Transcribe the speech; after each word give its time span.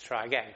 try 0.00 0.24
again. 0.24 0.48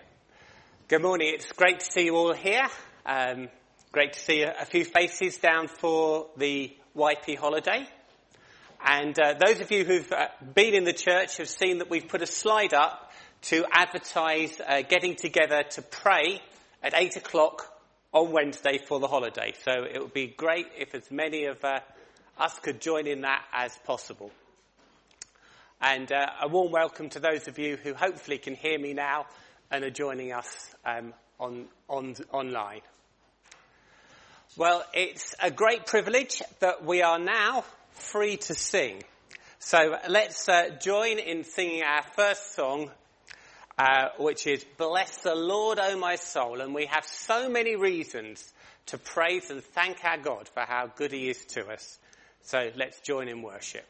Good 0.88 1.03
morning. 1.03 1.30
It's 1.35 1.53
great 1.53 1.80
to 1.80 1.85
see 1.85 2.07
you 2.07 2.17
all 2.17 2.33
here. 2.33 2.67
Um, 3.04 3.48
great 3.93 4.14
to 4.14 4.19
see 4.19 4.43
a, 4.43 4.64
few 4.64 4.84
faces 4.84 5.37
down 5.37 5.69
for 5.69 6.29
the 6.37 6.75
YP 6.96 7.37
holiday. 7.37 7.87
And 8.83 9.19
uh, 9.20 9.34
those 9.34 9.61
of 9.61 9.70
you 9.70 9.84
who've 9.84 10.11
uh, 10.11 10.29
been 10.55 10.75
in 10.75 10.84
the 10.84 10.95
church 10.95 11.37
have 11.37 11.48
seen 11.48 11.79
that 11.79 11.91
we've 11.91 12.09
put 12.09 12.23
a 12.23 12.27
slide 12.27 12.73
up 12.73 13.12
to 13.43 13.66
advertise 13.70 14.59
uh, 14.66 14.80
getting 14.83 15.15
together 15.15 15.62
to 15.73 15.83
pray 15.83 16.41
at 16.83 16.95
8 16.95 17.16
o'clock 17.16 17.70
on 18.12 18.33
Wednesday 18.33 18.79
for 18.79 18.98
the 18.98 19.09
holiday. 19.09 19.52
So 19.62 19.73
it 19.73 20.01
would 20.01 20.15
be 20.15 20.27
great 20.27 20.66
if 20.79 20.95
as 20.95 21.11
many 21.11 21.45
of 21.45 21.62
uh, 21.62 21.80
us 22.38 22.59
could 22.61 22.80
join 22.80 23.06
in 23.06 23.20
that 23.23 23.45
as 23.52 23.77
possible. 23.84 24.30
And 25.87 26.11
uh, 26.11 26.29
a 26.41 26.48
warm 26.48 26.73
welcome 26.73 27.11
to 27.11 27.20
those 27.20 27.47
of 27.47 27.59
you 27.59 27.77
who 27.77 27.93
hopefully 27.93 28.38
can 28.38 28.55
hear 28.55 28.79
me 28.79 28.95
now 28.95 29.27
and 29.70 29.84
are 29.84 29.91
joining 29.91 30.33
us 30.33 30.74
um, 30.83 31.12
on, 31.38 31.66
on, 31.91 32.16
online. 32.33 32.80
Well, 34.57 34.83
it's 34.95 35.34
a 35.43 35.51
great 35.51 35.84
privilege 35.84 36.41
that 36.60 36.87
we 36.87 37.02
are 37.02 37.19
now 37.19 37.66
free 37.91 38.38
to 38.38 38.55
sing. 38.55 39.02
So 39.59 39.98
let's 40.09 40.48
uh, 40.48 40.70
join 40.80 41.19
in 41.19 41.45
singing 41.45 41.83
our 41.83 42.02
first 42.16 42.55
song, 42.55 42.91
uh, 43.77 44.09
which 44.19 44.46
is 44.46 44.65
Bless 44.79 45.19
the 45.19 45.35
Lord, 45.35 45.79
O 45.79 45.98
my 45.98 46.16
soul. 46.16 46.62
And 46.62 46.74
we 46.74 46.87
have 46.87 47.05
so 47.05 47.51
many 47.51 47.77
reasons 47.77 48.55
to 48.87 48.96
praise 48.96 49.51
and 49.51 49.62
thank 49.62 50.02
our 50.02 50.16
God 50.16 50.48
for 50.48 50.60
how 50.60 50.87
good 50.96 51.12
he 51.12 51.29
is 51.29 51.45
to 51.49 51.66
us. 51.66 51.99
So 52.40 52.71
let's 52.74 53.01
join 53.01 53.29
in 53.29 53.43
worship. 53.43 53.85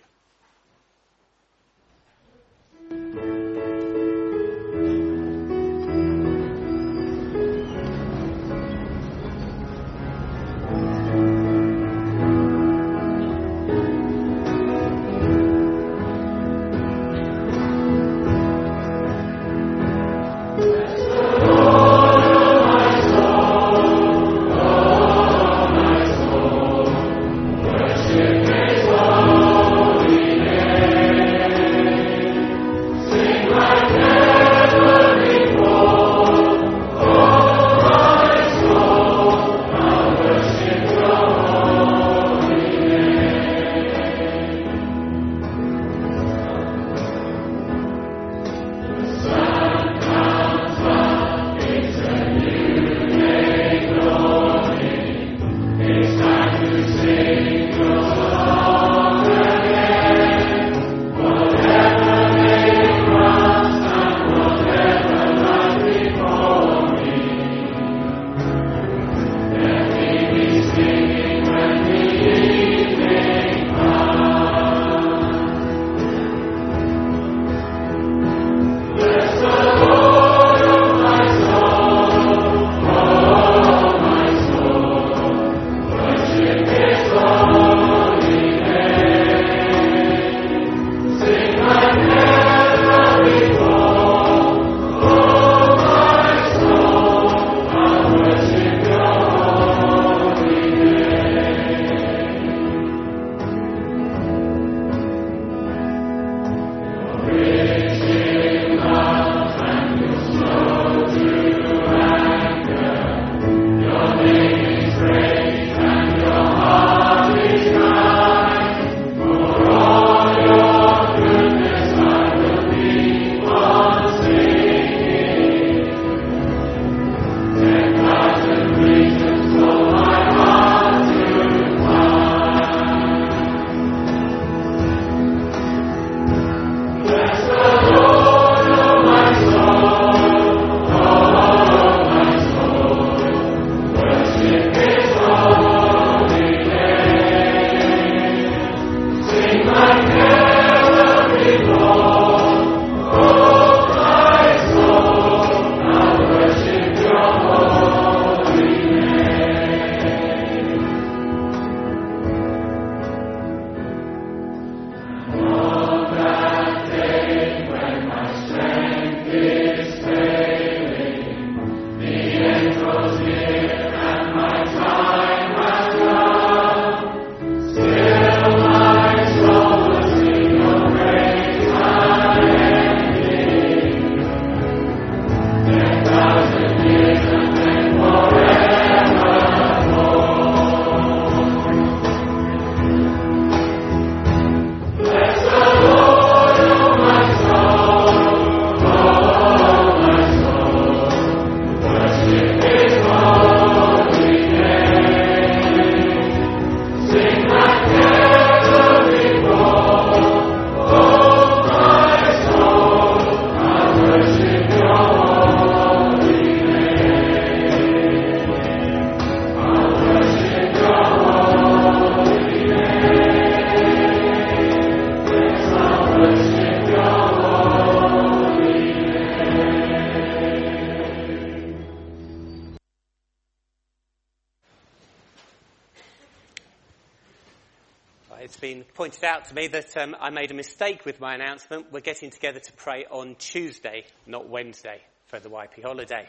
To 239.49 239.55
me 239.55 239.67
that 239.69 239.96
um, 239.96 240.17
I 240.20 240.31
made 240.31 240.50
a 240.50 240.55
mistake 240.55 241.05
with 241.05 241.20
my 241.20 241.35
announcement. 241.35 241.93
We're 241.93 242.00
getting 242.00 242.31
together 242.31 242.61
to 242.61 242.73
pray 242.73 243.05
on 243.11 243.35
Tuesday, 243.37 244.05
not 244.26 244.49
Wednesday. 244.49 245.02
for 245.26 245.41
the 245.41 245.49
YP 245.49 245.82
holiday. 245.82 246.29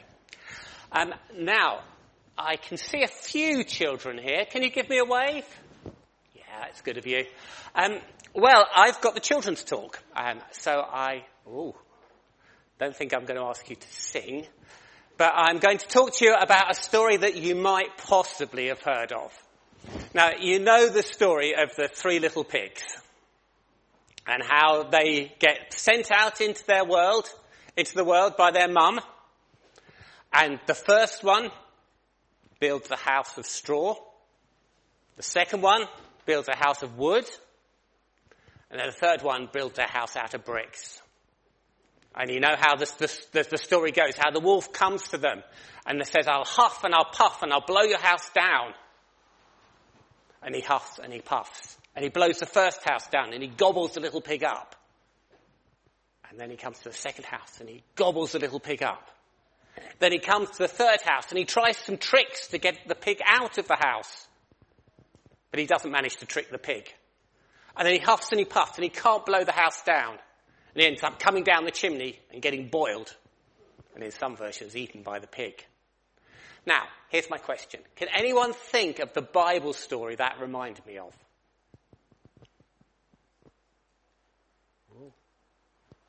Um, 0.91 1.13
now, 1.37 1.81
I 2.37 2.55
can 2.55 2.77
see 2.77 3.03
a 3.03 3.07
few 3.07 3.63
children 3.63 4.17
here. 4.17 4.45
Can 4.49 4.63
you 4.63 4.69
give 4.69 4.89
me 4.89 4.97
a 4.97 5.05
wave? 5.05 5.45
Yeah, 6.33 6.65
it's 6.69 6.81
good 6.81 6.97
of 6.97 7.05
you. 7.05 7.25
Um, 7.75 7.99
well, 8.33 8.65
I've 8.75 8.99
got 9.01 9.13
the 9.13 9.19
children's 9.19 9.63
talk, 9.63 10.01
um, 10.15 10.39
so 10.51 10.71
I 10.71 11.25
ooh, 11.47 11.75
don't 12.79 12.95
think 12.95 13.13
I'm 13.13 13.25
going 13.25 13.39
to 13.39 13.45
ask 13.45 13.69
you 13.69 13.75
to 13.75 13.87
sing, 13.87 14.47
but 15.17 15.31
I'm 15.35 15.59
going 15.59 15.77
to 15.77 15.87
talk 15.87 16.13
to 16.15 16.25
you 16.25 16.33
about 16.33 16.71
a 16.71 16.73
story 16.73 17.17
that 17.17 17.35
you 17.35 17.55
might 17.55 17.97
possibly 17.97 18.67
have 18.67 18.81
heard 18.81 19.11
of. 19.11 19.31
Now, 20.13 20.31
you 20.39 20.59
know 20.59 20.89
the 20.89 21.03
story 21.03 21.53
of 21.53 21.75
the 21.75 21.87
three 21.87 22.19
little 22.19 22.43
pigs 22.43 22.83
and 24.27 24.41
how 24.43 24.83
they 24.83 25.33
get 25.39 25.73
sent 25.73 26.11
out 26.11 26.41
into 26.41 26.65
their 26.65 26.83
world, 26.83 27.29
into 27.77 27.95
the 27.95 28.03
world 28.03 28.37
by 28.37 28.51
their 28.51 28.67
mum. 28.67 28.99
And 30.33 30.59
the 30.65 30.73
first 30.73 31.23
one 31.23 31.51
builds 32.59 32.89
a 32.91 32.95
house 32.95 33.37
of 33.37 33.45
straw. 33.45 33.95
The 35.17 35.23
second 35.23 35.61
one 35.61 35.83
builds 36.25 36.47
a 36.47 36.55
house 36.55 36.81
of 36.83 36.97
wood. 36.97 37.25
And 38.69 38.79
then 38.79 38.87
the 38.87 38.93
third 38.93 39.21
one 39.21 39.47
builds 39.51 39.77
a 39.77 39.87
house 39.87 40.15
out 40.15 40.33
of 40.33 40.43
bricks. 40.43 41.01
And 42.15 42.31
you 42.31 42.39
know 42.39 42.55
how 42.57 42.75
the 42.75 42.87
story 43.57 43.91
goes, 43.91 44.15
how 44.17 44.31
the 44.31 44.39
wolf 44.39 44.71
comes 44.71 45.09
to 45.09 45.17
them 45.17 45.43
and 45.85 46.05
says, 46.07 46.27
I'll 46.27 46.45
huff 46.45 46.83
and 46.83 46.93
I'll 46.95 47.11
puff 47.11 47.43
and 47.43 47.53
I'll 47.53 47.65
blow 47.65 47.83
your 47.83 47.99
house 47.99 48.29
down. 48.31 48.73
And 50.41 50.55
he 50.55 50.61
huffs 50.61 50.99
and 51.01 51.13
he 51.13 51.21
puffs. 51.21 51.77
And 51.95 52.03
he 52.03 52.09
blows 52.09 52.39
the 52.39 52.45
first 52.45 52.83
house 52.83 53.07
down 53.07 53.33
and 53.33 53.41
he 53.41 53.47
gobbles 53.47 53.93
the 53.93 54.01
little 54.01 54.21
pig 54.21 54.43
up. 54.43 54.75
And 56.29 56.39
then 56.39 56.49
he 56.49 56.57
comes 56.57 56.79
to 56.79 56.89
the 56.89 56.95
second 56.95 57.25
house 57.25 57.59
and 57.59 57.69
he 57.69 57.83
gobbles 57.95 58.33
the 58.33 58.39
little 58.39 58.59
pig 58.59 58.83
up. 58.83 59.09
Then 59.99 60.11
he 60.11 60.19
comes 60.19 60.49
to 60.51 60.57
the 60.59 60.67
third 60.67 61.01
house 61.01 61.29
and 61.29 61.37
he 61.37 61.45
tries 61.45 61.77
some 61.77 61.97
tricks 61.97 62.47
to 62.47 62.57
get 62.57 62.77
the 62.87 62.95
pig 62.95 63.19
out 63.25 63.57
of 63.57 63.67
the 63.67 63.77
house. 63.77 64.27
But 65.51 65.59
he 65.59 65.65
doesn't 65.65 65.89
manage 65.89 66.17
to 66.17 66.25
trick 66.25 66.51
the 66.51 66.57
pig. 66.57 66.93
And 67.77 67.85
then 67.85 67.93
he 67.93 67.99
huffs 67.99 68.31
and 68.31 68.39
he 68.39 68.45
puffs 68.45 68.75
and 68.75 68.83
he 68.83 68.89
can't 68.89 69.25
blow 69.25 69.43
the 69.43 69.51
house 69.51 69.81
down. 69.83 70.17
And 70.73 70.81
he 70.81 70.87
ends 70.87 71.03
up 71.03 71.19
coming 71.19 71.43
down 71.43 71.63
the 71.63 71.71
chimney 71.71 72.19
and 72.31 72.41
getting 72.41 72.67
boiled. 72.67 73.15
And 73.93 74.03
in 74.03 74.11
some 74.11 74.35
versions, 74.35 74.75
eaten 74.75 75.03
by 75.03 75.19
the 75.19 75.27
pig. 75.27 75.65
Now, 76.65 76.83
here's 77.09 77.29
my 77.29 77.37
question. 77.37 77.79
Can 77.95 78.09
anyone 78.13 78.51
think 78.51 78.99
of 78.99 79.13
the 79.13 79.21
Bible 79.21 79.71
story 79.71 80.15
that 80.15 80.41
reminded 80.41 80.85
me 80.85 80.97
of? 80.97 81.13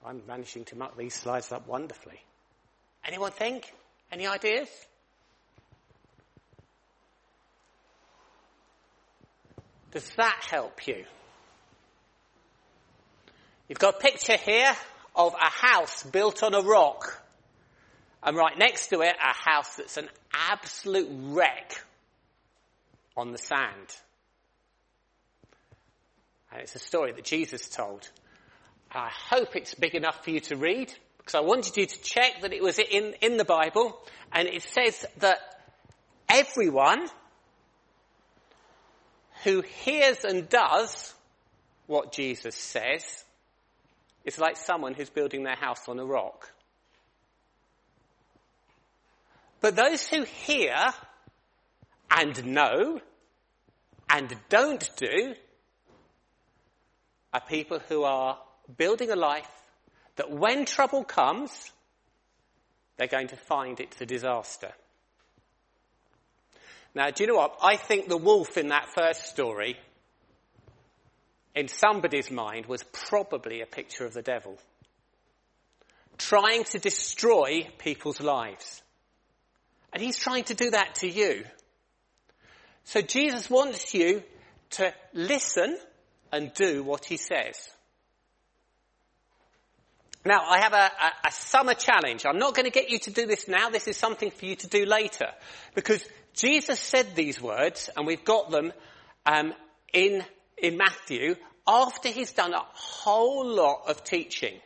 I'm 0.07 0.23
managing 0.29 0.65
to 0.67 0.77
muck 0.77 0.97
these 0.97 1.15
slides 1.15 1.51
up 1.51 1.67
wonderfully. 1.67 2.21
Anyone 3.05 3.33
think? 3.33 3.73
Any 4.13 4.27
ideas? 4.27 4.69
Does 9.91 10.09
that 10.17 10.47
help 10.49 10.87
you? 10.87 11.05
You've 13.69 13.81
got 13.81 13.97
a 13.97 13.99
picture 13.99 14.37
here 14.37 14.77
of 15.17 15.35
a 15.35 15.51
house 15.51 16.05
built 16.05 16.45
on 16.45 16.55
a 16.55 16.61
rock. 16.61 17.21
And 18.23 18.37
right 18.37 18.57
next 18.57 18.89
to 18.89 19.01
it, 19.01 19.17
a 19.21 19.35
house 19.35 19.77
that's 19.77 19.97
an 19.97 20.09
absolute 20.33 21.09
wreck 21.11 21.83
on 23.17 23.33
the 23.33 23.39
sand. 23.39 23.97
And 26.53 26.61
it's 26.61 26.77
a 26.77 26.81
story 26.81 27.13
that 27.13 27.25
Jesus 27.25 27.69
told. 27.69 28.09
I 28.93 29.11
hope 29.11 29.57
it's 29.57 29.75
big 29.75 29.95
enough 29.95 30.25
for 30.25 30.31
you 30.31 30.41
to 30.41 30.57
read 30.57 30.93
because 31.19 31.35
I 31.35 31.41
wanted 31.41 31.77
you 31.77 31.87
to 31.87 32.03
check 32.03 32.43
that 32.43 32.53
it 32.53 32.63
was 32.63 32.79
in, 32.79 33.15
in 33.21 33.37
the 33.37 33.45
Bible 33.45 33.99
and 34.33 34.49
it 34.49 34.63
says 34.63 35.05
that 35.19 35.39
everyone 36.29 37.07
who 39.45 39.63
hears 39.63 40.25
and 40.25 40.49
does 40.49 41.15
what 41.87 42.13
Jesus 42.13 42.55
says 42.55 43.25
is 44.25 44.39
like 44.39 44.57
someone 44.57 44.95
who's 44.95 45.11
building 45.11 45.45
their 45.45 45.57
house 45.57 45.89
on 45.89 45.99
a 45.99 46.05
rock. 46.05 46.51
But 49.61 49.77
those 49.77 50.07
who 50.07 50.23
hear 50.25 50.77
and 52.11 52.45
know 52.47 53.01
and 54.09 54.37
don't 54.49 54.89
do 54.97 55.35
are 57.33 57.41
people 57.41 57.81
who 57.89 58.05
are 58.05 58.39
building 58.77 59.11
a 59.11 59.17
life 59.17 59.49
that 60.17 60.31
when 60.31 60.65
trouble 60.65 61.05
comes, 61.05 61.73
they're 62.97 63.07
going 63.07 63.29
to 63.29 63.37
find 63.37 63.79
it's 63.81 64.01
a 64.01 64.07
disaster. 64.07 64.73
Now, 66.95 67.11
do 67.11 67.23
you 67.23 67.29
know 67.29 67.37
what? 67.37 67.59
I 67.63 67.77
think 67.77 68.09
the 68.09 68.17
wolf 68.17 68.57
in 68.57 68.69
that 68.69 68.89
first 68.95 69.27
story, 69.27 69.77
in 71.55 71.69
somebody's 71.69 72.31
mind, 72.31 72.67
was 72.67 72.83
probably 72.85 73.61
a 73.61 73.67
picture 73.67 74.07
of 74.07 74.15
the 74.15 74.23
devil. 74.23 74.59
Trying 76.17 76.65
to 76.65 76.79
destroy 76.79 77.69
people's 77.77 78.21
lives. 78.23 78.83
And 79.93 80.03
he's 80.03 80.19
trying 80.19 80.45
to 80.45 80.55
do 80.55 80.71
that 80.71 80.97
to 80.97 81.09
you. 81.09 81.45
So 82.85 83.03
Jesus 83.03 83.51
wants 83.51 83.93
you 83.93 84.23
to 84.71 84.95
listen 85.13 85.77
and 86.33 86.53
do 86.55 86.83
what 86.83 87.05
he 87.05 87.19
says. 87.19 87.57
Now, 90.27 90.43
I 90.45 90.59
have 90.59 90.73
a, 90.73 90.77
a, 90.77 91.29
a, 91.29 91.31
summer 91.31 91.75
challenge. 91.75 92.27
I'm 92.27 92.41
not 92.41 92.57
going 92.57 92.65
to 92.65 92.73
get 92.73 92.91
you 92.91 92.99
to 92.99 93.13
do 93.13 93.27
this 93.27 93.47
now. 93.47 93.71
This 93.71 93.87
is 93.87 93.97
something 93.97 94.33
for 94.33 94.45
you 94.45 94.57
to 94.57 94.67
do 94.67 94.85
later. 94.85 95.29
Because 95.77 96.05
Jesus 96.35 96.81
said 96.81 97.15
these 97.15 97.41
words, 97.41 97.89
and 97.97 98.09
we've 98.09 98.25
got 98.25 98.51
them 98.51 98.73
um, 99.25 99.55
in, 99.93 100.25
in 100.59 100.77
Matthew, 100.77 101.37
after 101.65 102.09
he's 102.09 102.33
done 102.33 102.55
a 102.55 102.65
whole 102.73 103.47
lot 103.47 103.83
of 103.89 104.03
teaching. 104.03 104.59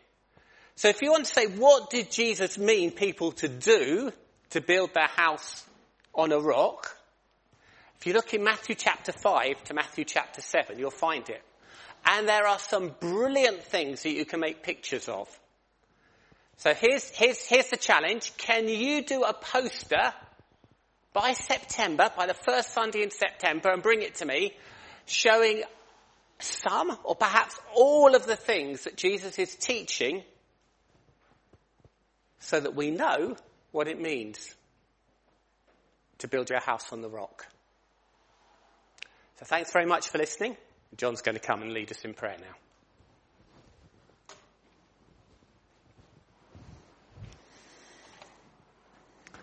So 0.77 0.89
if 0.89 1.03
you 1.03 1.11
want 1.11 1.27
to 1.27 1.33
say, 1.33 1.47
what 1.47 1.91
did 1.91 2.11
Jesus 2.11 2.57
mean 2.57 2.91
people 2.91 3.33
to 3.33 3.49
do 3.49 4.13
to 4.51 4.63
build 4.63 4.95
their 4.95 5.09
house 5.09 5.67
on 6.15 6.33
a 6.33 6.41
rock? 6.41 6.97
If 7.99 8.07
you 8.07 8.15
look 8.15 8.33
in 8.33 8.43
Matthew 8.43 8.77
chapter 8.77 9.13
5 9.13 9.65
to 9.65 9.75
Matthew 9.75 10.07
chapter 10.07 10.41
7, 10.41 10.79
you'll 10.79 10.91
find 10.91 11.29
it. 11.29 11.43
And 12.07 12.27
there 12.27 12.47
are 12.47 12.59
some 12.59 12.95
brilliant 12.99 13.63
things 13.63 14.05
that 14.05 14.13
you 14.13 14.25
can 14.25 14.41
make 14.41 14.63
pictures 14.63 15.07
of. 15.07 15.29
So 16.61 16.75
here's, 16.75 17.09
here's, 17.09 17.43
here's 17.47 17.71
the 17.71 17.79
challenge. 17.79 18.37
Can 18.37 18.69
you 18.69 19.03
do 19.03 19.23
a 19.23 19.33
poster 19.33 20.13
by 21.15 21.33
September, 21.33 22.11
by 22.15 22.27
the 22.27 22.35
first 22.35 22.75
Sunday 22.75 23.03
in 23.03 23.11
September, 23.11 23.71
and 23.71 23.83
bring 23.83 24.03
it 24.03 24.17
to 24.17 24.27
me, 24.27 24.53
showing 25.07 25.63
some 26.39 26.99
or 27.03 27.17
perhaps 27.17 27.59
all 27.75 28.15
of 28.15 28.27
the 28.27 28.37
things 28.37 28.85
that 28.85 28.99
Jesus 28.99 29.39
is 29.39 29.55
teaching 29.55 30.23
so 32.41 32.61
that 32.61 32.75
we 32.75 32.91
know 32.91 33.37
what 33.73 33.89
it 33.89 33.99
means 33.99 34.55
to 36.19 36.29
build 36.29 36.51
your 36.51 36.61
house 36.61 36.93
on 36.93 37.01
the 37.01 37.09
rock. 37.09 37.47
So 39.39 39.47
thanks 39.47 39.73
very 39.73 39.87
much 39.87 40.11
for 40.11 40.19
listening. 40.19 40.59
John's 40.99 41.23
going 41.23 41.37
to 41.37 41.41
come 41.41 41.63
and 41.63 41.73
lead 41.73 41.91
us 41.91 42.05
in 42.05 42.13
prayer 42.13 42.37
now. 42.39 42.55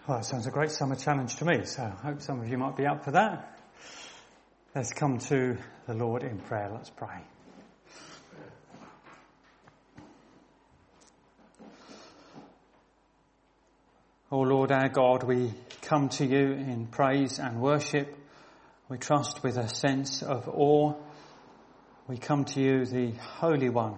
Well, 0.07 0.19
that 0.19 0.23
sounds 0.23 0.47
a 0.47 0.51
great 0.51 0.71
summer 0.71 0.95
challenge 0.95 1.35
to 1.35 1.45
me, 1.45 1.65
so 1.65 1.83
I 1.83 2.07
hope 2.07 2.21
some 2.21 2.39
of 2.39 2.47
you 2.47 2.57
might 2.57 2.77
be 2.77 2.85
up 2.85 3.03
for 3.03 3.11
that. 3.11 3.59
Let's 4.73 4.93
come 4.93 5.17
to 5.17 5.57
the 5.85 5.93
Lord 5.93 6.23
in 6.23 6.37
prayer. 6.37 6.69
Let's 6.73 6.89
pray. 6.89 7.25
O 14.31 14.37
oh 14.37 14.39
Lord 14.43 14.71
our 14.71 14.87
God, 14.87 15.23
we 15.23 15.53
come 15.81 16.07
to 16.07 16.25
you 16.25 16.53
in 16.53 16.87
praise 16.87 17.37
and 17.37 17.59
worship. 17.59 18.15
We 18.87 18.97
trust 18.97 19.43
with 19.43 19.57
a 19.57 19.67
sense 19.67 20.23
of 20.23 20.47
awe. 20.47 20.93
We 22.07 22.15
come 22.15 22.45
to 22.45 22.61
you, 22.61 22.85
the 22.85 23.11
Holy 23.11 23.67
One, 23.67 23.97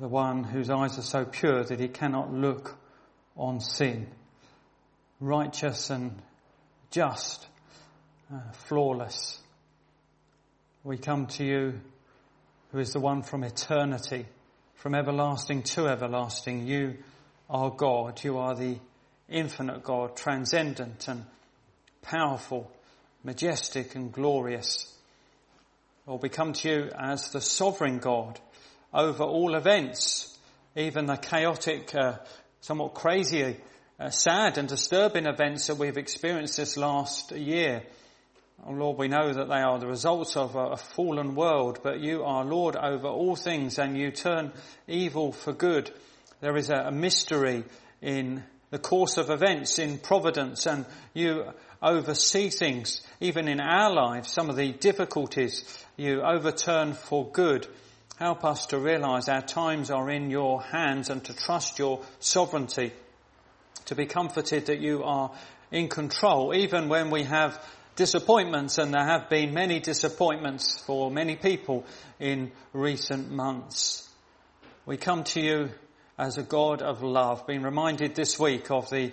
the 0.00 0.08
one 0.08 0.44
whose 0.44 0.70
eyes 0.70 0.98
are 0.98 1.02
so 1.02 1.26
pure 1.26 1.62
that 1.62 1.78
he 1.78 1.88
cannot 1.88 2.32
look 2.32 2.78
on 3.36 3.60
sin 3.60 4.06
righteous 5.20 5.90
and 5.90 6.20
just, 6.90 7.46
uh, 8.32 8.52
flawless. 8.52 9.38
We 10.82 10.96
come 10.96 11.26
to 11.26 11.44
you 11.44 11.80
who 12.72 12.78
is 12.78 12.92
the 12.92 13.00
one 13.00 13.22
from 13.22 13.44
eternity, 13.44 14.26
from 14.76 14.94
everlasting 14.94 15.62
to 15.62 15.86
everlasting. 15.86 16.66
You 16.66 16.96
are 17.50 17.70
God. 17.70 18.22
You 18.24 18.38
are 18.38 18.54
the 18.54 18.78
infinite 19.28 19.82
God, 19.82 20.16
transcendent 20.16 21.06
and 21.08 21.24
powerful, 22.02 22.70
majestic 23.22 23.94
and 23.94 24.12
glorious. 24.12 24.86
Or 26.06 26.18
we 26.18 26.28
come 26.28 26.54
to 26.54 26.68
you 26.68 26.90
as 26.98 27.30
the 27.30 27.40
sovereign 27.40 27.98
God 27.98 28.40
over 28.92 29.24
all 29.24 29.54
events, 29.54 30.38
even 30.74 31.06
the 31.06 31.16
chaotic 31.16 31.94
uh, 31.94 32.18
somewhat 32.60 32.94
crazy, 32.94 33.56
uh, 34.00 34.08
sad 34.08 34.56
and 34.56 34.66
disturbing 34.66 35.26
events 35.26 35.66
that 35.66 35.76
we've 35.76 35.98
experienced 35.98 36.56
this 36.56 36.78
last 36.78 37.32
year. 37.32 37.82
Oh 38.66 38.72
Lord, 38.72 38.96
we 38.96 39.08
know 39.08 39.32
that 39.32 39.48
they 39.48 39.60
are 39.60 39.78
the 39.78 39.86
results 39.86 40.36
of 40.36 40.56
a, 40.56 40.70
a 40.70 40.76
fallen 40.76 41.34
world, 41.34 41.80
but 41.82 42.00
you 42.00 42.24
are 42.24 42.44
Lord 42.44 42.76
over 42.76 43.08
all 43.08 43.36
things 43.36 43.78
and 43.78 43.98
you 43.98 44.10
turn 44.10 44.52
evil 44.88 45.32
for 45.32 45.52
good. 45.52 45.90
There 46.40 46.56
is 46.56 46.70
a, 46.70 46.76
a 46.86 46.90
mystery 46.90 47.64
in 48.00 48.42
the 48.70 48.78
course 48.78 49.18
of 49.18 49.28
events 49.28 49.78
in 49.78 49.98
providence 49.98 50.66
and 50.66 50.86
you 51.12 51.44
oversee 51.82 52.48
things, 52.48 53.02
even 53.20 53.48
in 53.48 53.60
our 53.60 53.92
lives, 53.92 54.32
some 54.32 54.48
of 54.48 54.56
the 54.56 54.72
difficulties 54.72 55.84
you 55.98 56.22
overturn 56.22 56.94
for 56.94 57.30
good. 57.30 57.66
Help 58.18 58.44
us 58.44 58.66
to 58.66 58.78
realize 58.78 59.28
our 59.28 59.42
times 59.42 59.90
are 59.90 60.08
in 60.10 60.30
your 60.30 60.62
hands 60.62 61.10
and 61.10 61.22
to 61.24 61.34
trust 61.34 61.78
your 61.78 62.00
sovereignty, 62.18 62.92
to 63.90 63.96
be 63.96 64.06
comforted 64.06 64.66
that 64.66 64.80
you 64.80 65.02
are 65.02 65.32
in 65.72 65.88
control, 65.88 66.54
even 66.54 66.88
when 66.88 67.10
we 67.10 67.24
have 67.24 67.60
disappointments, 67.96 68.78
and 68.78 68.94
there 68.94 69.04
have 69.04 69.28
been 69.28 69.52
many 69.52 69.80
disappointments 69.80 70.78
for 70.78 71.10
many 71.10 71.34
people 71.34 71.84
in 72.20 72.52
recent 72.72 73.32
months. 73.32 74.08
We 74.86 74.96
come 74.96 75.24
to 75.24 75.40
you 75.40 75.70
as 76.16 76.38
a 76.38 76.44
God 76.44 76.82
of 76.82 77.02
love, 77.02 77.48
being 77.48 77.62
reminded 77.62 78.14
this 78.14 78.38
week 78.38 78.70
of 78.70 78.88
the, 78.90 79.10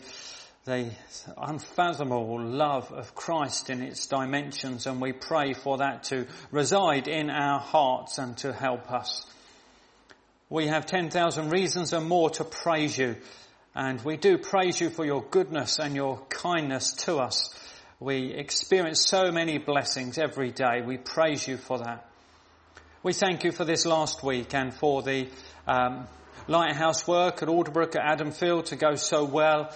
the 0.66 0.92
unfathomable 1.36 2.40
love 2.40 2.92
of 2.92 3.16
Christ 3.16 3.72
in 3.72 3.82
its 3.82 4.06
dimensions, 4.06 4.86
and 4.86 5.02
we 5.02 5.12
pray 5.12 5.54
for 5.56 5.80
that 5.80 6.04
to 6.06 6.28
reside 6.52 7.08
in 7.08 7.32
our 7.32 7.60
hearts 7.60 8.20
and 8.20 8.38
to 8.38 8.54
help 8.54 8.92
us. 8.92 9.26
We 10.52 10.68
have 10.68 10.86
10,000 10.86 11.50
reasons 11.50 11.94
and 11.94 12.08
more 12.08 12.30
to 12.30 12.44
praise 12.44 12.96
you, 12.96 13.16
and 13.78 14.04
we 14.04 14.18
do 14.18 14.40
praise 14.40 14.82
you 14.82 14.90
for 14.90 15.06
your 15.06 15.22
goodness 15.22 15.78
and 15.78 15.96
your 15.96 16.18
kindness 16.30 16.94
to 16.94 17.18
us. 17.18 17.54
We 18.00 18.34
experience 18.34 19.06
so 19.06 19.32
many 19.32 19.60
blessings 19.60 20.18
every 20.18 20.50
day. 20.50 20.82
We 20.84 20.98
praise 20.98 21.48
you 21.48 21.58
for 21.58 21.78
that. 21.78 22.10
We 23.04 23.14
thank 23.14 23.44
you 23.44 23.52
for 23.52 23.66
this 23.66 23.86
last 23.86 24.24
week 24.24 24.56
and 24.56 24.74
for 24.74 25.04
the 25.04 25.28
um, 25.68 26.08
lighthouse 26.48 27.08
work 27.08 27.44
at 27.44 27.50
Alderbrook 27.50 27.96
at 27.96 28.18
Adamfield 28.18 28.66
to 28.66 28.78
go 28.78 28.96
so 28.96 29.24
well. 29.26 29.72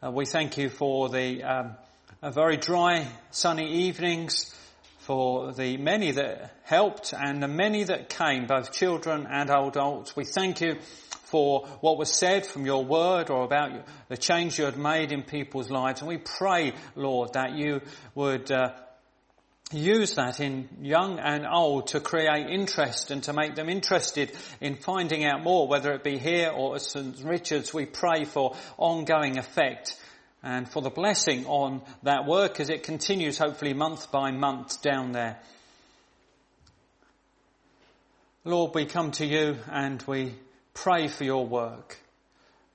Uh, 0.00 0.12
we 0.12 0.26
thank 0.26 0.56
you 0.56 0.68
for 0.68 1.08
the 1.08 1.42
um, 1.42 1.72
very 2.22 2.56
dry, 2.56 3.08
sunny 3.32 3.88
evenings, 3.88 4.54
for 5.00 5.52
the 5.52 5.76
many 5.76 6.12
that 6.12 6.54
helped 6.62 7.12
and 7.12 7.42
the 7.42 7.48
many 7.48 7.82
that 7.82 8.08
came, 8.08 8.46
both 8.46 8.72
children 8.72 9.26
and 9.28 9.50
adults. 9.50 10.14
We 10.14 10.24
thank 10.24 10.60
you 10.60 10.76
for 11.30 11.66
what 11.80 11.96
was 11.96 12.12
said 12.12 12.44
from 12.44 12.66
your 12.66 12.84
word 12.84 13.30
or 13.30 13.44
about 13.44 13.70
the 14.08 14.16
change 14.16 14.58
you 14.58 14.64
had 14.64 14.76
made 14.76 15.12
in 15.12 15.22
people's 15.22 15.70
lives. 15.70 16.00
And 16.00 16.08
we 16.08 16.18
pray, 16.18 16.72
Lord, 16.96 17.34
that 17.34 17.52
you 17.56 17.80
would 18.16 18.50
uh, 18.50 18.72
use 19.72 20.16
that 20.16 20.40
in 20.40 20.68
young 20.80 21.20
and 21.20 21.46
old 21.46 21.88
to 21.88 22.00
create 22.00 22.48
interest 22.50 23.12
and 23.12 23.22
to 23.24 23.32
make 23.32 23.54
them 23.54 23.68
interested 23.68 24.32
in 24.60 24.74
finding 24.74 25.24
out 25.24 25.42
more, 25.42 25.68
whether 25.68 25.92
it 25.92 26.02
be 26.02 26.18
here 26.18 26.50
or 26.50 26.74
at 26.74 26.82
St. 26.82 27.20
Richard's. 27.22 27.72
We 27.72 27.86
pray 27.86 28.24
for 28.24 28.56
ongoing 28.76 29.38
effect 29.38 29.96
and 30.42 30.68
for 30.68 30.82
the 30.82 30.90
blessing 30.90 31.46
on 31.46 31.82
that 32.02 32.26
work 32.26 32.58
as 32.58 32.70
it 32.70 32.82
continues 32.82 33.38
hopefully 33.38 33.74
month 33.74 34.10
by 34.10 34.32
month 34.32 34.82
down 34.82 35.12
there. 35.12 35.38
Lord, 38.44 38.74
we 38.74 38.86
come 38.86 39.12
to 39.12 39.26
you 39.26 39.58
and 39.70 40.02
we 40.06 40.34
pray 40.74 41.08
for 41.08 41.24
your 41.24 41.46
work. 41.46 41.98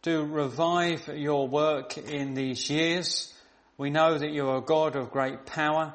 Do 0.01 0.23
revive 0.23 1.07
your 1.07 1.47
work 1.47 1.97
in 1.97 2.33
these 2.33 2.69
years. 2.69 3.33
We 3.77 3.89
know 3.89 4.17
that 4.17 4.31
you 4.31 4.47
are 4.47 4.57
a 4.57 4.61
God 4.61 4.95
of 4.95 5.11
great 5.11 5.45
power. 5.45 5.93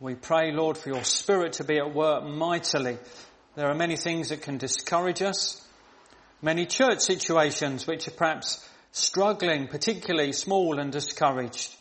We 0.00 0.14
pray, 0.14 0.52
Lord, 0.52 0.78
for 0.78 0.88
your 0.88 1.04
spirit 1.04 1.54
to 1.54 1.64
be 1.64 1.78
at 1.78 1.94
work 1.94 2.24
mightily. 2.24 2.98
There 3.54 3.68
are 3.68 3.74
many 3.74 3.96
things 3.96 4.30
that 4.30 4.42
can 4.42 4.56
discourage 4.56 5.20
us. 5.20 5.62
Many 6.40 6.64
church 6.64 7.00
situations 7.00 7.86
which 7.86 8.08
are 8.08 8.12
perhaps 8.12 8.66
struggling, 8.92 9.68
particularly 9.68 10.32
small 10.32 10.78
and 10.78 10.90
discouraged. 10.90 11.76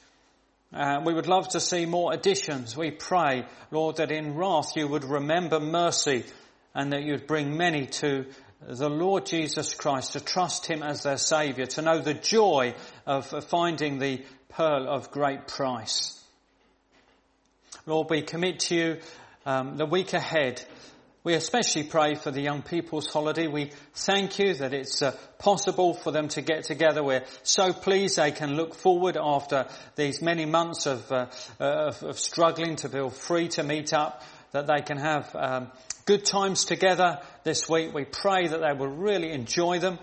Uh, 0.74 1.02
we 1.04 1.14
would 1.14 1.28
love 1.28 1.48
to 1.50 1.60
see 1.60 1.86
more 1.86 2.14
additions. 2.14 2.76
We 2.76 2.92
pray, 2.92 3.46
Lord, 3.72 3.96
that 3.96 4.12
in 4.12 4.36
wrath 4.36 4.76
you 4.76 4.88
would 4.88 5.06
remember 5.06 5.60
mercy 5.60 6.26
and 6.76 6.94
that 6.94 7.04
you'd 7.04 7.26
bring 7.26 7.58
many 7.58 7.88
to 7.88 8.26
the 8.68 8.90
Lord 8.90 9.26
Jesus 9.26 9.74
Christ, 9.74 10.14
to 10.14 10.20
trust 10.20 10.66
Him 10.66 10.84
as 10.84 11.04
their 11.04 11.18
Saviour, 11.18 11.68
to 11.68 11.82
know 11.82 12.00
the 12.00 12.14
joy 12.14 12.76
of 13.06 13.28
finding 13.46 14.00
the 14.00 14.24
pearl 14.50 14.88
of 14.88 15.12
great 15.12 15.48
price. 15.48 16.22
Lord, 17.86 18.10
we 18.10 18.22
commit 18.22 18.60
to 18.62 18.76
you 18.76 18.98
um, 19.46 19.78
the 19.78 19.86
week 19.86 20.14
ahead. 20.14 20.64
We 21.24 21.34
especially 21.34 21.84
pray 21.84 22.16
for 22.16 22.32
the 22.32 22.42
young 22.42 22.62
people's 22.62 23.08
holiday. 23.08 23.48
We 23.48 23.72
thank 23.94 24.40
you 24.40 24.54
that 24.56 24.74
it's 24.74 25.02
uh, 25.02 25.16
possible 25.38 25.94
for 25.94 26.12
them 26.12 26.28
to 26.30 26.42
get 26.42 26.64
together. 26.66 27.04
We're 27.04 27.26
so 27.44 27.74
pleased 27.74 28.18
they 28.18 28.32
can 28.32 28.56
look 28.56 28.74
forward 28.74 29.18
after 29.20 29.68
these 29.96 30.22
many 30.22 30.46
months 30.46 30.86
of, 30.86 31.12
uh, 31.12 31.28
of, 31.60 32.04
of 32.04 32.20
struggling 32.20 32.76
to 32.78 32.90
feel 32.90 33.10
free 33.10 33.48
to 33.50 33.64
meet 33.64 33.94
up, 33.94 34.24
that 34.52 34.68
they 34.68 34.82
can 34.82 34.98
have 34.98 35.36
um, 35.36 35.72
good 36.10 36.26
times 36.26 36.66
together 36.66 37.20
this 37.44 37.70
week. 37.70 37.94
We 37.94 38.04
pray 38.04 38.48
that 38.48 38.62
they 38.62 38.74
will 38.74 38.90
really 38.90 39.30
enjoy 39.30 39.78
them. 39.78 40.00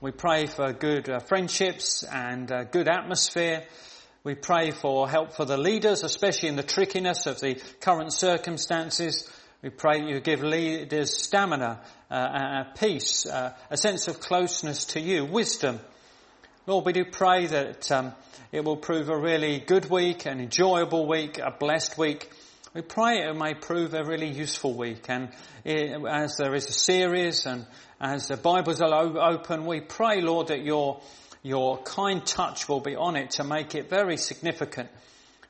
We 0.00 0.12
pray 0.12 0.46
for 0.46 0.72
good 0.72 1.10
uh, 1.10 1.18
friendships 1.18 2.04
and 2.04 2.48
uh, 2.52 2.62
good 2.62 2.88
atmosphere. 2.88 3.64
We 4.22 4.36
pray 4.36 4.70
for 4.70 5.08
help 5.08 5.32
for 5.32 5.44
the 5.44 5.56
leaders, 5.56 6.04
especially 6.04 6.48
in 6.48 6.54
the 6.54 6.62
trickiness 6.62 7.26
of 7.26 7.40
the 7.40 7.60
current 7.80 8.12
circumstances. 8.12 9.28
We 9.62 9.70
pray 9.70 10.02
that 10.02 10.08
you 10.08 10.20
give 10.20 10.44
leaders 10.44 11.20
stamina, 11.20 11.80
uh, 12.08 12.62
peace, 12.78 13.26
uh, 13.26 13.52
a 13.68 13.76
sense 13.76 14.06
of 14.06 14.20
closeness 14.20 14.84
to 14.94 15.00
you, 15.00 15.24
wisdom. 15.24 15.80
Lord, 16.68 16.86
we 16.86 16.92
do 16.92 17.04
pray 17.04 17.46
that 17.46 17.90
um, 17.90 18.12
it 18.52 18.64
will 18.64 18.76
prove 18.76 19.08
a 19.08 19.18
really 19.18 19.58
good 19.58 19.90
week, 19.90 20.24
an 20.24 20.38
enjoyable 20.38 21.08
week, 21.08 21.38
a 21.38 21.50
blessed 21.50 21.98
week. 21.98 22.30
We 22.74 22.80
pray 22.80 23.18
it 23.28 23.36
may 23.36 23.52
prove 23.52 23.92
a 23.92 24.02
really 24.02 24.30
useful 24.30 24.72
week 24.72 25.04
and 25.10 25.28
it, 25.62 26.02
as 26.08 26.38
there 26.38 26.54
is 26.54 26.66
a 26.70 26.72
series 26.72 27.44
and 27.44 27.66
as 28.00 28.28
the 28.28 28.38
Bibles 28.38 28.80
are 28.80 28.94
open, 28.94 29.66
we 29.66 29.82
pray, 29.82 30.22
Lord, 30.22 30.46
that 30.46 30.62
your, 30.62 31.02
your 31.42 31.82
kind 31.82 32.24
touch 32.24 32.70
will 32.70 32.80
be 32.80 32.96
on 32.96 33.16
it 33.16 33.32
to 33.32 33.44
make 33.44 33.74
it 33.74 33.90
very 33.90 34.16
significant. 34.16 34.88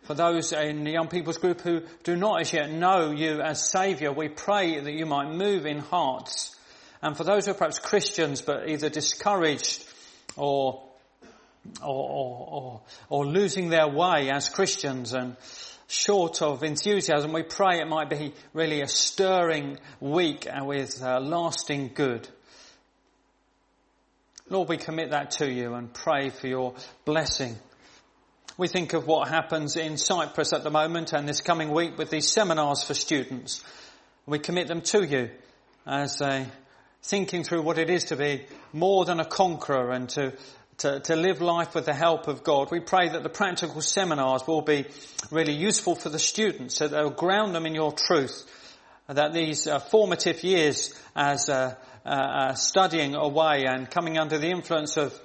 For 0.02 0.14
those 0.14 0.52
in 0.52 0.82
the 0.82 0.90
young 0.90 1.06
people's 1.06 1.38
group 1.38 1.60
who 1.60 1.82
do 2.02 2.16
not 2.16 2.40
as 2.40 2.52
yet 2.52 2.72
know 2.72 3.12
you 3.12 3.40
as 3.40 3.70
Saviour, 3.70 4.12
we 4.12 4.28
pray 4.28 4.80
that 4.80 4.92
you 4.92 5.06
might 5.06 5.30
move 5.30 5.64
in 5.64 5.78
hearts. 5.78 6.56
And 7.02 7.16
for 7.16 7.22
those 7.22 7.44
who 7.44 7.52
are 7.52 7.54
perhaps 7.54 7.78
Christians 7.78 8.42
but 8.42 8.68
either 8.68 8.88
discouraged 8.88 9.84
or 10.36 10.88
or, 11.80 11.86
or, 11.86 12.48
or, 12.50 12.80
or 13.08 13.26
losing 13.26 13.68
their 13.68 13.86
way 13.86 14.30
as 14.32 14.48
Christians 14.48 15.12
and 15.12 15.36
short 15.92 16.40
of 16.40 16.62
enthusiasm, 16.62 17.32
we 17.32 17.42
pray 17.42 17.80
it 17.80 17.86
might 17.86 18.08
be 18.08 18.32
really 18.54 18.80
a 18.80 18.88
stirring 18.88 19.78
week 20.00 20.48
with 20.62 21.02
uh, 21.02 21.20
lasting 21.20 21.90
good. 21.94 22.26
Lord, 24.48 24.70
we 24.70 24.78
commit 24.78 25.10
that 25.10 25.32
to 25.32 25.50
you 25.50 25.74
and 25.74 25.92
pray 25.92 26.30
for 26.30 26.46
your 26.46 26.74
blessing. 27.04 27.56
We 28.56 28.68
think 28.68 28.94
of 28.94 29.06
what 29.06 29.28
happens 29.28 29.76
in 29.76 29.98
Cyprus 29.98 30.54
at 30.54 30.64
the 30.64 30.70
moment 30.70 31.12
and 31.12 31.28
this 31.28 31.42
coming 31.42 31.70
week 31.70 31.98
with 31.98 32.08
these 32.08 32.30
seminars 32.32 32.82
for 32.82 32.94
students. 32.94 33.62
We 34.24 34.38
commit 34.38 34.68
them 34.68 34.80
to 34.82 35.04
you 35.04 35.30
as 35.86 36.18
they 36.18 36.46
thinking 37.02 37.44
through 37.44 37.62
what 37.62 37.76
it 37.76 37.90
is 37.90 38.04
to 38.04 38.16
be 38.16 38.46
more 38.72 39.04
than 39.04 39.20
a 39.20 39.24
conqueror 39.26 39.90
and 39.90 40.08
to 40.10 40.32
to, 40.82 40.98
to 40.98 41.14
live 41.14 41.40
life 41.40 41.76
with 41.76 41.86
the 41.86 41.94
help 41.94 42.26
of 42.26 42.42
God. 42.42 42.70
We 42.72 42.80
pray 42.80 43.08
that 43.08 43.22
the 43.22 43.28
practical 43.28 43.80
seminars 43.80 44.42
will 44.48 44.62
be 44.62 44.86
really 45.30 45.54
useful 45.54 45.94
for 45.94 46.08
the 46.08 46.18
students, 46.18 46.74
so 46.74 46.88
they'll 46.88 47.10
ground 47.10 47.54
them 47.54 47.66
in 47.66 47.74
your 47.74 47.92
truth, 47.92 48.44
that 49.06 49.32
these 49.32 49.68
uh, 49.68 49.78
formative 49.78 50.42
years 50.42 50.92
as 51.14 51.48
uh, 51.48 51.76
uh, 52.04 52.08
uh, 52.08 52.54
studying 52.54 53.14
away 53.14 53.64
and 53.64 53.88
coming 53.88 54.18
under 54.18 54.38
the 54.38 54.50
influence 54.50 54.96
of 54.96 55.18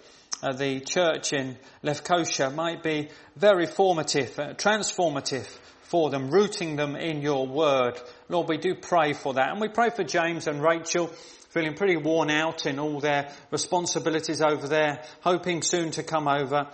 uh, 0.43 0.53
the 0.53 0.79
church 0.79 1.33
in 1.33 1.57
Lefkosia 1.83 2.53
might 2.53 2.83
be 2.83 3.09
very 3.35 3.65
formative, 3.65 4.37
uh, 4.37 4.53
transformative 4.53 5.47
for 5.81 6.11
them, 6.11 6.29
rooting 6.29 6.75
them 6.75 6.95
in 6.95 7.23
your 7.23 7.47
word. 7.47 7.99
Lord, 8.29 8.47
we 8.47 8.57
do 8.57 8.75
pray 8.75 9.13
for 9.13 9.33
that. 9.35 9.49
And 9.49 9.59
we 9.59 9.69
pray 9.69 9.89
for 9.89 10.03
James 10.03 10.45
and 10.45 10.61
Rachel 10.61 11.09
feeling 11.57 11.73
pretty 11.73 11.97
worn 11.97 12.29
out 12.29 12.67
in 12.67 12.77
all 12.77 12.99
their 12.99 13.31
responsibilities 13.49 14.43
over 14.43 14.67
there, 14.67 15.01
hoping 15.21 15.63
soon 15.63 15.89
to 15.89 16.03
come 16.03 16.27
over. 16.27 16.67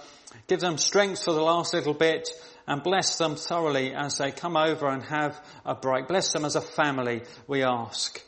Give 0.48 0.60
them 0.60 0.78
strength 0.78 1.24
for 1.24 1.32
the 1.32 1.42
last 1.42 1.74
little 1.74 1.94
bit 1.94 2.28
and 2.68 2.84
bless 2.84 3.18
them 3.18 3.38
thoroughly 3.38 3.94
as 3.94 4.18
they 4.18 4.32
come 4.32 4.58
over 4.58 4.90
and 4.90 5.02
have 5.04 5.40
a 5.66 5.74
break. 5.74 6.10
Bless 6.10 6.34
them 6.34 6.44
as 6.44 6.58
a 6.58 6.62
family, 6.62 7.22
we 7.48 7.64
ask. 7.64 8.22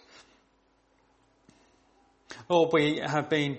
Lord, 2.48 2.70
we 2.72 3.02
have 3.06 3.30
been 3.30 3.58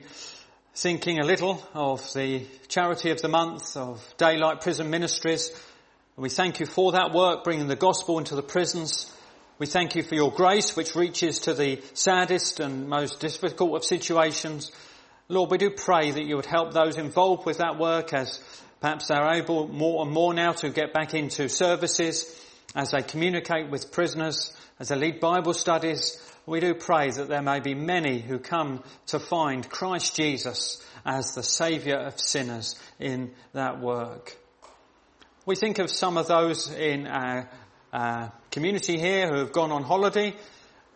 thinking 0.74 1.18
a 1.18 1.26
little 1.26 1.62
of 1.74 2.00
the 2.14 2.46
charity 2.68 3.10
of 3.10 3.20
the 3.20 3.28
month 3.28 3.76
of 3.76 4.02
Daylight 4.16 4.62
Prison 4.62 4.88
Ministries. 4.88 5.50
We 6.16 6.30
thank 6.30 6.60
you 6.60 6.66
for 6.66 6.92
that 6.92 7.12
work, 7.12 7.44
bringing 7.44 7.68
the 7.68 7.76
gospel 7.76 8.18
into 8.18 8.36
the 8.36 8.42
prisons. 8.42 9.12
We 9.58 9.64
thank 9.64 9.94
you 9.96 10.02
for 10.02 10.14
your 10.14 10.30
grace, 10.30 10.76
which 10.76 10.94
reaches 10.94 11.38
to 11.40 11.54
the 11.54 11.80
saddest 11.94 12.60
and 12.60 12.90
most 12.90 13.20
difficult 13.20 13.74
of 13.74 13.84
situations. 13.86 14.70
Lord, 15.28 15.50
we 15.50 15.56
do 15.56 15.70
pray 15.70 16.10
that 16.10 16.24
you 16.24 16.36
would 16.36 16.44
help 16.44 16.74
those 16.74 16.98
involved 16.98 17.46
with 17.46 17.56
that 17.58 17.78
work 17.78 18.12
as 18.12 18.38
perhaps 18.82 19.08
they're 19.08 19.32
able 19.32 19.66
more 19.66 20.04
and 20.04 20.12
more 20.12 20.34
now 20.34 20.52
to 20.52 20.68
get 20.68 20.92
back 20.92 21.14
into 21.14 21.48
services, 21.48 22.38
as 22.74 22.90
they 22.90 23.00
communicate 23.00 23.70
with 23.70 23.92
prisoners, 23.92 24.54
as 24.78 24.88
they 24.88 24.96
lead 24.96 25.20
Bible 25.20 25.54
studies. 25.54 26.22
We 26.44 26.60
do 26.60 26.74
pray 26.74 27.10
that 27.12 27.28
there 27.28 27.40
may 27.40 27.60
be 27.60 27.74
many 27.74 28.20
who 28.20 28.38
come 28.38 28.84
to 29.06 29.18
find 29.18 29.66
Christ 29.66 30.14
Jesus 30.14 30.84
as 31.06 31.34
the 31.34 31.42
Saviour 31.42 32.00
of 32.00 32.20
sinners 32.20 32.78
in 33.00 33.30
that 33.54 33.80
work. 33.80 34.36
We 35.46 35.56
think 35.56 35.78
of 35.78 35.90
some 35.90 36.18
of 36.18 36.26
those 36.26 36.70
in 36.70 37.06
our, 37.06 37.48
our 37.96 38.30
community 38.50 38.98
here 38.98 39.26
who 39.26 39.38
have 39.38 39.52
gone 39.52 39.72
on 39.72 39.82
holiday. 39.82 40.34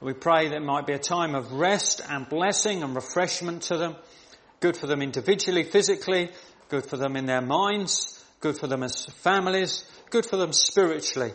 We 0.00 0.12
pray 0.12 0.48
that 0.48 0.56
it 0.56 0.62
might 0.62 0.86
be 0.86 0.92
a 0.92 0.98
time 0.98 1.34
of 1.34 1.52
rest 1.52 2.02
and 2.06 2.28
blessing 2.28 2.82
and 2.82 2.94
refreshment 2.94 3.62
to 3.64 3.78
them. 3.78 3.96
Good 4.60 4.76
for 4.76 4.86
them 4.86 5.00
individually, 5.00 5.62
physically, 5.62 6.30
good 6.68 6.84
for 6.84 6.98
them 6.98 7.16
in 7.16 7.24
their 7.24 7.40
minds, 7.40 8.22
good 8.40 8.58
for 8.58 8.66
them 8.66 8.82
as 8.82 9.06
families, 9.06 9.84
good 10.10 10.26
for 10.26 10.36
them 10.36 10.52
spiritually. 10.52 11.32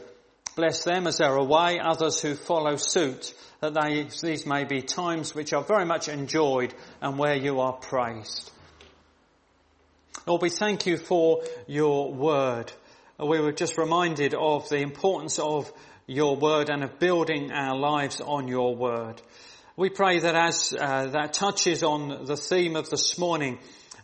Bless 0.56 0.84
them 0.84 1.08
as 1.08 1.18
they're 1.18 1.36
away, 1.36 1.80
others 1.80 2.22
who 2.22 2.36
follow 2.36 2.76
suit, 2.76 3.34
that 3.62 3.74
they, 3.74 4.08
these 4.22 4.46
may 4.46 4.66
be 4.66 4.84
times 4.84 5.34
which 5.34 5.52
are 5.52 5.64
very 5.64 5.86
much 5.86 6.08
enjoyed 6.08 6.74
and 7.02 7.18
where 7.18 7.36
you 7.36 7.60
are 7.60 7.74
praised. 7.74 8.52
Lord, 10.28 10.44
we 10.44 10.50
thank 10.50 10.86
you 10.86 10.98
for 10.98 11.44
your 11.68 12.14
word. 12.14 12.72
We 13.18 13.40
were 13.40 13.54
just 13.54 13.78
reminded 13.78 14.34
of 14.34 14.68
the 14.68 14.80
importance 14.80 15.40
of 15.40 15.72
your 16.06 16.36
word 16.36 16.70
and 16.70 16.84
of 16.84 17.00
building 17.00 17.52
our 17.52 17.78
lives 17.78 18.20
on 18.20 18.48
your 18.48 18.76
word. 18.76 19.22
We 19.78 19.90
pray 19.90 20.20
that 20.20 20.36
as 20.36 20.76
uh, 20.78 21.08
that 21.08 21.34
touches 21.34 21.82
on 21.84 22.26
the 22.26 22.38
theme 22.38 22.76
of 22.76 22.90
this 22.90 23.18
morning, 23.18 23.60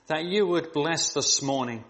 that 0.08 0.26
you 0.26 0.48
would 0.48 0.72
bless 0.74 1.14
this 1.14 1.42
morning, 1.42 1.84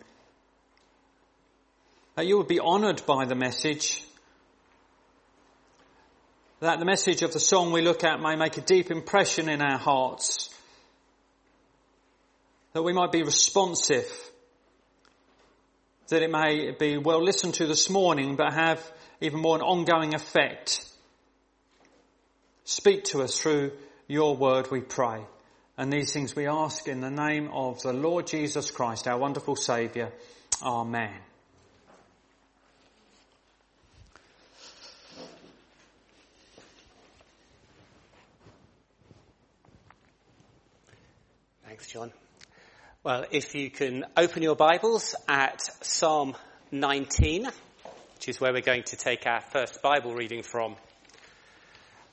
that 2.16 2.25
you 2.25 2.38
would 2.38 2.48
be 2.48 2.60
honoured 2.60 3.04
by 3.06 3.25
the 3.25 3.36
message, 3.36 4.04
that 6.60 6.80
the 6.80 6.86
message 6.86 7.22
of 7.22 7.34
the 7.34 7.40
song 7.40 7.72
we 7.72 7.82
look 7.82 8.04
at 8.04 8.20
may 8.20 8.36
make 8.36 8.58
a 8.58 8.62
deep 8.62 8.92
impression 8.92 9.48
in 9.48 9.62
our 9.62 9.80
hearts, 9.80 10.50
that 12.74 12.84
we 12.84 12.94
might 12.94 13.12
be 13.12 13.24
responsive, 13.24 14.31
that 16.12 16.22
it 16.22 16.32
may 16.32 16.72
be 16.72 16.98
well 16.98 17.22
listened 17.22 17.56
to 17.56 17.65
this 17.65 17.89
morning, 17.89 18.38
but 18.38 18.53
have 18.53 18.80
even 19.20 19.41
more 19.41 19.58
an 19.58 19.62
ongoing 19.62 20.13
effect 20.13 20.86
Speak 22.72 23.03
to 23.06 23.22
us 23.22 23.38
through 23.38 23.72
your 24.08 24.36
word, 24.38 24.72
we 24.72 24.80
pray. 24.80 25.25
And 25.77 25.91
these 25.91 26.13
things 26.13 26.36
we 26.36 26.48
ask 26.48 26.88
in 26.88 27.01
the 27.01 27.10
name 27.10 27.50
of 27.51 27.82
the 27.82 27.91
Lord 27.91 28.27
Jesus 28.27 28.72
Christ, 28.72 29.08
our 29.10 29.18
wonderful 29.18 29.56
Saviour. 29.56 30.12
Amen. 30.62 31.12
Thanks, 41.66 41.88
John. 41.88 42.12
Well, 43.03 43.25
if 43.31 43.55
you 43.55 43.72
can 43.72 44.05
open 44.16 44.44
your 44.44 44.55
Bibles 44.55 45.16
at 45.27 45.64
Psalm 45.83 46.35
19, 46.72 47.46
which 47.46 48.29
is 48.29 48.40
where 48.40 48.53
we're 48.53 48.61
going 48.61 48.83
to 48.83 48.96
take 48.96 49.25
our 49.25 49.42
first 49.42 49.81
Bible 49.81 50.14
reading 50.14 50.44
from. 50.44 50.75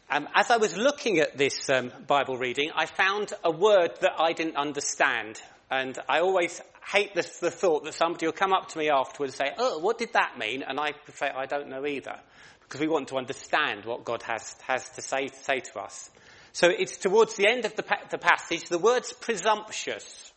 Um, 0.09 0.27
as 0.35 0.51
I 0.51 0.57
was 0.57 0.79
looking 0.79 1.18
at 1.18 1.37
this 1.37 1.68
um, 1.68 1.92
Bible 2.07 2.38
reading, 2.38 2.70
I 2.74 2.87
found 2.87 3.35
a 3.44 3.51
word 3.51 4.01
that 4.01 4.12
I 4.18 4.33
didn't 4.33 4.57
understand. 4.57 5.42
And 5.70 5.98
I 6.09 6.20
always 6.20 6.59
hate 6.90 7.14
this, 7.14 7.38
the 7.38 7.51
thought 7.51 7.85
that 7.85 7.92
somebody 7.92 8.24
will 8.24 8.33
come 8.33 8.55
up 8.55 8.68
to 8.68 8.79
me 8.79 8.88
afterwards 8.88 9.38
and 9.38 9.48
say, 9.48 9.55
oh, 9.59 9.81
what 9.81 9.98
did 9.98 10.14
that 10.14 10.38
mean? 10.38 10.62
And 10.62 10.81
I 10.81 10.92
say, 11.12 11.29
I 11.29 11.44
don't 11.44 11.68
know 11.68 11.85
either. 11.85 12.18
Because 12.62 12.81
we 12.81 12.88
want 12.88 13.09
to 13.09 13.18
understand 13.18 13.85
what 13.85 14.07
God 14.07 14.22
has, 14.22 14.57
has 14.66 14.88
to 14.88 15.03
say, 15.03 15.29
say 15.42 15.61
to 15.61 15.81
us. 15.81 16.09
So 16.53 16.70
it's 16.70 16.96
towards 16.96 17.37
the 17.37 17.46
end 17.46 17.66
of 17.66 17.77
the, 17.77 17.85
the 18.09 18.16
passage, 18.16 18.70
the 18.70 18.79
word's 18.79 19.12
presumptuous. 19.12 20.33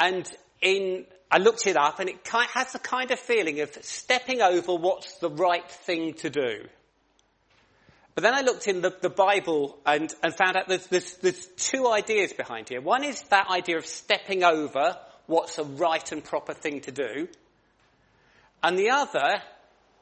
And 0.00 0.26
in, 0.62 1.04
I 1.30 1.38
looked 1.38 1.66
it 1.66 1.76
up 1.76 2.00
and 2.00 2.08
it 2.08 2.26
has 2.26 2.72
the 2.72 2.78
kind 2.78 3.10
of 3.10 3.20
feeling 3.20 3.60
of 3.60 3.70
stepping 3.82 4.40
over 4.40 4.74
what's 4.74 5.18
the 5.18 5.30
right 5.30 5.70
thing 5.70 6.14
to 6.14 6.30
do. 6.30 6.64
But 8.14 8.24
then 8.24 8.34
I 8.34 8.40
looked 8.40 8.66
in 8.66 8.80
the, 8.80 8.92
the 9.00 9.10
Bible 9.10 9.78
and, 9.86 10.12
and 10.22 10.34
found 10.34 10.56
out 10.56 10.68
there's, 10.68 10.86
there's, 10.88 11.14
there's 11.18 11.46
two 11.56 11.86
ideas 11.86 12.32
behind 12.32 12.68
here. 12.68 12.80
One 12.80 13.04
is 13.04 13.20
that 13.30 13.48
idea 13.48 13.78
of 13.78 13.86
stepping 13.86 14.42
over 14.42 14.96
what's 15.26 15.58
a 15.58 15.64
right 15.64 16.10
and 16.10 16.24
proper 16.24 16.54
thing 16.54 16.80
to 16.82 16.90
do. 16.90 17.28
And 18.62 18.78
the 18.78 18.90
other 18.90 19.42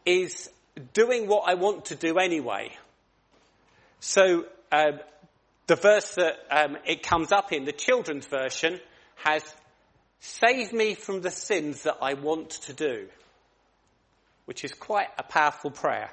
is 0.06 0.48
doing 0.94 1.28
what 1.28 1.44
I 1.46 1.54
want 1.54 1.86
to 1.86 1.94
do 1.94 2.18
anyway. 2.18 2.72
So 4.00 4.46
um, 4.72 5.00
the 5.66 5.76
verse 5.76 6.14
that 6.14 6.36
um, 6.50 6.78
it 6.86 7.02
comes 7.02 7.30
up 7.30 7.52
in, 7.52 7.64
the 7.64 7.72
children's 7.72 8.26
version, 8.26 8.80
has 9.16 9.42
save 10.20 10.72
me 10.72 10.94
from 10.94 11.20
the 11.20 11.30
sins 11.30 11.82
that 11.82 11.98
I 12.00 12.14
want 12.14 12.50
to 12.50 12.72
do, 12.72 13.08
which 14.44 14.64
is 14.64 14.72
quite 14.72 15.08
a 15.18 15.22
powerful 15.22 15.70
prayer. 15.70 16.10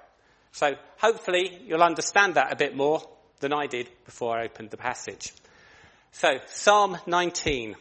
So 0.52 0.74
hopefully 0.98 1.62
you'll 1.66 1.84
understand 1.84 2.36
that 2.36 2.52
a 2.52 2.56
bit 2.56 2.76
more 2.76 3.02
than 3.40 3.54
I 3.54 3.68
did 3.68 3.90
before 4.06 4.38
I 4.38 4.46
opened 4.46 4.70
the 4.70 4.78
passage. 4.78 5.34
So 6.12 6.40
Psalm 6.48 6.98
19. 7.06 7.76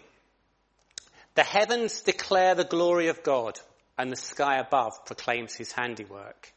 The 1.35 1.43
heavens 1.43 2.03
declare 2.03 2.55
the 2.55 2.65
glory 2.65 3.09
of 3.09 3.23
God 3.23 3.59
and 3.99 4.11
the 4.11 4.17
sky 4.17 4.59
above 4.59 5.05
proclaims 5.05 5.55
his 5.55 5.73
handiwork. 5.73 6.53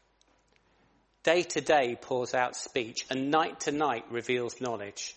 Day 1.24 1.42
to 1.42 1.60
day 1.60 1.96
pours 2.00 2.32
out 2.32 2.56
speech 2.56 3.04
and 3.10 3.30
night 3.30 3.60
to 3.60 3.72
night 3.72 4.04
reveals 4.10 4.60
knowledge. 4.60 5.16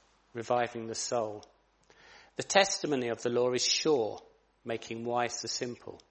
reviving 0.33 0.87
the 0.87 0.95
soul. 0.95 1.45
The 2.37 2.43
testimony 2.43 3.09
of 3.09 3.21
the 3.21 3.29
law 3.29 3.51
is 3.51 3.65
sure, 3.65 4.19
making 4.63 5.05
wise 5.05 5.41
the 5.41 5.47
simple. 5.47 6.01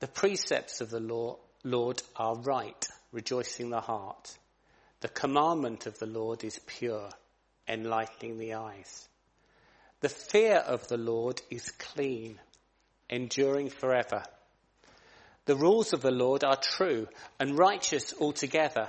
The 0.00 0.08
precepts 0.08 0.80
of 0.80 0.90
the 0.90 1.00
law 1.00 1.38
Lord 1.64 2.02
are 2.16 2.36
right, 2.36 2.88
rejoicing 3.12 3.70
the 3.70 3.80
heart. 3.80 4.36
The 5.00 5.08
commandment 5.08 5.86
of 5.86 5.98
the 5.98 6.06
Lord 6.06 6.42
is 6.42 6.58
pure, 6.66 7.08
enlightening 7.68 8.38
the 8.38 8.54
eyes. 8.54 9.08
The 10.00 10.08
fear 10.08 10.56
of 10.56 10.88
the 10.88 10.96
Lord 10.96 11.40
is 11.50 11.70
clean, 11.70 12.40
enduring 13.08 13.70
forever. 13.70 14.24
The 15.44 15.54
rules 15.54 15.92
of 15.92 16.02
the 16.02 16.10
Lord 16.10 16.42
are 16.42 16.56
true 16.56 17.06
and 17.38 17.56
righteous 17.56 18.12
altogether. 18.20 18.88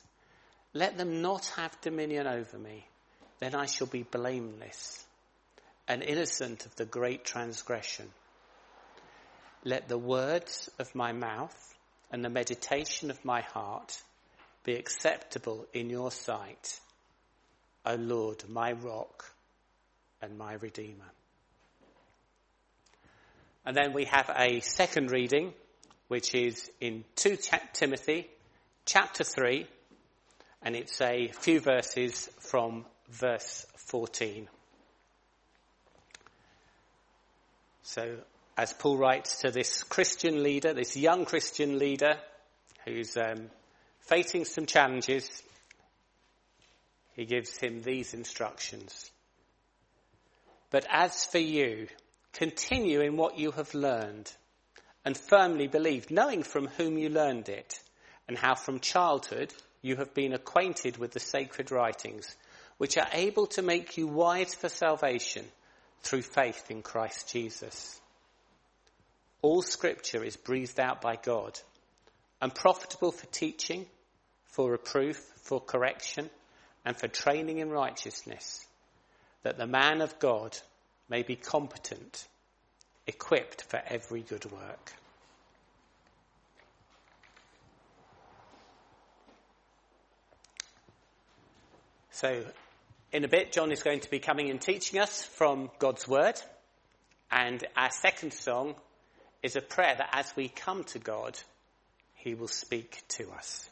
Let 0.73 0.97
them 0.97 1.21
not 1.21 1.47
have 1.57 1.79
dominion 1.81 2.27
over 2.27 2.57
me. 2.57 2.87
Then 3.39 3.55
I 3.55 3.65
shall 3.65 3.87
be 3.87 4.03
blameless 4.03 5.05
and 5.87 6.03
innocent 6.03 6.65
of 6.65 6.75
the 6.75 6.85
great 6.85 7.25
transgression. 7.25 8.09
let 9.63 9.87
the 9.87 9.97
words 9.97 10.69
of 10.79 10.93
my 10.95 11.11
mouth 11.11 11.75
and 12.11 12.23
the 12.23 12.29
meditation 12.29 13.11
of 13.11 13.23
my 13.23 13.41
heart 13.41 14.01
be 14.63 14.75
acceptable 14.75 15.65
in 15.73 15.89
your 15.89 16.11
sight, 16.11 16.79
O 17.85 17.95
Lord, 17.95 18.43
my 18.49 18.71
rock 18.73 19.25
and 20.21 20.37
my 20.37 20.53
redeemer. 20.53 21.11
And 23.65 23.75
then 23.75 23.93
we 23.93 24.05
have 24.05 24.29
a 24.35 24.59
second 24.61 25.11
reading, 25.11 25.53
which 26.07 26.33
is 26.33 26.71
in 26.79 27.03
2 27.15 27.37
Timothy 27.73 28.27
chapter 28.85 29.23
3, 29.23 29.67
and 30.61 30.75
it's 30.75 31.01
a 31.01 31.29
few 31.29 31.59
verses 31.59 32.29
from 32.39 32.85
verse 33.09 33.65
14. 33.77 34.47
So, 37.83 38.17
as 38.57 38.73
Paul 38.73 38.97
writes 38.97 39.41
to 39.41 39.51
this 39.51 39.83
Christian 39.83 40.43
leader, 40.43 40.73
this 40.73 40.95
young 40.95 41.25
Christian 41.25 41.79
leader 41.79 42.15
who's 42.85 43.17
um, 43.17 43.49
facing 44.01 44.45
some 44.45 44.65
challenges, 44.65 45.43
he 47.15 47.25
gives 47.25 47.57
him 47.57 47.81
these 47.81 48.13
instructions. 48.13 49.11
But 50.69 50.85
as 50.89 51.25
for 51.25 51.39
you, 51.39 51.87
continue 52.33 53.01
in 53.01 53.17
what 53.17 53.37
you 53.37 53.51
have 53.51 53.73
learned 53.73 54.31
and 55.03 55.17
firmly 55.17 55.67
believed, 55.67 56.11
knowing 56.11 56.43
from 56.43 56.67
whom 56.67 56.97
you 56.97 57.09
learned 57.09 57.49
it 57.49 57.79
and 58.27 58.37
how 58.37 58.55
from 58.55 58.79
childhood 58.79 59.53
you 59.81 59.95
have 59.97 60.13
been 60.13 60.33
acquainted 60.33 60.97
with 60.97 61.11
the 61.11 61.19
sacred 61.19 61.71
writings, 61.71 62.35
which 62.77 62.97
are 62.97 63.07
able 63.13 63.47
to 63.47 63.61
make 63.61 63.97
you 63.97 64.07
wise 64.07 64.53
for 64.53 64.69
salvation 64.69 65.45
through 66.01 66.21
faith 66.21 66.69
in 66.69 66.81
Christ 66.81 67.31
Jesus. 67.31 67.99
All 69.41 69.61
scripture 69.61 70.23
is 70.23 70.37
breathed 70.37 70.79
out 70.79 71.01
by 71.01 71.15
God 71.15 71.59
and 72.41 72.53
profitable 72.53 73.11
for 73.11 73.25
teaching, 73.27 73.85
for 74.45 74.71
reproof, 74.71 75.17
for 75.43 75.59
correction, 75.59 76.29
and 76.85 76.97
for 76.97 77.07
training 77.07 77.59
in 77.59 77.69
righteousness, 77.69 78.65
that 79.43 79.57
the 79.57 79.67
man 79.67 80.01
of 80.01 80.19
God 80.19 80.57
may 81.09 81.23
be 81.23 81.35
competent, 81.35 82.27
equipped 83.07 83.63
for 83.63 83.81
every 83.87 84.21
good 84.21 84.51
work. 84.51 84.93
So, 92.11 92.43
in 93.11 93.23
a 93.23 93.27
bit, 93.27 93.53
John 93.53 93.71
is 93.71 93.83
going 93.83 94.01
to 94.01 94.09
be 94.09 94.19
coming 94.19 94.49
and 94.49 94.59
teaching 94.59 94.99
us 94.99 95.23
from 95.23 95.71
God's 95.79 96.07
Word. 96.07 96.39
And 97.31 97.63
our 97.75 97.89
second 97.89 98.33
song 98.33 98.75
is 99.41 99.55
a 99.55 99.61
prayer 99.61 99.95
that 99.97 100.09
as 100.13 100.33
we 100.35 100.49
come 100.49 100.83
to 100.85 100.99
God, 100.99 101.39
He 102.15 102.35
will 102.35 102.49
speak 102.49 103.01
to 103.09 103.31
us. 103.31 103.69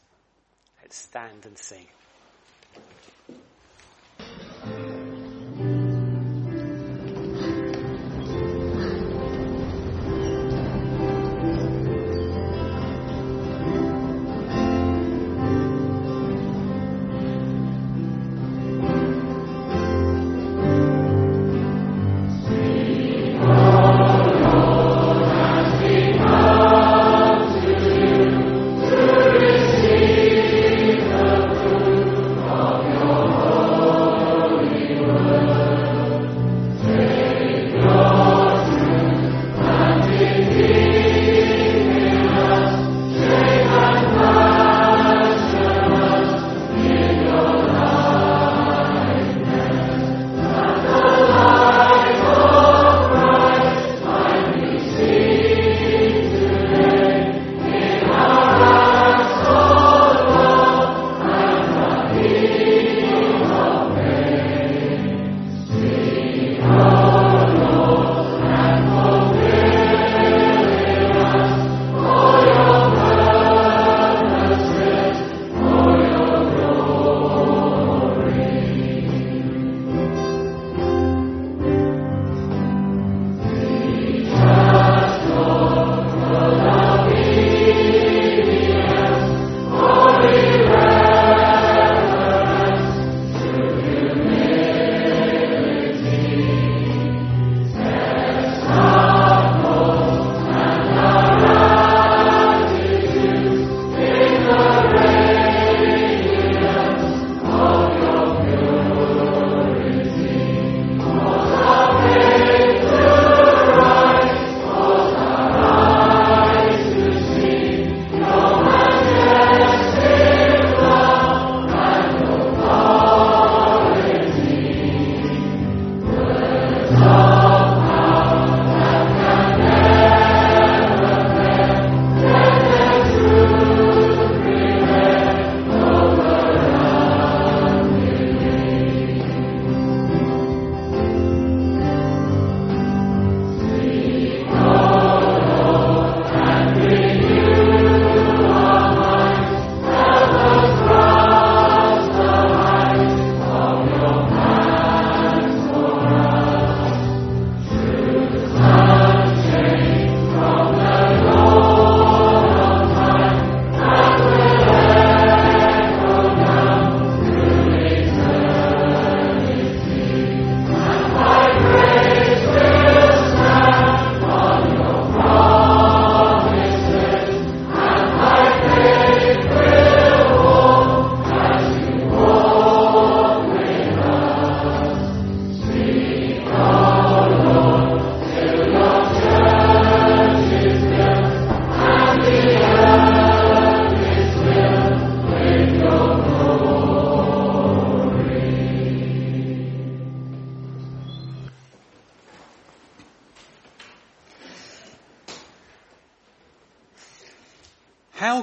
Let's 0.81 0.97
stand 0.97 1.45
and 1.45 1.57
sing. 1.57 1.87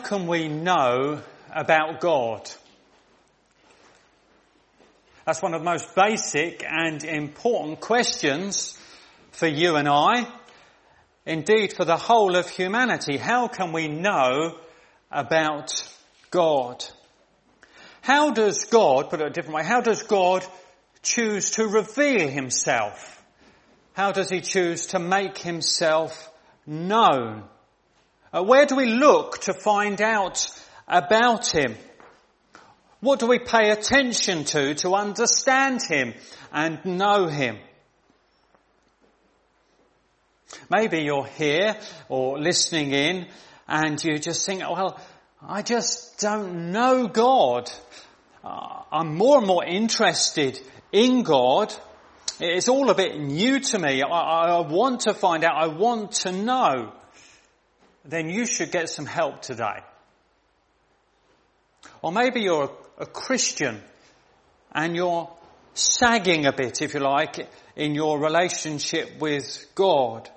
Can 0.06 0.28
we 0.28 0.46
know 0.46 1.20
about 1.52 2.00
God? 2.00 2.48
That's 5.24 5.42
one 5.42 5.52
of 5.52 5.60
the 5.60 5.64
most 5.64 5.96
basic 5.96 6.64
and 6.64 7.02
important 7.02 7.80
questions 7.80 8.78
for 9.32 9.48
you 9.48 9.74
and 9.74 9.88
I. 9.88 10.28
Indeed, 11.26 11.72
for 11.72 11.84
the 11.84 11.96
whole 11.96 12.36
of 12.36 12.48
humanity. 12.48 13.16
How 13.16 13.48
can 13.48 13.72
we 13.72 13.88
know 13.88 14.56
about 15.10 15.72
God? 16.30 16.84
How 18.00 18.30
does 18.30 18.66
God, 18.66 19.10
put 19.10 19.20
it 19.20 19.26
a 19.26 19.30
different 19.30 19.56
way, 19.56 19.64
how 19.64 19.80
does 19.80 20.04
God 20.04 20.46
choose 21.02 21.50
to 21.52 21.66
reveal 21.66 22.28
himself? 22.28 23.24
How 23.94 24.12
does 24.12 24.30
he 24.30 24.40
choose 24.40 24.86
to 24.88 25.00
make 25.00 25.38
himself 25.38 26.30
known? 26.64 27.48
Uh, 28.36 28.42
where 28.42 28.66
do 28.66 28.76
we 28.76 28.84
look 28.84 29.38
to 29.38 29.54
find 29.54 30.02
out 30.02 30.46
about 30.86 31.46
him? 31.46 31.74
What 33.00 33.18
do 33.18 33.26
we 33.26 33.38
pay 33.38 33.70
attention 33.70 34.44
to 34.44 34.74
to 34.74 34.94
understand 34.94 35.80
him 35.82 36.12
and 36.52 36.84
know 36.84 37.28
him? 37.28 37.56
Maybe 40.68 40.98
you're 40.98 41.24
here 41.24 41.78
or 42.10 42.38
listening 42.38 42.92
in 42.92 43.26
and 43.66 44.02
you 44.04 44.18
just 44.18 44.44
think, 44.44 44.60
well, 44.60 45.00
I 45.40 45.62
just 45.62 46.20
don't 46.20 46.72
know 46.72 47.08
God. 47.08 47.70
Uh, 48.44 48.82
I'm 48.92 49.16
more 49.16 49.38
and 49.38 49.46
more 49.46 49.64
interested 49.64 50.60
in 50.92 51.22
God. 51.22 51.72
It's 52.38 52.68
all 52.68 52.90
a 52.90 52.94
bit 52.94 53.18
new 53.18 53.60
to 53.60 53.78
me. 53.78 54.02
I, 54.02 54.08
I 54.08 54.60
want 54.60 55.00
to 55.02 55.14
find 55.14 55.42
out. 55.42 55.56
I 55.56 55.68
want 55.68 56.12
to 56.22 56.32
know 56.32 56.92
then 58.08 58.30
you 58.30 58.46
should 58.46 58.70
get 58.70 58.88
some 58.88 59.06
help 59.06 59.42
today. 59.42 59.80
Or 62.02 62.12
maybe 62.12 62.40
you're 62.40 62.70
a 62.98 63.06
Christian 63.06 63.80
and 64.72 64.94
you're 64.94 65.30
sagging 65.74 66.46
a 66.46 66.52
bit, 66.52 66.82
if 66.82 66.94
you 66.94 67.00
like, 67.00 67.48
in 67.74 67.94
your 67.94 68.18
relationship 68.18 69.18
with 69.20 69.66
God. 69.74 70.30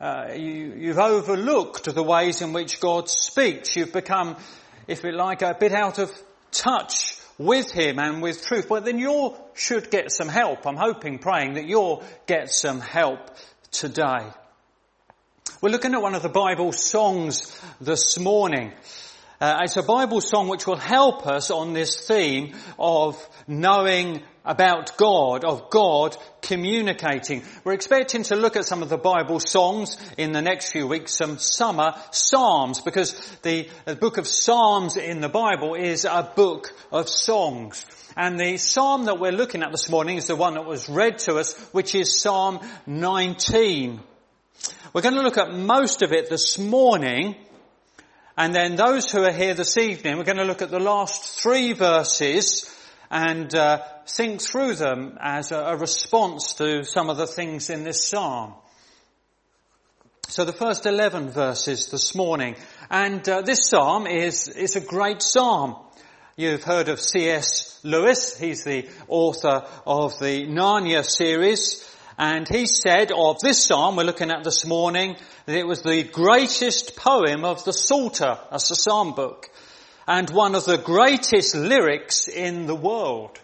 Uh, 0.00 0.32
you, 0.34 0.88
have 0.88 0.98
overlooked 0.98 1.92
the 1.94 2.02
ways 2.02 2.42
in 2.42 2.52
which 2.52 2.80
God 2.80 3.08
speaks. 3.08 3.76
You've 3.76 3.92
become, 3.92 4.36
if 4.86 5.04
you 5.04 5.12
like, 5.12 5.42
a 5.42 5.56
bit 5.58 5.72
out 5.72 5.98
of 5.98 6.12
touch 6.50 7.16
with 7.38 7.70
Him 7.70 7.98
and 7.98 8.22
with 8.22 8.44
truth. 8.44 8.68
But 8.68 8.84
then 8.84 8.98
you 8.98 9.34
should 9.54 9.90
get 9.90 10.10
some 10.10 10.28
help. 10.28 10.66
I'm 10.66 10.76
hoping, 10.76 11.18
praying 11.18 11.54
that 11.54 11.66
you'll 11.66 12.02
get 12.26 12.50
some 12.50 12.80
help 12.80 13.30
today. 13.70 14.30
We're 15.64 15.70
looking 15.70 15.94
at 15.94 16.02
one 16.02 16.14
of 16.14 16.20
the 16.20 16.28
Bible 16.28 16.72
songs 16.72 17.58
this 17.80 18.18
morning. 18.18 18.72
Uh, 19.40 19.60
it's 19.62 19.78
a 19.78 19.82
Bible 19.82 20.20
song 20.20 20.48
which 20.48 20.66
will 20.66 20.76
help 20.76 21.26
us 21.26 21.50
on 21.50 21.72
this 21.72 22.06
theme 22.06 22.54
of 22.78 23.16
knowing 23.48 24.22
about 24.44 24.98
God, 24.98 25.42
of 25.42 25.70
God 25.70 26.18
communicating. 26.42 27.44
We're 27.64 27.72
expecting 27.72 28.24
to 28.24 28.36
look 28.36 28.56
at 28.56 28.66
some 28.66 28.82
of 28.82 28.90
the 28.90 28.98
Bible 28.98 29.40
songs 29.40 29.96
in 30.18 30.32
the 30.32 30.42
next 30.42 30.70
few 30.70 30.86
weeks, 30.86 31.14
some 31.14 31.38
summer 31.38 31.94
psalms, 32.10 32.82
because 32.82 33.14
the, 33.40 33.66
the 33.86 33.96
book 33.96 34.18
of 34.18 34.26
Psalms 34.26 34.98
in 34.98 35.22
the 35.22 35.30
Bible 35.30 35.74
is 35.74 36.04
a 36.04 36.30
book 36.36 36.74
of 36.92 37.08
songs. 37.08 37.86
And 38.18 38.38
the 38.38 38.58
psalm 38.58 39.06
that 39.06 39.18
we're 39.18 39.32
looking 39.32 39.62
at 39.62 39.70
this 39.70 39.88
morning 39.88 40.18
is 40.18 40.26
the 40.26 40.36
one 40.36 40.54
that 40.54 40.66
was 40.66 40.90
read 40.90 41.20
to 41.20 41.36
us, 41.36 41.54
which 41.72 41.94
is 41.94 42.20
Psalm 42.20 42.60
19. 42.86 44.00
We're 44.92 45.02
going 45.02 45.14
to 45.14 45.22
look 45.22 45.38
at 45.38 45.52
most 45.52 46.02
of 46.02 46.12
it 46.12 46.30
this 46.30 46.58
morning, 46.58 47.36
and 48.36 48.54
then 48.54 48.76
those 48.76 49.10
who 49.10 49.24
are 49.24 49.32
here 49.32 49.54
this 49.54 49.76
evening, 49.76 50.16
we're 50.16 50.24
going 50.24 50.38
to 50.38 50.44
look 50.44 50.62
at 50.62 50.70
the 50.70 50.80
last 50.80 51.40
three 51.40 51.72
verses 51.72 52.70
and 53.10 53.54
uh, 53.54 53.82
think 54.06 54.40
through 54.40 54.74
them 54.74 55.18
as 55.20 55.52
a, 55.52 55.58
a 55.58 55.76
response 55.76 56.54
to 56.54 56.84
some 56.84 57.10
of 57.10 57.16
the 57.16 57.26
things 57.26 57.70
in 57.70 57.84
this 57.84 58.08
psalm. 58.08 58.54
So 60.28 60.44
the 60.44 60.52
first 60.52 60.86
11 60.86 61.30
verses 61.30 61.90
this 61.90 62.14
morning. 62.14 62.56
And 62.90 63.28
uh, 63.28 63.42
this 63.42 63.68
psalm 63.68 64.06
is, 64.06 64.48
is 64.48 64.74
a 64.74 64.80
great 64.80 65.22
psalm. 65.22 65.76
You've 66.36 66.64
heard 66.64 66.88
of 66.88 66.98
C.S. 66.98 67.78
Lewis. 67.84 68.36
He's 68.36 68.64
the 68.64 68.88
author 69.06 69.64
of 69.86 70.18
the 70.18 70.46
Narnia 70.46 71.04
series. 71.04 71.88
And 72.16 72.48
he 72.48 72.66
said 72.66 73.10
of 73.10 73.40
this 73.40 73.64
psalm 73.64 73.96
we're 73.96 74.04
looking 74.04 74.30
at 74.30 74.44
this 74.44 74.64
morning 74.64 75.16
that 75.46 75.56
it 75.56 75.66
was 75.66 75.82
the 75.82 76.04
greatest 76.04 76.96
poem 76.96 77.44
of 77.44 77.64
the 77.64 77.72
Psalter, 77.72 78.38
that's 78.50 78.68
the 78.68 78.76
psalm 78.76 79.14
book, 79.14 79.50
and 80.06 80.30
one 80.30 80.54
of 80.54 80.64
the 80.64 80.78
greatest 80.78 81.56
lyrics 81.56 82.28
in 82.28 82.66
the 82.66 82.74
world. 82.74 83.38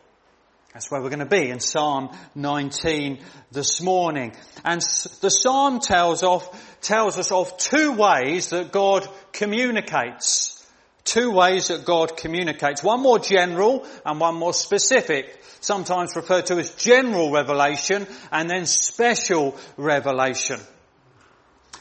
That's 0.72 0.88
where 0.88 1.02
we're 1.02 1.08
going 1.08 1.18
to 1.18 1.26
be 1.26 1.50
in 1.50 1.58
Psalm 1.58 2.16
19 2.36 3.18
this 3.50 3.80
morning. 3.82 4.36
And 4.64 4.80
the 5.20 5.30
Psalm 5.30 5.80
tells 5.80 6.22
of, 6.22 6.48
tells 6.80 7.18
us 7.18 7.32
of 7.32 7.56
two 7.56 7.92
ways 7.92 8.50
that 8.50 8.70
God 8.70 9.08
communicates. 9.32 10.59
Two 11.04 11.30
ways 11.30 11.68
that 11.68 11.84
God 11.84 12.16
communicates. 12.16 12.82
One 12.82 13.00
more 13.02 13.18
general 13.18 13.86
and 14.04 14.20
one 14.20 14.34
more 14.36 14.52
specific 14.52 15.40
sometimes 15.60 16.16
referred 16.16 16.46
to 16.46 16.58
as 16.58 16.74
general 16.74 17.30
revelation 17.30 18.06
and 18.30 18.48
then 18.48 18.66
special 18.66 19.56
revelation. 19.76 20.60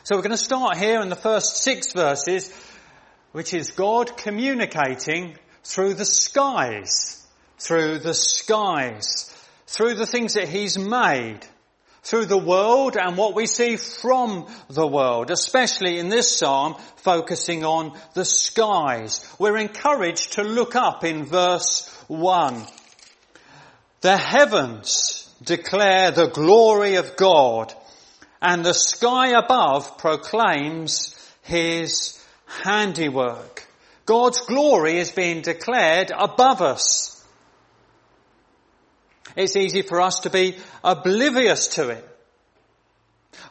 So 0.03 0.15
we're 0.15 0.21
going 0.21 0.31
to 0.31 0.37
start 0.37 0.77
here 0.77 1.01
in 1.01 1.09
the 1.09 1.15
first 1.15 1.57
six 1.57 1.93
verses, 1.93 2.53
which 3.31 3.53
is 3.53 3.71
God 3.71 4.17
communicating 4.17 5.37
through 5.63 5.93
the 5.93 6.05
skies, 6.05 7.25
through 7.59 7.99
the 7.99 8.13
skies, 8.13 9.31
through 9.67 9.95
the 9.95 10.07
things 10.07 10.33
that 10.33 10.49
He's 10.49 10.79
made, 10.79 11.39
through 12.03 12.25
the 12.25 12.37
world 12.37 12.97
and 12.97 13.17
what 13.17 13.35
we 13.35 13.45
see 13.45 13.75
from 13.75 14.47
the 14.69 14.87
world, 14.87 15.31
especially 15.31 15.99
in 15.99 16.09
this 16.09 16.37
psalm 16.37 16.75
focusing 16.97 17.63
on 17.63 17.97
the 18.13 18.25
skies. 18.25 19.25
We're 19.37 19.57
encouraged 19.57 20.33
to 20.33 20.43
look 20.43 20.75
up 20.75 21.03
in 21.03 21.25
verse 21.25 21.87
1 22.07 22.65
the 24.01 24.17
heavens 24.17 25.29
declare 25.43 26.11
the 26.11 26.29
glory 26.29 26.95
of 26.95 27.17
God 27.17 27.73
and 28.41 28.63
the 28.63 28.73
sky 28.73 29.37
above 29.37 29.97
proclaims 29.97 31.15
his 31.41 32.23
handiwork. 32.63 33.67
God's 34.05 34.39
glory 34.41 34.97
is 34.97 35.11
being 35.11 35.41
declared 35.41 36.11
above 36.17 36.61
us. 36.61 37.18
It's 39.35 39.55
easy 39.55 39.81
for 39.81 40.01
us 40.01 40.21
to 40.21 40.29
be 40.29 40.57
oblivious 40.83 41.67
to 41.69 41.89
it. 41.89 42.05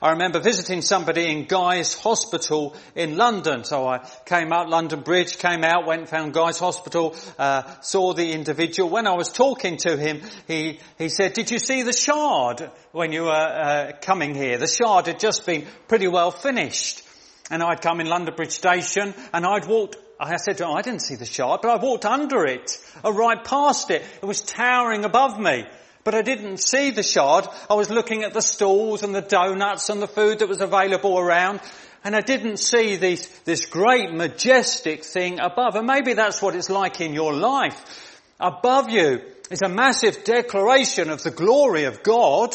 I 0.01 0.11
remember 0.11 0.38
visiting 0.38 0.83
somebody 0.83 1.31
in 1.31 1.47
Guy's 1.47 1.95
Hospital 1.95 2.77
in 2.95 3.17
London. 3.17 3.64
So 3.64 3.87
I 3.87 4.07
came 4.27 4.53
out 4.53 4.69
London 4.69 5.01
Bridge, 5.01 5.38
came 5.38 5.64
out, 5.64 5.87
went 5.87 6.09
found 6.09 6.35
Guy's 6.35 6.59
Hospital, 6.59 7.17
uh, 7.38 7.62
saw 7.81 8.12
the 8.12 8.33
individual. 8.33 8.91
When 8.91 9.07
I 9.07 9.14
was 9.14 9.33
talking 9.33 9.77
to 9.79 9.97
him, 9.97 10.23
he, 10.47 10.79
he 10.99 11.09
said, 11.09 11.33
did 11.33 11.51
you 11.51 11.59
see 11.59 11.83
the 11.83 11.93
shard 11.93 12.71
when 12.93 13.12
you 13.12 13.25
were 13.25 13.31
uh, 13.31 13.93
coming 14.01 14.35
here? 14.35 14.59
The 14.59 14.69
shard 14.69 15.07
had 15.07 15.19
just 15.19 15.47
been 15.47 15.67
pretty 15.88 16.07
well 16.07 16.31
finished. 16.31 17.03
And 17.51 17.62
I'd 17.62 17.81
come 17.81 18.01
in 18.01 18.09
London 18.09 18.35
Bridge 18.35 18.53
Station 18.53 19.14
and 19.33 19.47
I'd 19.47 19.67
walked 19.67 19.97
I 20.21 20.37
said 20.37 20.59
to 20.59 20.65
him, 20.65 20.77
I 20.77 20.83
didn't 20.83 21.03
see 21.03 21.15
the 21.15 21.25
shard, 21.25 21.61
but 21.63 21.71
I 21.71 21.83
walked 21.83 22.05
under 22.05 22.45
it, 22.45 22.79
or 23.05 23.13
right 23.13 23.43
past 23.43 23.91
it. 23.91 24.03
It 24.21 24.27
was 24.27 24.41
towering 24.41 25.05
above 25.05 25.39
me. 25.39 25.65
But 26.05 26.15
I 26.15 26.23
didn't 26.23 26.57
see 26.57 26.91
the 26.91 27.03
shard. 27.03 27.47
I 27.69 27.75
was 27.75 27.91
looking 27.91 28.25
at 28.25 28.33
the 28.33 28.41
stalls 28.41 29.03
and 29.03 29.15
the 29.15 29.21
donuts 29.21 29.91
and 29.91 30.01
the 30.01 30.09
food 30.09 30.39
that 30.39 30.49
was 30.49 30.61
available 30.61 31.19
around. 31.19 31.61
And 32.03 32.17
I 32.17 32.21
didn't 32.21 32.57
see 32.59 32.97
this, 32.97 33.27
this 33.45 33.67
great 33.67 34.13
majestic 34.13 35.05
thing 35.05 35.39
above. 35.41 35.75
And 35.75 35.87
maybe 35.87 36.15
that's 36.15 36.41
what 36.41 36.55
it's 36.55 36.71
like 36.71 37.01
in 37.01 37.13
your 37.13 37.35
life. 37.35 38.23
Above 38.41 38.89
you 38.91 39.21
is 39.51 39.63
a 39.63 39.69
massive 39.69 40.25
declaration 40.25 41.11
of 41.11 41.23
the 41.23 41.31
glory 41.31 41.85
of 41.85 42.03
God. 42.03 42.55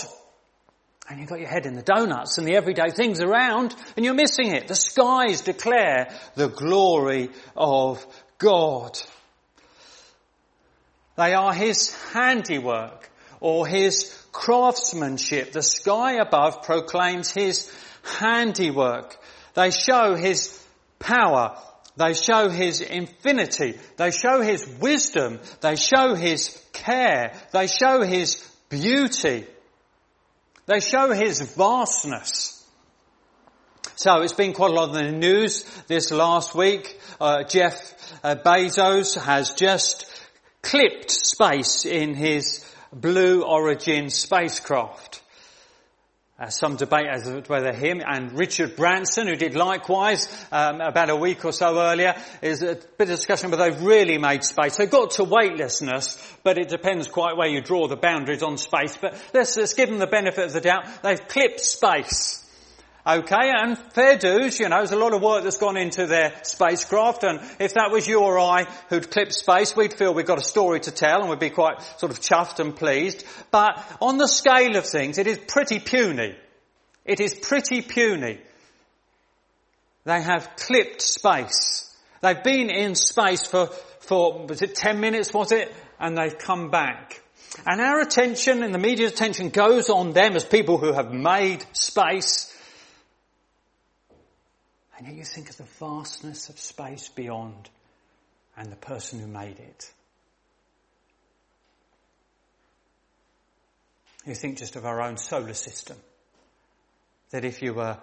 And 1.09 1.19
you've 1.19 1.29
got 1.29 1.39
your 1.39 1.49
head 1.49 1.65
in 1.65 1.75
the 1.75 1.81
donuts 1.81 2.37
and 2.37 2.47
the 2.47 2.55
everyday 2.55 2.89
things 2.89 3.19
around 3.19 3.75
and 3.95 4.05
you're 4.05 4.13
missing 4.13 4.55
it. 4.55 4.67
The 4.67 4.75
skies 4.75 5.41
declare 5.41 6.09
the 6.35 6.47
glory 6.47 7.29
of 7.57 8.05
God. 8.37 8.97
They 11.17 11.33
are 11.33 11.53
His 11.53 11.93
handiwork 12.13 13.11
or 13.43 13.67
his 13.67 14.17
craftsmanship. 14.31 15.51
The 15.51 15.61
sky 15.61 16.13
above 16.13 16.63
proclaims 16.63 17.29
his 17.31 17.69
handiwork. 18.17 19.17
They 19.53 19.69
show 19.69 20.15
his 20.15 20.59
power. 20.97 21.59
They 21.97 22.13
show 22.13 22.47
his 22.47 22.79
infinity. 22.79 23.77
They 23.97 24.11
show 24.11 24.41
his 24.41 24.65
wisdom. 24.79 25.39
They 25.59 25.75
show 25.75 26.15
his 26.15 26.57
care. 26.71 27.33
They 27.51 27.67
show 27.67 28.01
his 28.01 28.49
beauty. 28.69 29.45
They 30.65 30.79
show 30.79 31.11
his 31.11 31.41
vastness. 31.55 32.63
So 33.95 34.21
it's 34.21 34.33
been 34.33 34.53
quite 34.53 34.71
a 34.71 34.73
lot 34.73 34.95
in 34.95 35.05
the 35.05 35.11
news 35.11 35.63
this 35.87 36.11
last 36.11 36.55
week. 36.55 36.99
Uh, 37.19 37.43
Jeff 37.43 37.93
uh, 38.23 38.35
Bezos 38.35 39.21
has 39.21 39.53
just 39.53 40.05
clipped 40.61 41.11
space 41.11 41.85
in 41.85 42.13
his 42.13 42.65
Blue 42.93 43.43
Origin 43.43 44.09
spacecraft. 44.09 45.22
Uh, 46.39 46.49
some 46.49 46.77
debate 46.77 47.05
as 47.07 47.25
to 47.25 47.43
whether 47.45 47.71
him 47.71 48.01
and 48.03 48.37
Richard 48.37 48.75
Branson, 48.75 49.27
who 49.27 49.35
did 49.35 49.53
likewise 49.53 50.27
um, 50.51 50.81
about 50.81 51.11
a 51.11 51.15
week 51.15 51.45
or 51.45 51.51
so 51.51 51.79
earlier, 51.79 52.15
is 52.41 52.63
a 52.63 52.73
bit 52.73 53.01
of 53.01 53.15
discussion 53.17 53.51
whether 53.51 53.69
they've 53.69 53.83
really 53.83 54.17
made 54.17 54.43
space. 54.43 54.75
They've 54.75 54.89
got 54.89 55.11
to 55.11 55.25
weightlessness, 55.25 56.17
but 56.41 56.57
it 56.57 56.69
depends 56.69 57.07
quite 57.07 57.37
where 57.37 57.47
you 57.47 57.61
draw 57.61 57.87
the 57.87 57.97
boundaries 57.97 58.41
on 58.41 58.57
space. 58.57 58.97
But 58.97 59.15
let's, 59.31 59.55
let's 59.57 59.75
give 59.75 59.89
them 59.89 59.99
the 59.99 60.07
benefit 60.07 60.45
of 60.45 60.53
the 60.53 60.61
doubt. 60.61 60.85
They've 61.03 61.27
clipped 61.27 61.59
space. 61.59 62.42
Okay, 63.05 63.51
and 63.53 63.77
fair 63.77 64.17
dues, 64.17 64.61
you 64.61 64.69
know, 64.69 64.77
there's 64.77 64.93
a 64.93 64.95
lot 64.95 65.13
of 65.13 65.21
work 65.21 65.43
that's 65.43 65.57
gone 65.57 65.75
into 65.75 66.07
their 66.07 66.33
spacecraft, 66.43 67.25
and 67.25 67.41
if 67.59 67.73
that 67.73 67.91
was 67.91 68.07
you 68.07 68.21
or 68.21 68.39
I 68.39 68.63
who'd 68.87 69.11
clipped 69.11 69.33
space, 69.33 69.75
we'd 69.75 69.93
feel 69.93 70.13
we've 70.13 70.25
got 70.25 70.37
a 70.37 70.43
story 70.43 70.79
to 70.79 70.91
tell, 70.91 71.19
and 71.19 71.29
we'd 71.29 71.37
be 71.37 71.49
quite 71.49 71.81
sort 71.99 72.13
of 72.13 72.21
chuffed 72.21 72.61
and 72.61 72.73
pleased. 72.73 73.25
But 73.51 73.77
on 74.01 74.17
the 74.17 74.27
scale 74.27 74.77
of 74.77 74.85
things, 74.85 75.17
it 75.17 75.27
is 75.27 75.37
pretty 75.37 75.79
puny. 75.79 76.37
It 77.03 77.19
is 77.19 77.33
pretty 77.33 77.81
puny. 77.81 78.39
They 80.05 80.21
have 80.21 80.55
clipped 80.55 81.01
space. 81.01 81.93
They've 82.21 82.41
been 82.41 82.69
in 82.69 82.95
space 82.95 83.45
for, 83.45 83.67
for, 83.99 84.45
was 84.47 84.61
it 84.61 84.75
10 84.75 85.01
minutes, 85.01 85.33
was 85.33 85.51
it? 85.51 85.73
And 85.99 86.17
they've 86.17 86.37
come 86.37 86.69
back. 86.71 87.21
And 87.65 87.81
our 87.81 87.99
attention 87.99 88.63
and 88.63 88.73
the 88.73 88.79
media's 88.79 89.11
attention 89.11 89.49
goes 89.49 89.89
on 89.89 90.13
them 90.13 90.37
as 90.37 90.45
people 90.45 90.77
who 90.77 90.93
have 90.93 91.11
made 91.13 91.65
space 91.73 92.49
and 95.03 95.11
yet 95.11 95.17
you 95.17 95.25
think 95.25 95.49
of 95.49 95.57
the 95.57 95.63
vastness 95.81 96.47
of 96.47 96.57
space 96.57 97.09
beyond 97.09 97.69
and 98.55 98.71
the 98.71 98.77
person 98.77 99.19
who 99.19 99.27
made 99.27 99.59
it. 99.59 99.91
You 104.25 104.33
think 104.33 104.59
just 104.59 104.77
of 104.77 104.85
our 104.85 105.01
own 105.01 105.17
solar 105.17 105.55
system. 105.55 105.97
That 107.31 107.43
if 107.43 107.61
you 107.61 107.73
were, 107.73 107.97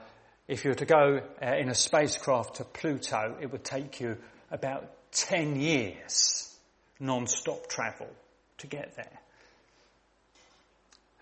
if 0.47 0.63
you 0.63 0.73
were 0.73 0.77
to 0.77 0.85
go 0.85 1.23
uh, 1.43 1.55
in 1.55 1.71
a 1.71 1.75
spacecraft 1.75 2.57
to 2.57 2.65
Pluto, 2.65 3.35
it 3.41 3.51
would 3.51 3.65
take 3.65 3.99
you 4.01 4.19
about 4.51 4.91
10 5.13 5.59
years 5.59 6.55
non-stop 6.99 7.67
travel 7.67 8.11
to 8.59 8.67
get 8.67 8.95
there. 8.97 9.21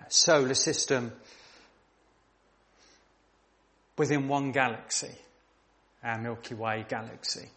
A 0.05 0.11
solar 0.11 0.55
system 0.55 1.13
within 3.97 4.27
one 4.27 4.51
galaxy 4.51 5.15
our 6.03 6.19
Milky 6.19 6.55
Way 6.55 6.85
galaxy. 6.89 7.49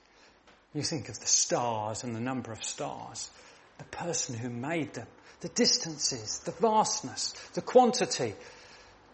You 0.74 0.84
think 0.84 1.10
of 1.10 1.20
the 1.20 1.28
stars 1.28 2.04
and 2.04 2.16
the 2.16 2.20
number 2.20 2.52
of 2.52 2.64
stars, 2.64 3.30
the 3.78 3.84
person 3.86 4.38
who 4.38 4.50
made 4.50 4.94
them, 4.94 5.08
the 5.42 5.50
distances, 5.50 6.40
the 6.40 6.52
vastness, 6.52 7.34
the 7.54 7.62
quantity. 7.62 8.34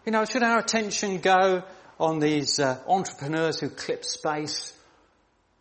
You 0.06 0.12
know, 0.12 0.24
should 0.24 0.42
our 0.42 0.58
attention 0.58 1.18
go 1.18 1.64
on 1.98 2.20
these 2.20 2.60
uh, 2.60 2.78
entrepreneurs 2.86 3.58
who 3.58 3.70
clip 3.70 4.04
space 4.04 4.72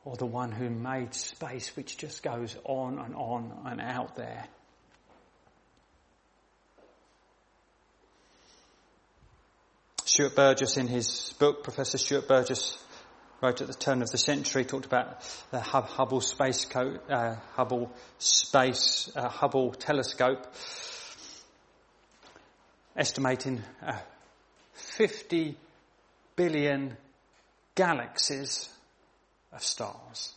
or 0.06 0.16
the 0.16 0.26
one 0.26 0.52
who 0.52 0.70
made 0.70 1.14
space 1.14 1.76
which 1.76 1.98
just 1.98 2.22
goes 2.22 2.56
on 2.64 3.00
and 3.00 3.16
on 3.16 3.52
and 3.66 3.82
out 3.82 4.16
there? 4.16 4.46
Stuart 10.06 10.36
Burgess 10.36 10.78
in 10.78 10.88
his 10.88 11.34
book, 11.38 11.64
Professor 11.64 11.98
Stuart 11.98 12.28
Burgess 12.28 12.78
wrote 13.42 13.62
at 13.62 13.68
the 13.68 13.74
turn 13.74 14.02
of 14.02 14.10
the 14.10 14.18
century, 14.18 14.66
talked 14.66 14.86
about 14.86 15.22
the 15.52 15.60
Hubble 15.60 16.22
space, 16.22 16.66
co- 16.66 17.00
uh, 17.10 17.36
Hubble 17.56 17.92
space, 18.18 19.12
uh, 19.16 19.30
Hubble 19.30 19.72
telescope, 19.74 20.48
estimating 22.96 23.62
uh, 23.86 24.00
50 24.74 25.56
billion 26.36 26.98
galaxies 27.76 28.70
of 29.52 29.64
stars. 29.64 30.34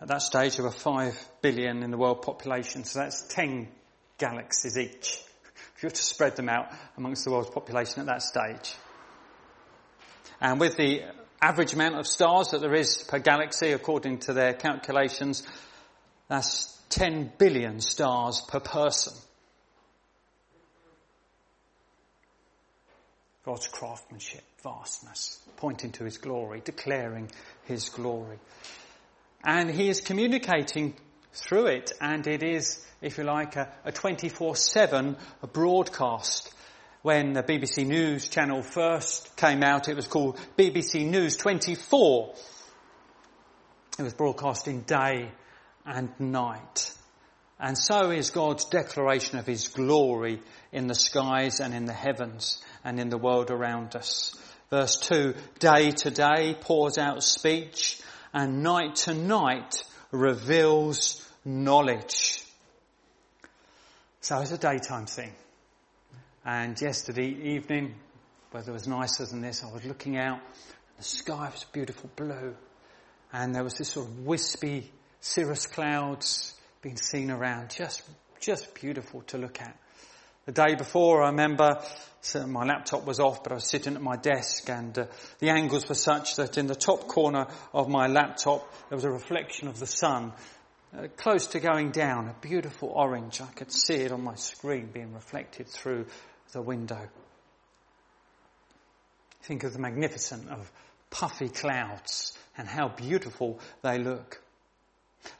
At 0.00 0.08
that 0.08 0.22
stage, 0.22 0.56
there 0.56 0.64
were 0.64 0.70
5 0.70 1.28
billion 1.40 1.82
in 1.82 1.90
the 1.90 1.96
world 1.96 2.22
population, 2.22 2.84
so 2.84 3.00
that's 3.00 3.26
10 3.28 3.68
galaxies 4.18 4.78
each. 4.78 5.20
If 5.76 5.82
you 5.82 5.86
were 5.88 5.94
to 5.94 6.02
spread 6.02 6.36
them 6.36 6.48
out 6.48 6.72
amongst 6.96 7.26
the 7.26 7.30
world's 7.30 7.50
population 7.50 8.00
at 8.00 8.06
that 8.06 8.22
stage. 8.22 8.74
And 10.40 10.60
with 10.60 10.76
the 10.76 11.02
average 11.40 11.74
amount 11.74 11.96
of 11.96 12.06
stars 12.06 12.48
that 12.48 12.60
there 12.60 12.74
is 12.74 13.04
per 13.08 13.18
galaxy, 13.18 13.72
according 13.72 14.18
to 14.18 14.32
their 14.32 14.54
calculations, 14.54 15.42
that's 16.28 16.76
10 16.90 17.32
billion 17.38 17.80
stars 17.80 18.42
per 18.48 18.60
person. 18.60 19.14
God's 23.44 23.68
craftsmanship, 23.68 24.42
vastness, 24.64 25.38
pointing 25.56 25.92
to 25.92 26.04
his 26.04 26.18
glory, 26.18 26.60
declaring 26.64 27.30
his 27.64 27.88
glory. 27.90 28.38
And 29.44 29.70
he 29.70 29.88
is 29.88 30.00
communicating 30.00 30.94
through 31.32 31.66
it, 31.66 31.92
and 32.00 32.26
it 32.26 32.42
is, 32.42 32.84
if 33.00 33.18
you 33.18 33.24
like, 33.24 33.54
a, 33.54 33.72
a 33.84 33.92
24-7 33.92 35.16
broadcast 35.52 36.52
when 37.06 37.34
the 37.34 37.42
BBC 37.44 37.86
News 37.86 38.26
channel 38.26 38.64
first 38.64 39.36
came 39.36 39.62
out, 39.62 39.88
it 39.88 39.94
was 39.94 40.08
called 40.08 40.40
BBC 40.58 41.08
News 41.08 41.36
24. 41.36 42.34
It 43.96 44.02
was 44.02 44.12
broadcasting 44.12 44.80
day 44.80 45.30
and 45.84 46.08
night. 46.18 46.92
And 47.60 47.78
so 47.78 48.10
is 48.10 48.32
God's 48.32 48.64
declaration 48.64 49.38
of 49.38 49.46
His 49.46 49.68
glory 49.68 50.42
in 50.72 50.88
the 50.88 50.96
skies 50.96 51.60
and 51.60 51.74
in 51.74 51.84
the 51.84 51.92
heavens 51.92 52.60
and 52.82 52.98
in 52.98 53.08
the 53.08 53.18
world 53.18 53.52
around 53.52 53.94
us. 53.94 54.34
Verse 54.70 54.96
2, 54.96 55.36
day 55.60 55.92
to 55.92 56.10
day 56.10 56.56
pours 56.60 56.98
out 56.98 57.22
speech 57.22 58.00
and 58.34 58.64
night 58.64 58.96
to 58.96 59.14
night 59.14 59.84
reveals 60.10 61.24
knowledge. 61.44 62.42
So 64.22 64.40
it's 64.40 64.50
a 64.50 64.58
daytime 64.58 65.06
thing. 65.06 65.32
And 66.48 66.80
yesterday 66.80 67.26
evening, 67.26 67.96
weather 68.52 68.72
was 68.72 68.86
nicer 68.86 69.26
than 69.26 69.40
this, 69.40 69.64
I 69.64 69.72
was 69.72 69.84
looking 69.84 70.16
out, 70.16 70.38
the 70.96 71.02
sky 71.02 71.50
was 71.52 71.64
beautiful 71.72 72.08
blue, 72.14 72.54
and 73.32 73.52
there 73.52 73.64
was 73.64 73.74
this 73.74 73.88
sort 73.88 74.06
of 74.06 74.20
wispy 74.20 74.92
cirrus 75.18 75.66
clouds 75.66 76.54
being 76.82 76.98
seen 76.98 77.32
around, 77.32 77.70
just, 77.70 78.02
just 78.38 78.76
beautiful 78.76 79.22
to 79.22 79.38
look 79.38 79.60
at. 79.60 79.76
The 80.44 80.52
day 80.52 80.76
before, 80.76 81.24
I 81.24 81.30
remember 81.30 81.82
so 82.20 82.46
my 82.46 82.64
laptop 82.64 83.04
was 83.04 83.18
off, 83.18 83.42
but 83.42 83.50
I 83.50 83.56
was 83.56 83.68
sitting 83.68 83.96
at 83.96 84.02
my 84.02 84.14
desk 84.14 84.70
and 84.70 84.96
uh, 84.96 85.06
the 85.40 85.50
angles 85.50 85.88
were 85.88 85.96
such 85.96 86.36
that 86.36 86.58
in 86.58 86.68
the 86.68 86.76
top 86.76 87.08
corner 87.08 87.48
of 87.72 87.88
my 87.88 88.06
laptop 88.06 88.72
there 88.88 88.96
was 88.96 89.04
a 89.04 89.10
reflection 89.10 89.66
of 89.66 89.80
the 89.80 89.86
sun 89.86 90.32
uh, 90.96 91.08
close 91.16 91.48
to 91.48 91.60
going 91.60 91.90
down, 91.90 92.28
a 92.28 92.34
beautiful 92.40 92.90
orange. 92.90 93.40
I 93.40 93.46
could 93.46 93.72
see 93.72 93.96
it 93.96 94.12
on 94.12 94.22
my 94.22 94.36
screen 94.36 94.90
being 94.92 95.12
reflected 95.12 95.66
through 95.66 96.06
the 96.52 96.62
window. 96.62 97.08
Think 99.42 99.64
of 99.64 99.72
the 99.72 99.78
magnificent 99.78 100.48
of 100.48 100.70
puffy 101.10 101.48
clouds 101.48 102.36
and 102.58 102.66
how 102.66 102.88
beautiful 102.88 103.60
they 103.82 103.98
look. 103.98 104.42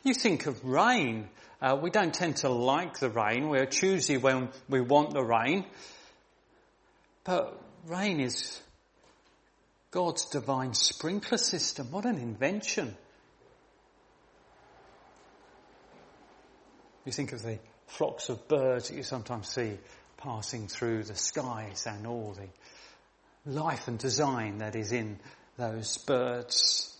You 0.02 0.14
think 0.14 0.46
of 0.46 0.64
rain. 0.64 1.28
Uh, 1.60 1.78
we 1.80 1.90
don't 1.90 2.14
tend 2.14 2.36
to 2.38 2.48
like 2.48 2.98
the 2.98 3.10
rain. 3.10 3.48
We're 3.48 3.66
choosy 3.66 4.16
when 4.16 4.48
we 4.68 4.80
want 4.80 5.12
the 5.12 5.22
rain. 5.22 5.64
But 7.24 7.60
rain 7.86 8.20
is 8.20 8.60
God's 9.90 10.26
divine 10.26 10.74
sprinkler 10.74 11.38
system. 11.38 11.90
What 11.90 12.04
an 12.04 12.18
invention. 12.18 12.96
You 17.04 17.12
think 17.12 17.32
of 17.32 17.42
the 17.42 17.58
flocks 17.86 18.28
of 18.28 18.48
birds 18.48 18.88
that 18.88 18.96
you 18.96 19.02
sometimes 19.02 19.48
see 19.48 19.78
passing 20.26 20.66
through 20.66 21.04
the 21.04 21.14
skies 21.14 21.86
and 21.86 22.04
all 22.04 22.34
the 22.36 23.52
life 23.52 23.86
and 23.86 23.96
design 23.96 24.58
that 24.58 24.74
is 24.74 24.90
in 24.90 25.20
those 25.56 25.98
birds. 25.98 26.98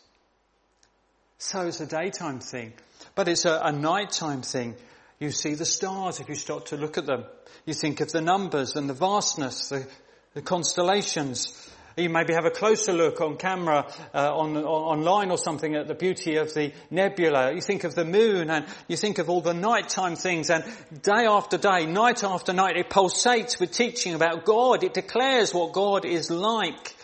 So 1.38 1.62
it's 1.62 1.80
a 1.80 1.86
daytime 1.86 2.38
thing, 2.38 2.72
but 3.16 3.26
it's 3.26 3.44
a, 3.44 3.60
a 3.64 3.72
nighttime 3.72 4.42
thing. 4.42 4.76
You 5.18 5.32
see 5.32 5.54
the 5.54 5.64
stars 5.64 6.20
if 6.20 6.28
you 6.28 6.36
start 6.36 6.66
to 6.66 6.76
look 6.76 6.98
at 6.98 7.06
them. 7.06 7.24
You 7.64 7.74
think 7.74 8.00
of 8.00 8.12
the 8.12 8.20
numbers 8.20 8.76
and 8.76 8.88
the 8.88 8.94
vastness, 8.94 9.70
the, 9.70 9.88
the 10.34 10.42
constellations. 10.42 11.68
You 11.98 12.10
maybe 12.10 12.34
have 12.34 12.44
a 12.44 12.50
closer 12.50 12.92
look 12.92 13.22
on 13.22 13.38
camera, 13.38 13.90
uh, 14.14 14.36
on, 14.36 14.54
on, 14.54 14.64
online 14.64 15.30
or 15.30 15.38
something 15.38 15.74
at 15.74 15.88
the 15.88 15.94
beauty 15.94 16.36
of 16.36 16.52
the 16.52 16.74
nebula. 16.90 17.54
You 17.54 17.62
think 17.62 17.84
of 17.84 17.94
the 17.94 18.04
moon 18.04 18.50
and 18.50 18.66
you 18.86 18.98
think 18.98 19.16
of 19.16 19.30
all 19.30 19.40
the 19.40 19.54
nighttime 19.54 20.14
things 20.14 20.50
and 20.50 20.62
day 21.00 21.24
after 21.24 21.56
day, 21.56 21.86
night 21.86 22.22
after 22.22 22.52
night, 22.52 22.76
it 22.76 22.90
pulsates 22.90 23.58
with 23.58 23.72
teaching 23.72 24.12
about 24.12 24.44
God. 24.44 24.84
It 24.84 24.92
declares 24.92 25.54
what 25.54 25.72
God 25.72 26.04
is 26.04 26.30
like. 26.30 26.94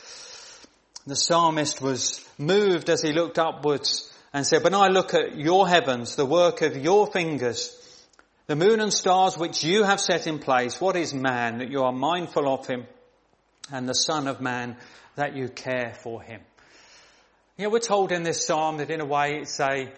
The 1.06 1.16
psalmist 1.16 1.80
was 1.80 2.22
moved 2.36 2.90
as 2.90 3.00
he 3.00 3.14
looked 3.14 3.38
upwards 3.38 4.12
and 4.34 4.46
said, 4.46 4.62
when 4.62 4.74
I 4.74 4.88
look 4.88 5.14
at 5.14 5.38
your 5.38 5.66
heavens, 5.66 6.16
the 6.16 6.26
work 6.26 6.60
of 6.60 6.76
your 6.76 7.06
fingers, 7.06 7.74
the 8.46 8.56
moon 8.56 8.78
and 8.78 8.92
stars 8.92 9.38
which 9.38 9.64
you 9.64 9.84
have 9.84 10.00
set 10.00 10.26
in 10.26 10.38
place, 10.38 10.82
what 10.82 10.96
is 10.96 11.14
man 11.14 11.58
that 11.58 11.70
you 11.70 11.82
are 11.82 11.92
mindful 11.92 12.46
of 12.46 12.66
him? 12.66 12.86
And 13.70 13.88
the 13.88 13.94
Son 13.94 14.26
of 14.26 14.40
Man 14.40 14.76
that 15.16 15.36
you 15.36 15.48
care 15.48 15.94
for 16.02 16.22
him. 16.22 16.40
You 17.56 17.64
know, 17.64 17.70
we're 17.70 17.80
told 17.80 18.12
in 18.12 18.22
this 18.22 18.46
psalm 18.46 18.78
that 18.78 18.90
in 18.90 19.00
a 19.00 19.04
way 19.04 19.38
it's 19.40 19.60
a, 19.60 19.92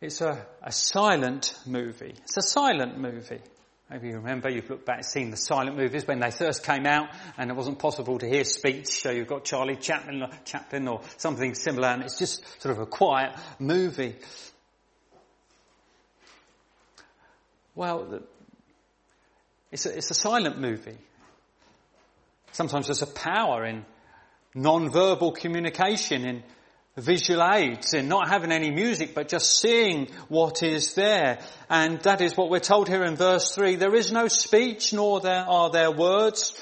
it's 0.00 0.20
a, 0.20 0.46
a 0.62 0.70
silent 0.70 1.54
movie. 1.66 2.14
It's 2.22 2.36
a 2.36 2.42
silent 2.42 2.98
movie. 2.98 3.40
Maybe 3.90 4.08
you 4.08 4.16
remember, 4.16 4.50
you've 4.50 4.68
looked 4.68 4.84
back 4.84 5.02
seen 5.02 5.30
the 5.30 5.38
silent 5.38 5.78
movies 5.78 6.06
when 6.06 6.20
they 6.20 6.30
first 6.30 6.62
came 6.62 6.84
out 6.84 7.08
and 7.38 7.50
it 7.50 7.56
wasn't 7.56 7.78
possible 7.78 8.18
to 8.18 8.28
hear 8.28 8.44
speech, 8.44 8.88
so 8.88 9.10
you've 9.10 9.28
got 9.28 9.44
Charlie 9.44 9.76
Chaplin, 9.76 10.26
Chaplin 10.44 10.88
or 10.88 11.00
something 11.16 11.54
similar 11.54 11.88
and 11.88 12.02
it's 12.02 12.18
just 12.18 12.44
sort 12.60 12.76
of 12.76 12.82
a 12.82 12.86
quiet 12.86 13.34
movie. 13.58 14.16
Well, 17.74 18.20
it's 19.72 19.86
a, 19.86 19.96
it's 19.96 20.10
a 20.10 20.14
silent 20.14 20.60
movie. 20.60 20.98
Sometimes 22.52 22.86
there's 22.86 23.02
a 23.02 23.06
power 23.06 23.64
in 23.64 23.84
non-verbal 24.54 25.32
communication, 25.32 26.24
in 26.24 26.42
visual 26.96 27.42
aids, 27.42 27.94
in 27.94 28.08
not 28.08 28.28
having 28.28 28.50
any 28.50 28.70
music, 28.70 29.14
but 29.14 29.28
just 29.28 29.60
seeing 29.60 30.08
what 30.28 30.62
is 30.62 30.94
there. 30.94 31.38
And 31.70 32.00
that 32.00 32.20
is 32.20 32.36
what 32.36 32.50
we're 32.50 32.58
told 32.60 32.88
here 32.88 33.04
in 33.04 33.16
verse 33.16 33.54
3. 33.54 33.76
There 33.76 33.94
is 33.94 34.10
no 34.10 34.28
speech, 34.28 34.92
nor 34.92 35.20
there 35.20 35.44
are 35.48 35.70
there 35.70 35.92
words, 35.92 36.52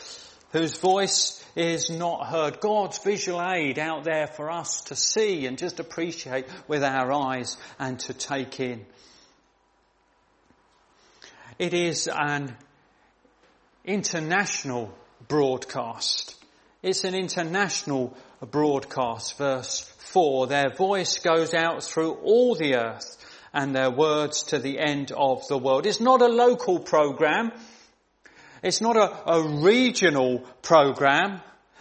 whose 0.53 0.77
voice 0.77 1.43
is 1.55 1.89
not 1.89 2.27
heard. 2.27 2.61
God's 2.61 2.99
visual 2.99 3.43
aid 3.43 3.79
out 3.79 4.05
there 4.05 4.27
for 4.27 4.51
us 4.51 4.83
to 4.85 4.97
see 4.97 5.47
and 5.47 5.57
just 5.57 5.81
appreciate 5.81 6.47
with 6.69 6.85
our 6.85 7.11
eyes 7.13 7.57
and 7.79 7.99
to 8.01 8.13
take 8.13 8.61
in. 8.61 8.85
It 11.59 11.73
is 11.73 12.09
an 12.09 12.55
international 13.85 14.93
broadcast. 15.29 16.35
It's 16.83 17.05
an 17.05 17.15
international 17.15 18.17
broadcast. 18.51 19.39
Verse 19.39 19.81
4, 19.99 20.47
their 20.47 20.75
voice 20.75 21.19
goes 21.19 21.55
out 21.55 21.83
through 21.83 22.13
all 22.23 22.55
the 22.55 22.77
earth 22.77 23.17
and 23.53 23.75
their 23.75 23.91
words 23.91 24.45
to 24.45 24.59
the 24.59 24.79
end 24.79 25.13
of 25.13 25.47
the 25.49 25.59
world. 25.59 25.87
It's 25.87 26.01
not 26.01 26.23
a 26.23 26.29
local 26.29 26.79
program. 26.79 27.53
It's 28.63 28.81
not 28.81 28.97
a, 28.97 29.31
a 29.31 29.43
regional 29.63 30.41
program. 30.63 31.41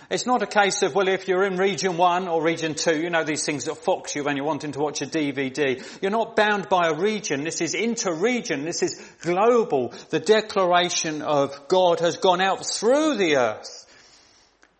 It's 0.09 0.25
not 0.25 0.43
a 0.43 0.47
case 0.47 0.83
of, 0.83 0.93
well, 0.93 1.07
if 1.07 1.27
you're 1.27 1.45
in 1.45 1.57
region 1.57 1.97
one 1.97 2.27
or 2.27 2.43
region 2.43 2.75
two, 2.75 2.99
you 2.99 3.09
know 3.09 3.23
these 3.23 3.45
things 3.45 3.65
that 3.65 3.75
fox 3.75 4.15
you 4.15 4.23
when 4.23 4.37
you're 4.37 4.45
wanting 4.45 4.71
to 4.73 4.79
watch 4.79 5.01
a 5.01 5.07
DVD. 5.07 5.83
You're 6.01 6.11
not 6.11 6.35
bound 6.35 6.69
by 6.69 6.89
a 6.89 6.93
region. 6.93 7.43
This 7.43 7.61
is 7.61 7.73
inter-region. 7.73 8.65
This 8.65 8.83
is 8.83 9.01
global. 9.21 9.93
The 10.11 10.19
declaration 10.19 11.21
of 11.21 11.67
God 11.67 12.01
has 12.01 12.17
gone 12.17 12.41
out 12.41 12.65
through 12.65 13.15
the 13.15 13.37
earth. 13.37 13.85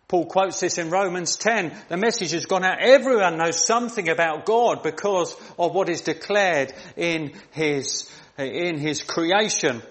Paul 0.08 0.26
quotes 0.26 0.60
this 0.60 0.78
in 0.78 0.90
Romans 0.90 1.36
10. 1.36 1.76
The 1.88 1.96
message 1.96 2.30
has 2.30 2.46
gone 2.46 2.62
out. 2.62 2.78
Everyone 2.80 3.38
knows 3.38 3.66
something 3.66 4.08
about 4.08 4.46
God 4.46 4.84
because 4.84 5.34
of 5.58 5.74
what 5.74 5.88
is 5.88 6.02
declared 6.02 6.72
in 6.96 7.32
his, 7.50 8.08
in 8.38 8.78
his 8.78 9.02
creation, 9.02 9.82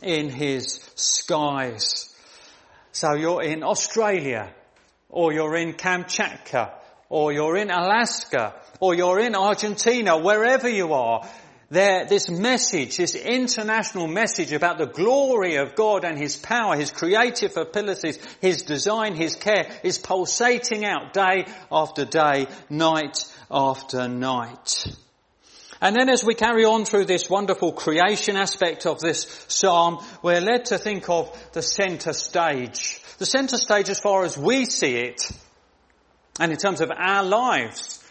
in 0.00 0.28
his 0.28 0.78
skies. 0.94 2.13
So 2.94 3.14
you're 3.14 3.42
in 3.42 3.64
Australia, 3.64 4.54
or 5.08 5.32
you're 5.32 5.56
in 5.56 5.72
Kamchatka, 5.72 6.70
or 7.08 7.32
you're 7.32 7.56
in 7.56 7.72
Alaska, 7.72 8.54
or 8.78 8.94
you're 8.94 9.18
in 9.18 9.34
Argentina, 9.34 10.16
wherever 10.16 10.68
you 10.68 10.92
are, 10.92 11.28
there, 11.70 12.04
this 12.04 12.30
message, 12.30 12.96
this 12.96 13.16
international 13.16 14.06
message 14.06 14.52
about 14.52 14.78
the 14.78 14.86
glory 14.86 15.56
of 15.56 15.74
God 15.74 16.04
and 16.04 16.16
His 16.16 16.36
power, 16.36 16.76
His 16.76 16.92
creative 16.92 17.56
abilities, 17.56 18.20
His 18.40 18.62
design, 18.62 19.16
His 19.16 19.34
care 19.34 19.72
is 19.82 19.98
pulsating 19.98 20.84
out 20.84 21.12
day 21.12 21.46
after 21.72 22.04
day, 22.04 22.46
night 22.70 23.24
after 23.50 24.06
night. 24.06 24.86
And 25.84 25.94
then 25.94 26.08
as 26.08 26.24
we 26.24 26.34
carry 26.34 26.64
on 26.64 26.86
through 26.86 27.04
this 27.04 27.28
wonderful 27.28 27.70
creation 27.72 28.38
aspect 28.38 28.86
of 28.86 29.00
this 29.00 29.44
psalm, 29.48 30.02
we're 30.22 30.40
led 30.40 30.64
to 30.66 30.78
think 30.78 31.10
of 31.10 31.30
the 31.52 31.60
center 31.60 32.14
stage. 32.14 33.02
The 33.18 33.26
center 33.26 33.58
stage 33.58 33.90
as 33.90 34.00
far 34.00 34.24
as 34.24 34.38
we 34.38 34.64
see 34.64 34.96
it, 34.96 35.30
and 36.40 36.50
in 36.50 36.56
terms 36.56 36.80
of 36.80 36.90
our 36.90 37.22
lives, 37.22 38.02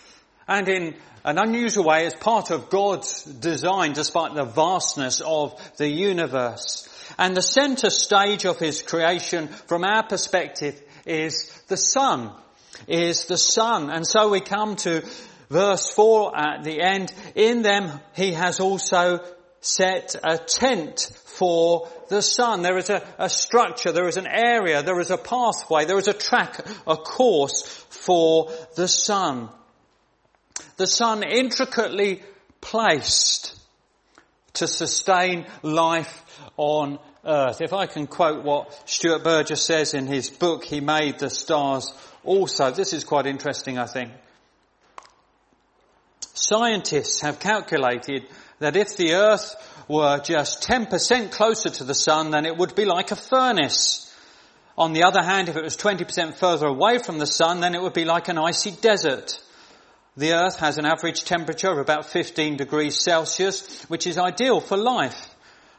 and 0.48 0.70
in 0.70 0.96
an 1.26 1.40
unusual 1.40 1.86
way 1.86 2.06
as 2.06 2.14
part 2.14 2.52
of 2.52 2.70
God's 2.70 3.24
design 3.24 3.94
despite 3.94 4.36
the 4.36 4.46
vastness 4.46 5.20
of 5.26 5.60
the 5.78 5.90
universe. 5.90 6.88
And 7.18 7.36
the 7.36 7.42
center 7.42 7.90
stage 7.90 8.46
of 8.46 8.60
His 8.60 8.84
creation 8.84 9.48
from 9.48 9.84
our 9.84 10.06
perspective 10.06 10.80
is 11.08 11.52
the 11.70 11.78
sun, 11.78 12.36
is 12.88 13.26
the 13.26 13.38
sun. 13.40 13.90
And 13.90 14.06
so 14.06 14.30
we 14.30 14.42
come 14.42 14.76
to 14.76 15.04
verse 15.54 15.90
4 15.92 16.36
at 16.36 16.64
the 16.64 16.82
end, 16.82 17.14
in 17.36 17.62
them 17.62 18.02
he 18.16 18.34
has 18.34 18.60
also 18.60 19.24
set 19.62 20.16
a 20.22 20.38
tent 20.38 21.12
for 21.26 21.88
the 22.10 22.22
sun. 22.22 22.64
There 22.64 22.78
is 22.78 22.90
a, 22.90 23.06
a, 23.18 23.30
structure, 23.30 23.92
there 23.92 24.08
is 24.08 24.18
an 24.18 24.28
area, 24.28 24.84
there 24.84 25.00
is 25.00 25.12
a 25.12 25.18
pathway, 25.18 25.86
there 25.86 26.00
is 26.00 26.10
a 26.10 26.14
track, 26.14 26.60
a 26.86 26.98
course 26.98 27.62
for 27.90 28.52
the 28.76 28.88
sun. 28.88 29.50
The 30.78 30.88
sun 30.88 31.24
intricately 31.24 32.24
placed 32.60 33.56
to 34.54 34.68
sustain 34.68 35.46
life 35.62 36.26
on 36.58 37.00
earth. 37.26 37.62
If 37.62 37.74
I 37.74 37.86
can 37.86 38.08
quote 38.08 38.44
what 38.44 38.90
Stuart 38.90 39.24
Burgess 39.24 39.64
says 39.64 39.94
in 39.94 40.08
his 40.08 40.30
book, 40.30 40.64
He 40.64 40.82
Made 40.82 41.20
the 41.20 41.30
Stars 41.30 41.94
also. 42.24 42.72
This 42.72 42.94
is 42.94 43.04
quite 43.04 43.28
interesting, 43.28 43.78
I 43.78 43.86
think. 43.86 44.12
Scientists 46.34 47.22
have 47.22 47.40
calculated 47.40 48.26
that 48.60 48.76
if 48.76 48.98
the 48.98 49.14
earth 49.14 49.56
were 49.88 50.20
just 50.20 50.68
10% 50.68 51.32
closer 51.32 51.70
to 51.70 51.84
the 51.84 51.94
sun, 51.94 52.32
then 52.32 52.46
it 52.46 52.58
would 52.58 52.76
be 52.76 52.86
like 52.86 53.12
a 53.12 53.16
furnace. 53.16 54.12
On 54.78 54.94
the 54.94 55.04
other 55.04 55.22
hand, 55.22 55.50
if 55.50 55.56
it 55.56 55.64
was 55.64 55.78
20% 55.78 56.36
further 56.36 56.66
away 56.66 56.98
from 56.98 57.20
the 57.20 57.28
sun, 57.28 57.60
then 57.60 57.76
it 57.76 57.82
would 57.82 57.94
be 57.94 58.06
like 58.06 58.30
an 58.30 58.40
icy 58.40 58.72
desert. 58.72 59.40
The 60.18 60.34
earth 60.34 60.60
has 60.60 60.78
an 60.78 60.86
average 60.86 61.24
temperature 61.24 61.72
of 61.72 61.78
about 61.78 62.08
15 62.08 62.58
degrees 62.58 63.00
Celsius, 63.00 63.84
which 63.84 64.08
is 64.08 64.18
ideal 64.18 64.60
for 64.60 64.78
life. 64.78 65.30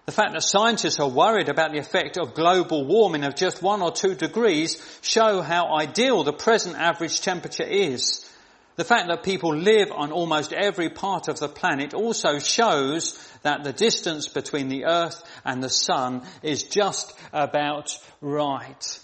The 0.07 0.13
fact 0.13 0.35
that 0.35 0.43
scientists 0.43 1.01
are 1.01 1.09
worried 1.09 1.49
about 1.49 1.73
the 1.73 1.79
effect 1.79 2.19
of 2.19 2.35
global 2.35 2.85
warming 2.85 3.25
of 3.25 3.35
just 3.35 3.63
one 3.63 3.81
or 3.81 3.91
two 3.91 4.15
degrees 4.15 4.77
show 5.01 5.41
how 5.41 5.75
ideal 5.77 6.23
the 6.23 6.33
present 6.33 6.77
average 6.77 7.23
temperature 7.23 7.65
is. 7.65 8.24
The 8.77 8.85
fact 8.85 9.07
that 9.09 9.23
people 9.23 9.55
live 9.55 9.93
on 9.93 10.11
almost 10.11 10.53
every 10.53 10.89
part 10.89 11.29
of 11.29 11.39
the 11.39 11.49
planet 11.49 11.95
also 11.95 12.41
shows 12.41 13.17
that 13.43 13.63
the 13.63 13.73
distance 13.73 14.27
between 14.27 14.69
the 14.69 14.87
earth 14.87 15.23
and 15.45 15.63
the 15.63 15.71
sun 15.71 16.23
is 16.43 16.65
just 16.65 17.13
about 17.33 17.97
right. 18.21 19.01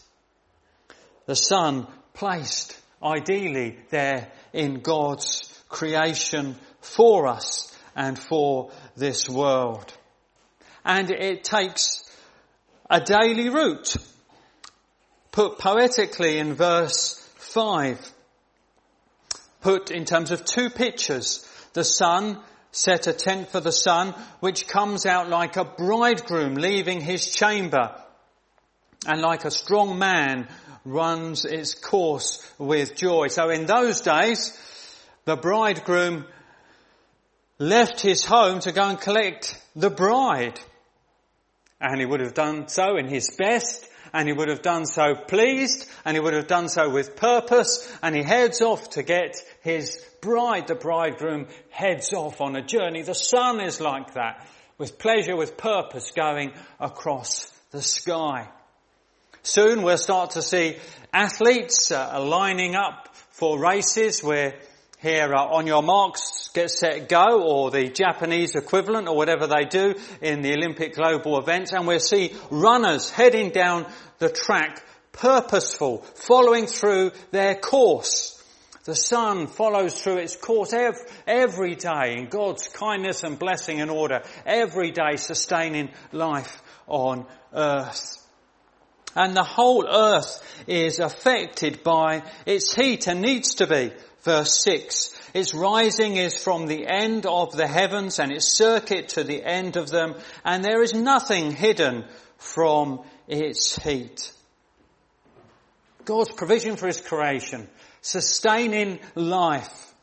The 1.27 1.37
sun 1.37 1.87
placed 2.15 2.77
ideally 3.01 3.79
there 3.91 4.33
in 4.53 4.81
God's 4.81 5.47
creation 5.69 6.57
for 6.81 7.29
us 7.29 7.73
and 7.95 8.19
for 8.19 8.73
this 8.97 9.29
world. 9.29 9.93
And 10.85 11.11
it 11.13 11.45
takes 11.45 12.03
a 12.89 13.01
daily 13.01 13.51
route. 13.51 13.97
Put 15.31 15.59
poetically 15.59 16.39
in 16.39 16.55
verse 16.55 17.21
5 17.37 18.13
put 19.61 19.91
in 19.91 20.05
terms 20.05 20.31
of 20.31 20.45
two 20.45 20.71
pictures. 20.71 21.47
The 21.73 21.85
sun 21.85 22.39
set 22.73 23.07
a 23.07 23.13
tent 23.13 23.49
for 23.49 23.61
the 23.61 23.73
sun, 23.73 24.15
which 24.41 24.67
comes 24.67 25.07
out 25.07 25.29
like 25.29 25.57
a 25.57 25.65
bridegroom 25.65 26.55
leaving 26.55 27.01
his 27.01 27.33
chamber, 27.33 27.95
and 29.07 29.21
like 29.21 29.45
a 29.45 29.51
strong 29.51 29.99
man 29.99 30.49
runs 30.85 31.45
its 31.45 31.75
course 31.75 32.47
with 32.59 32.97
joy. 32.97 33.29
So 33.29 33.51
in 33.51 33.67
those 33.67 34.01
days, 34.01 34.57
the 35.25 35.37
bridegroom 35.37 36.27
left 37.59 38.01
his 38.01 38.25
home 38.25 38.61
to 38.61 38.73
go 38.73 38.89
and 38.89 39.01
collect 39.01 39.61
the 39.77 39.91
bride. 39.91 40.59
And 41.81 42.01
he 42.01 42.07
would 42.07 42.21
have 42.21 42.35
done 42.35 42.69
so 42.69 42.97
in 42.97 43.09
his 43.09 43.31
best 43.39 43.89
and 44.13 44.29
he 44.29 44.33
would 44.33 44.49
have 44.49 44.63
done 44.63 44.87
so 44.87 45.15
pleased 45.15 45.89
and 46.05 46.17
he 46.17 46.21
would 46.21 46.35
have 46.35 46.47
done 46.47 46.69
so 46.69 46.91
with 46.91 47.17
purpose 47.17 47.91
and 48.03 48.15
he 48.15 48.23
heads 48.23 48.61
off 48.61 48.91
to 48.91 49.03
get 49.03 49.43
his 49.61 50.05
bride. 50.21 50.67
The 50.67 50.75
bridegroom 50.75 51.49
heads 51.71 52.13
off 52.13 52.41
on 52.41 52.57
a 52.57 52.63
journey. 52.63 53.03
The 53.03 53.15
sun 53.15 53.61
is 53.61 53.81
like 53.81 54.15
that 54.15 54.47
with 54.79 54.99
pleasure, 54.99 55.37
with 55.37 55.57
purpose 55.57 56.11
going 56.13 56.53
across 56.79 57.51
the 57.71 57.83
sky. 57.83 58.49
Soon 59.43 59.83
we'll 59.83 59.99
start 59.99 60.33
to 60.33 60.43
see 60.43 60.77
athletes 61.13 61.91
uh, 61.91 62.23
lining 62.23 62.75
up 62.75 63.15
for 63.31 63.59
races 63.59 64.23
where 64.23 64.55
here 65.01 65.35
uh, 65.35 65.43
on 65.43 65.67
your 65.67 65.83
marks, 65.83 66.51
get 66.53 66.71
set, 66.71 67.09
go, 67.09 67.43
or 67.43 67.71
the 67.71 67.89
Japanese 67.89 68.55
equivalent, 68.55 69.09
or 69.09 69.17
whatever 69.17 69.47
they 69.47 69.65
do 69.65 69.95
in 70.21 70.43
the 70.43 70.53
Olympic 70.53 70.95
global 70.95 71.39
events, 71.39 71.73
and 71.73 71.87
we'll 71.87 71.99
see 71.99 72.35
runners 72.51 73.11
heading 73.11 73.51
down 73.51 73.87
the 74.19 74.29
track, 74.29 74.85
purposeful, 75.13 75.99
following 76.15 76.67
through 76.67 77.13
their 77.31 77.55
course. 77.55 78.40
The 78.85 78.95
sun 78.95 79.47
follows 79.47 80.01
through 80.01 80.19
its 80.19 80.37
course 80.37 80.73
every, 81.27 81.75
day 81.75 82.17
in 82.17 82.29
God's 82.29 82.69
kindness 82.69 83.25
and 83.25 83.39
blessing 83.39 83.81
and 83.81 83.91
order, 83.91 84.23
every 84.47 84.91
day 84.91 85.17
sustaining 85.17 85.91
life 86.13 86.63
on 86.87 87.27
earth. 87.53 88.17
And 89.15 89.37
the 89.37 89.45
whole 89.45 89.87
earth 89.87 90.43
is 90.67 90.99
affected 90.99 91.83
by 91.83 92.23
its 92.47 92.75
heat 92.75 93.07
and 93.07 93.21
needs 93.21 93.57
to 93.57 93.67
be. 93.67 93.93
Verse 94.23 94.63
6. 94.65 95.15
Its 95.35 95.55
rising 95.55 96.17
is 96.17 96.43
from 96.43 96.67
the 96.67 96.87
end 96.87 97.27
of 97.27 97.57
the 97.57 97.67
heavens 97.67 98.19
and 98.19 98.33
its 98.33 98.47
circuit 98.47 99.11
to 99.11 99.25
the 99.25 99.43
end 99.45 99.77
of 99.77 99.91
them, 99.91 100.15
and 100.45 100.65
there 100.65 100.83
is 100.83 100.95
nothing 100.95 101.53
hidden 101.53 102.05
from 102.37 103.03
its 103.29 103.77
heat. 103.83 104.33
God's 106.05 106.33
provision 106.33 106.77
for 106.77 106.87
His 106.87 107.01
creation, 107.01 107.69
sustaining 108.01 109.01
life. 109.15 109.95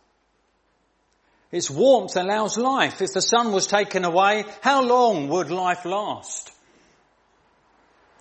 Its 1.52 1.70
warmth 1.70 2.16
allows 2.18 2.58
life. 2.58 3.02
If 3.02 3.14
the 3.14 3.22
sun 3.22 3.52
was 3.52 3.68
taken 3.68 4.04
away, 4.04 4.44
how 4.62 4.84
long 4.84 5.30
would 5.30 5.50
life 5.50 5.86
last? 5.86 6.52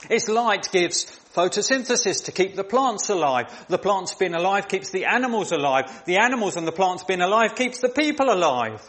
Its 0.09 0.29
light 0.29 0.68
gives 0.70 1.05
photosynthesis 1.35 2.27
to 2.27 2.33
keep 2.33 2.55
the 2.55 2.64
plants 2.64 3.09
alive. 3.09 3.47
The 3.68 3.79
plants 3.79 4.14
being 4.14 4.35
alive 4.35 4.68
keeps 4.68 4.91
the 4.91 5.07
animals 5.07 5.53
alive. 5.53 6.05
The 6.05 6.18
animals 6.18 6.57
and 6.57 6.66
the 6.66 6.72
plants 6.72 7.05
being 7.05 7.22
alive 7.22 7.57
keeps 7.57 7.81
the 7.81 7.89
people 7.89 8.31
alive. 8.31 8.89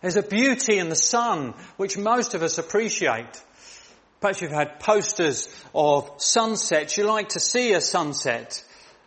There's 0.00 0.16
a 0.16 0.22
beauty 0.22 0.78
in 0.78 0.88
the 0.88 0.96
sun 0.96 1.54
which 1.76 1.96
most 1.96 2.34
of 2.34 2.42
us 2.42 2.58
appreciate. 2.58 3.42
Perhaps 4.26 4.42
you've 4.42 4.50
had 4.50 4.80
posters 4.80 5.48
of 5.72 6.10
sunsets. 6.16 6.96
You 6.96 7.04
like 7.04 7.28
to 7.28 7.38
see 7.38 7.74
a 7.74 7.80
sunset. 7.80 8.60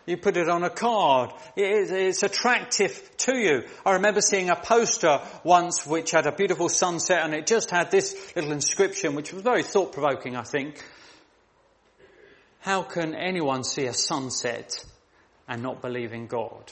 You 0.06 0.16
put 0.16 0.38
it 0.38 0.48
on 0.48 0.64
a 0.64 0.70
card. 0.70 1.32
It's 1.58 2.24
attractive 2.24 3.18
to 3.18 3.38
you. 3.38 3.66
I 3.86 3.96
remember 3.96 4.22
seeing 4.22 4.50
a 4.50 4.56
poster 4.56 5.20
once 5.44 5.86
which 5.86 6.12
had 6.12 6.26
a 6.26 6.32
beautiful 6.32 6.70
sunset 6.70 7.26
and 7.26 7.34
it 7.34 7.48
just 7.48 7.70
had 7.70 7.92
this 7.92 8.34
little 8.34 8.54
inscription 8.54 9.14
which 9.14 9.34
was 9.34 9.44
very 9.44 9.62
thought 9.62 9.92
provoking, 9.92 10.38
I 10.38 10.44
think. 10.44 10.82
How 12.62 12.84
can 12.84 13.14
anyone 13.14 13.66
see 13.66 13.88
a 13.88 13.94
sunset 13.94 14.86
and 15.50 15.62
not 15.62 15.82
believe 15.82 16.14
in 16.14 16.28
God? 16.28 16.72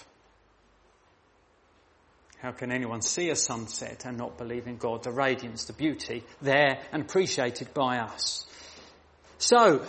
How 2.47 2.53
can 2.53 2.71
anyone 2.71 3.01
see 3.01 3.29
a 3.29 3.35
sunset 3.35 4.05
and 4.05 4.17
not 4.17 4.37
believe 4.37 4.67
in 4.67 4.77
God? 4.77 5.03
The 5.03 5.11
radiance, 5.11 5.65
the 5.65 5.73
beauty 5.73 6.23
there 6.41 6.79
and 6.93 7.01
appreciated 7.01 7.73
by 7.73 7.97
us. 7.97 8.45
So, 9.37 9.85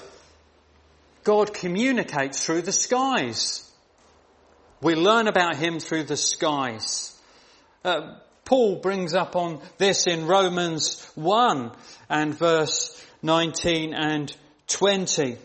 God 1.23 1.55
communicates 1.55 2.45
through 2.45 2.63
the 2.63 2.73
skies. 2.73 3.63
We 4.81 4.97
learn 4.97 5.29
about 5.29 5.55
Him 5.55 5.79
through 5.79 6.03
the 6.03 6.17
skies. 6.17 7.17
Uh, 7.85 8.17
Paul 8.45 8.81
brings 8.81 9.15
up 9.15 9.37
on 9.37 9.61
this 9.77 10.09
in 10.09 10.27
Romans 10.27 11.09
1 11.15 11.71
and 12.11 12.37
verse 12.37 13.01
19 13.23 13.95
and 13.95 14.37
20. 14.67 15.37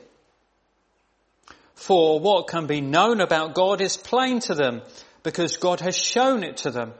For 1.76 2.20
what 2.20 2.47
can 2.47 2.66
be 2.66 2.82
known 2.82 3.22
about 3.22 3.53
God 3.53 3.82
is 3.82 3.97
plain 3.97 4.39
to 4.39 4.55
them 4.55 4.82
because 5.22 5.57
God 5.57 5.80
has 5.82 5.95
shown 5.95 6.43
it 6.43 6.57
to 6.57 6.72
them. 6.72 6.93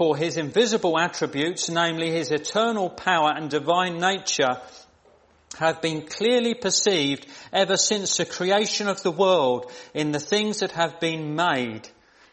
For 0.00 0.16
his 0.16 0.38
invisible 0.38 0.98
attributes, 0.98 1.68
namely 1.68 2.10
his 2.10 2.30
eternal 2.30 2.88
power 2.88 3.32
and 3.36 3.50
divine 3.50 3.98
nature, 3.98 4.58
have 5.58 5.82
been 5.82 6.06
clearly 6.06 6.54
perceived 6.54 7.26
ever 7.52 7.76
since 7.76 8.16
the 8.16 8.24
creation 8.24 8.88
of 8.88 9.02
the 9.02 9.10
world 9.10 9.70
in 9.92 10.10
the 10.10 10.18
things 10.18 10.60
that 10.60 10.72
have 10.72 11.00
been 11.00 11.34
made, 11.34 11.86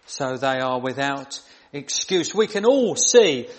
so 0.05 0.37
they 0.37 0.61
are 0.61 0.79
without 0.79 1.41
excuse. 1.73 2.33
We 2.33 2.47
can 2.47 2.63
all 2.63 2.95
see, 2.95 3.49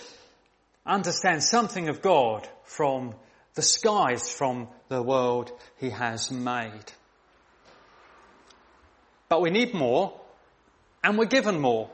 understand 0.87 1.43
something 1.43 1.87
of 1.87 2.01
God 2.01 2.49
from 2.63 3.13
the 3.53 3.61
skies, 3.61 4.33
from 4.33 4.69
the 4.87 5.03
world 5.03 5.51
He 5.77 5.91
has 5.91 6.31
made. 6.31 6.91
But 9.27 9.43
we 9.43 9.51
need 9.51 9.75
more, 9.75 10.19
and 11.03 11.15
we're 11.15 11.25
given 11.25 11.59
more. 11.59 11.91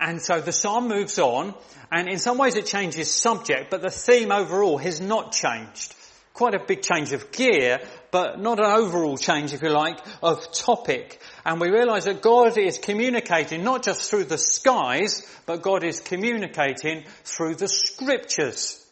And 0.00 0.20
so 0.20 0.40
the 0.40 0.52
psalm 0.52 0.88
moves 0.88 1.18
on, 1.18 1.54
and 1.90 2.08
in 2.08 2.18
some 2.18 2.38
ways 2.38 2.56
it 2.56 2.66
changes 2.66 3.10
subject, 3.10 3.70
but 3.70 3.82
the 3.82 3.90
theme 3.90 4.32
overall 4.32 4.78
has 4.78 5.00
not 5.00 5.32
changed 5.32 5.94
quite 6.34 6.54
a 6.54 6.58
big 6.58 6.82
change 6.82 7.12
of 7.12 7.30
gear, 7.30 7.80
but 8.10 8.40
not 8.40 8.58
an 8.58 8.66
overall 8.66 9.16
change, 9.16 9.54
if 9.54 9.62
you 9.62 9.70
like, 9.70 9.98
of 10.20 10.52
topic. 10.52 11.20
And 11.46 11.60
we 11.60 11.70
realize 11.70 12.06
that 12.06 12.22
God 12.22 12.58
is 12.58 12.76
communicating 12.76 13.62
not 13.62 13.84
just 13.84 14.10
through 14.10 14.24
the 14.24 14.36
skies, 14.36 15.22
but 15.46 15.62
God 15.62 15.84
is 15.84 16.00
communicating 16.00 17.04
through 17.22 17.54
the 17.54 17.68
scriptures. 17.68 18.84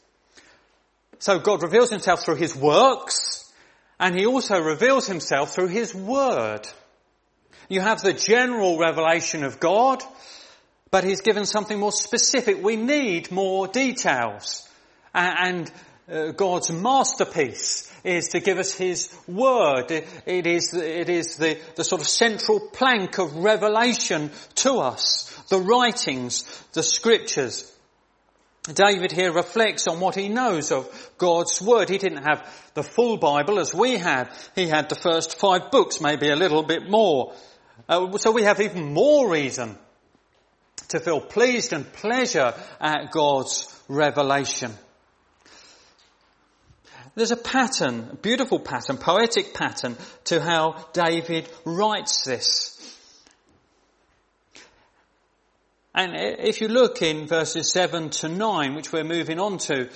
So 1.18 1.40
God 1.40 1.64
reveals 1.64 1.90
himself 1.90 2.24
through 2.24 2.36
his 2.36 2.54
works, 2.54 3.52
and 3.98 4.16
he 4.16 4.24
also 4.24 4.60
reveals 4.60 5.08
himself 5.08 5.52
through 5.52 5.68
his 5.68 5.92
word. 5.92 6.68
You 7.68 7.80
have 7.80 8.02
the 8.02 8.12
general 8.12 8.78
revelation 8.78 9.42
of 9.42 9.58
God, 9.58 10.02
but 10.92 11.04
he's 11.04 11.22
given 11.22 11.46
something 11.46 11.80
more 11.80 11.90
specific. 11.90 12.62
We 12.62 12.76
need 12.76 13.32
more 13.32 13.66
details. 13.66 14.68
And 15.14 15.72
uh, 16.10 16.32
God's 16.32 16.70
masterpiece 16.70 17.90
is 18.04 18.28
to 18.28 18.40
give 18.40 18.58
us 18.58 18.74
His 18.74 19.12
Word. 19.26 19.90
It, 19.90 20.46
is, 20.46 20.74
it 20.74 21.08
is 21.08 21.36
the, 21.36 21.58
the 21.76 21.84
sort 21.84 22.02
of 22.02 22.06
central 22.06 22.60
plank 22.60 23.18
of 23.18 23.34
revelation 23.36 24.30
to 24.56 24.74
us. 24.74 25.30
The 25.48 25.60
writings, 25.60 26.44
the 26.74 26.82
scriptures. 26.82 27.68
David 28.64 29.12
here 29.12 29.32
reflects 29.32 29.86
on 29.86 29.98
what 29.98 30.14
he 30.14 30.28
knows 30.28 30.70
of 30.72 31.10
God's 31.16 31.62
Word. 31.62 31.88
He 31.88 31.98
didn't 31.98 32.24
have 32.24 32.46
the 32.74 32.82
full 32.82 33.16
Bible 33.16 33.58
as 33.58 33.72
we 33.72 33.96
have. 33.96 34.30
He 34.54 34.66
had 34.66 34.90
the 34.90 34.94
first 34.94 35.38
five 35.38 35.70
books, 35.70 36.02
maybe 36.02 36.28
a 36.28 36.36
little 36.36 36.62
bit 36.62 36.90
more. 36.90 37.32
Uh, 37.88 38.18
so 38.18 38.30
we 38.30 38.42
have 38.42 38.60
even 38.60 38.92
more 38.92 39.30
reason 39.30 39.78
to 40.92 41.00
feel 41.00 41.20
pleased 41.20 41.72
and 41.72 41.90
pleasure 41.90 42.54
at 42.80 43.10
God's 43.10 43.66
revelation. 43.88 44.72
There's 47.14 47.30
a 47.30 47.36
pattern, 47.36 48.10
a 48.12 48.16
beautiful 48.16 48.58
pattern, 48.58 48.98
poetic 48.98 49.54
pattern 49.54 49.96
to 50.24 50.40
how 50.40 50.86
David 50.92 51.48
writes 51.64 52.24
this. 52.24 52.78
And 55.94 56.12
if 56.14 56.60
you 56.60 56.68
look 56.68 57.02
in 57.02 57.26
verses 57.26 57.70
7 57.70 58.10
to 58.10 58.28
9, 58.28 58.74
which 58.74 58.92
we're 58.92 59.04
moving 59.04 59.40
on 59.40 59.58
to, 59.58 59.90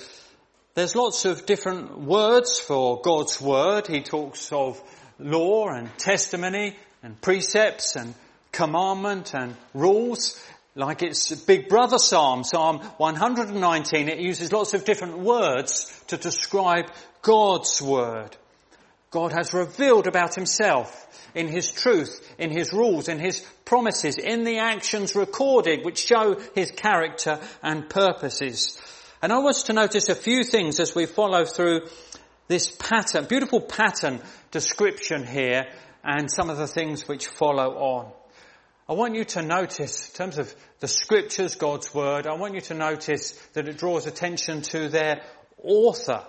there's 0.73 0.95
lots 0.95 1.25
of 1.25 1.45
different 1.45 1.99
words 1.99 2.59
for 2.59 3.01
God's 3.01 3.39
word. 3.41 3.87
He 3.87 4.01
talks 4.01 4.51
of 4.51 4.81
law 5.19 5.69
and 5.69 5.95
testimony 5.97 6.75
and 7.01 7.19
precepts 7.19 7.95
and 7.95 8.13
commandment 8.51 9.33
and 9.33 9.55
rules 9.73 10.39
like 10.77 11.01
it's 11.01 11.33
Big 11.33 11.69
Brother 11.69 11.97
Psalm, 11.97 12.43
Psalm 12.43 12.79
119. 12.97 14.09
It 14.09 14.19
uses 14.19 14.53
lots 14.53 14.75
of 14.75 14.85
different 14.85 15.17
words 15.17 15.91
to 16.07 16.17
describe 16.17 16.91
God's 17.23 17.81
Word. 17.81 18.37
God 19.09 19.31
has 19.31 19.55
revealed 19.55 20.05
about 20.05 20.35
Himself 20.35 21.07
in 21.33 21.47
His 21.47 21.71
truth, 21.71 22.35
in 22.37 22.51
His 22.51 22.73
rules, 22.73 23.09
in 23.09 23.17
His 23.17 23.39
promises, 23.65 24.17
in 24.17 24.43
the 24.43 24.59
actions 24.59 25.15
recorded 25.15 25.83
which 25.83 26.05
show 26.05 26.39
His 26.53 26.69
character 26.69 27.39
and 27.63 27.89
purposes. 27.89 28.79
And 29.23 29.33
I 29.33 29.39
want 29.39 29.55
us 29.55 29.63
to 29.63 29.73
notice 29.73 30.09
a 30.09 30.15
few 30.15 30.43
things 30.43 30.79
as 30.79 30.93
we 30.93 31.07
follow 31.07 31.45
through 31.45 31.87
this 32.47 32.69
pattern, 32.69 33.25
beautiful 33.25 33.61
pattern 33.61 34.21
description 34.51 35.25
here 35.25 35.65
and 36.03 36.31
some 36.31 36.51
of 36.51 36.57
the 36.57 36.67
things 36.67 37.07
which 37.07 37.25
follow 37.25 37.73
on. 37.73 38.11
I 38.89 38.93
want 38.93 39.15
you 39.15 39.25
to 39.25 39.41
notice, 39.41 40.09
in 40.09 40.15
terms 40.15 40.37
of 40.37 40.55
the 40.79 40.87
scriptures, 40.87 41.55
God's 41.55 41.93
word, 41.93 42.25
I 42.25 42.35
want 42.35 42.55
you 42.55 42.61
to 42.61 42.73
notice 42.73 43.31
that 43.53 43.67
it 43.67 43.77
draws 43.77 44.07
attention 44.07 44.61
to 44.61 44.87
their 44.87 45.23
author. 45.61 46.23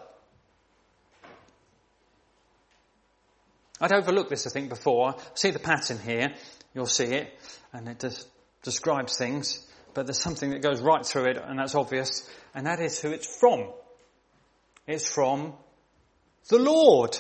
I'd 3.80 3.92
overlooked 3.92 4.30
this, 4.30 4.44
I 4.48 4.50
think, 4.50 4.70
before. 4.70 5.14
See 5.34 5.52
the 5.52 5.60
pattern 5.60 6.00
here. 6.00 6.34
You'll 6.74 6.86
see 6.86 7.04
it. 7.04 7.32
And 7.72 7.88
it 7.88 8.00
just 8.00 8.26
describes 8.64 9.16
things. 9.16 9.64
But 9.94 10.06
there's 10.06 10.20
something 10.20 10.50
that 10.50 10.60
goes 10.60 10.80
right 10.80 11.06
through 11.06 11.26
it, 11.26 11.36
and 11.36 11.60
that's 11.60 11.76
obvious. 11.76 12.28
And 12.56 12.66
that 12.66 12.80
is 12.80 13.00
who 13.00 13.12
it's 13.12 13.38
from. 13.38 13.68
It's 14.84 15.08
from 15.08 15.52
the 16.48 16.58
Lord. 16.58 17.16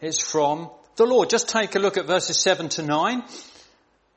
It's 0.00 0.20
from 0.20 0.70
the 0.96 1.06
Lord. 1.06 1.30
Just 1.30 1.48
take 1.48 1.76
a 1.76 1.78
look 1.78 1.96
at 1.96 2.08
verses 2.08 2.42
7 2.42 2.68
to 2.70 2.82
9 2.82 3.22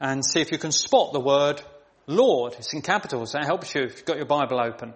and 0.04 0.24
see 0.24 0.42
if 0.42 0.52
you 0.52 0.60
can 0.60 0.72
spot 0.72 1.14
the 1.14 1.20
word 1.20 1.60
Lord. 2.06 2.54
It's 2.60 2.74
in 2.76 2.84
capitals. 2.84 3.32
That 3.32 3.46
helps 3.46 3.74
you 3.74 3.82
if 3.82 3.96
you've 3.96 4.06
got 4.06 4.18
your 4.18 4.28
Bible 4.28 4.60
open. 4.60 4.94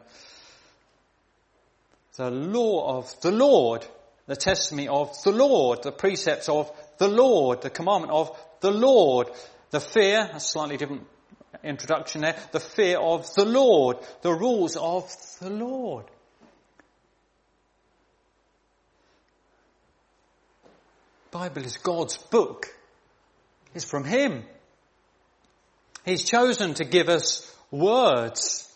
The 2.17 2.29
law 2.29 2.97
of 2.97 3.21
the 3.21 3.31
Lord 3.31 3.87
the 4.27 4.35
testimony 4.35 4.87
of 4.89 5.15
the 5.23 5.31
Lord, 5.31 5.83
the 5.83 5.91
precepts 5.91 6.49
of 6.49 6.71
the 6.97 7.07
Lord, 7.07 7.61
the 7.61 7.69
commandment 7.69 8.11
of 8.11 8.37
the 8.59 8.71
Lord, 8.71 9.29
the 9.71 9.79
fear, 9.79 10.29
a 10.33 10.39
slightly 10.39 10.77
different 10.77 11.07
introduction 11.63 12.21
there, 12.21 12.35
the 12.51 12.59
fear 12.59 12.99
of 12.99 13.33
the 13.35 13.45
Lord, 13.45 13.97
the 14.21 14.33
rules 14.33 14.75
of 14.75 15.09
the 15.39 15.49
Lord. 15.49 16.05
Bible 21.31 21.63
is 21.63 21.77
God's 21.77 22.17
book. 22.17 22.67
It's 23.73 23.85
from 23.85 24.03
Him. 24.03 24.43
He's 26.07 26.23
chosen 26.23 26.73
to 26.75 26.85
give 26.85 27.09
us 27.09 27.53
words 27.69 28.67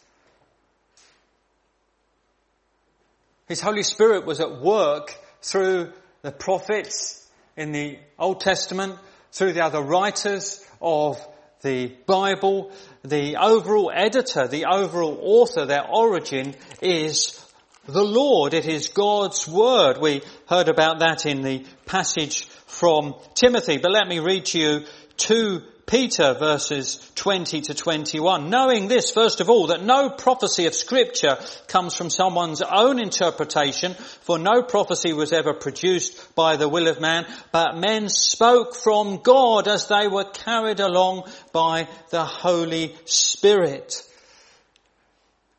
His 3.51 3.59
Holy 3.59 3.84
Spirit 3.84 4.25
was 4.25 4.39
at 4.39 4.61
work 4.61 5.13
through 5.41 5.91
the 6.21 6.32
prophets 6.32 7.29
in 7.57 7.73
the 7.73 7.99
Old 8.17 8.39
Testament, 8.39 8.97
through 9.34 9.51
the 9.51 9.65
other 9.65 9.82
writers 9.82 10.65
of 10.82 11.19
the 11.61 11.88
Bible, 12.05 12.71
the 13.03 13.36
overall 13.36 13.91
editor, 13.93 14.47
the 14.47 14.67
overall 14.71 15.19
author, 15.21 15.65
their 15.65 15.86
origin 15.86 16.55
is 16.82 17.45
the 17.88 18.05
Lord. 18.05 18.53
It 18.53 18.65
is 18.65 18.88
God's 18.88 19.45
Word. 19.49 19.97
We 19.99 20.21
heard 20.47 20.69
about 20.69 20.99
that 20.99 21.25
in 21.25 21.41
the 21.41 21.65
passage 21.86 22.45
from 22.67 23.15
Timothy, 23.34 23.79
but 23.79 23.91
let 23.91 24.07
me 24.07 24.19
read 24.19 24.45
to 24.45 24.59
you 24.59 24.86
two 25.17 25.61
Peter 25.91 26.33
verses 26.33 27.11
20 27.15 27.59
to 27.59 27.73
21. 27.73 28.49
Knowing 28.49 28.87
this, 28.87 29.11
first 29.11 29.41
of 29.41 29.49
all, 29.49 29.67
that 29.67 29.83
no 29.83 30.09
prophecy 30.09 30.65
of 30.65 30.73
scripture 30.73 31.37
comes 31.67 31.95
from 31.95 32.09
someone's 32.09 32.61
own 32.61 32.97
interpretation, 32.97 33.93
for 34.21 34.39
no 34.39 34.63
prophecy 34.63 35.11
was 35.11 35.33
ever 35.33 35.53
produced 35.53 36.33
by 36.33 36.55
the 36.55 36.69
will 36.69 36.87
of 36.87 37.01
man, 37.01 37.25
but 37.51 37.75
men 37.75 38.07
spoke 38.07 38.73
from 38.73 39.17
God 39.17 39.67
as 39.67 39.89
they 39.89 40.07
were 40.07 40.23
carried 40.23 40.79
along 40.79 41.29
by 41.51 41.89
the 42.09 42.23
Holy 42.23 42.95
Spirit. 43.03 44.01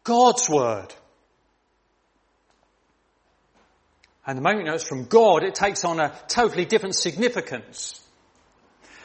God's 0.02 0.48
word. 0.48 0.94
And 4.26 4.38
the 4.38 4.42
moment 4.42 4.60
you 4.60 4.70
know 4.70 4.76
it's 4.76 4.88
from 4.88 5.04
God, 5.04 5.42
it 5.42 5.54
takes 5.54 5.84
on 5.84 6.00
a 6.00 6.18
totally 6.26 6.64
different 6.64 6.94
significance. 6.94 8.01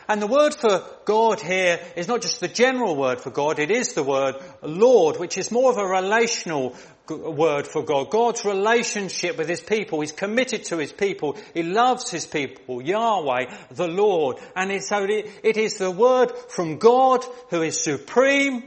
And 0.08 0.22
the 0.22 0.28
word 0.28 0.54
for 0.54 0.84
God 1.06 1.42
here 1.42 1.80
is 1.96 2.08
not 2.08 2.22
just 2.22 2.40
the 2.40 2.48
general 2.48 2.96
word 2.96 3.20
for 3.20 3.30
God, 3.30 3.60
it 3.60 3.72
is 3.72 3.94
the 3.94 4.04
word 4.04 4.36
Lord, 4.62 5.18
which 5.18 5.38
is 5.38 5.52
more 5.52 5.72
of 5.72 5.78
a 5.78 5.86
relational 5.86 6.76
word 7.10 7.68
for 7.68 7.84
God. 7.84 8.10
God's 8.10 8.46
relationship 8.46 9.38
with 9.38 9.50
his 9.50 9.62
people. 9.62 10.02
He's 10.02 10.12
committed 10.12 10.66
to 10.66 10.78
his 10.78 10.92
people. 10.92 11.38
He 11.54 11.64
loves 11.64 12.10
his 12.10 12.26
people. 12.26 12.82
Yahweh, 12.82 13.54
the 13.72 13.88
Lord. 13.88 14.38
And 14.56 14.82
so 14.84 15.06
it 15.08 15.58
is 15.58 15.78
the 15.78 15.92
word 15.92 16.32
from 16.50 16.78
God 16.78 17.26
who 17.50 17.62
is 17.62 17.82
supreme, 17.82 18.64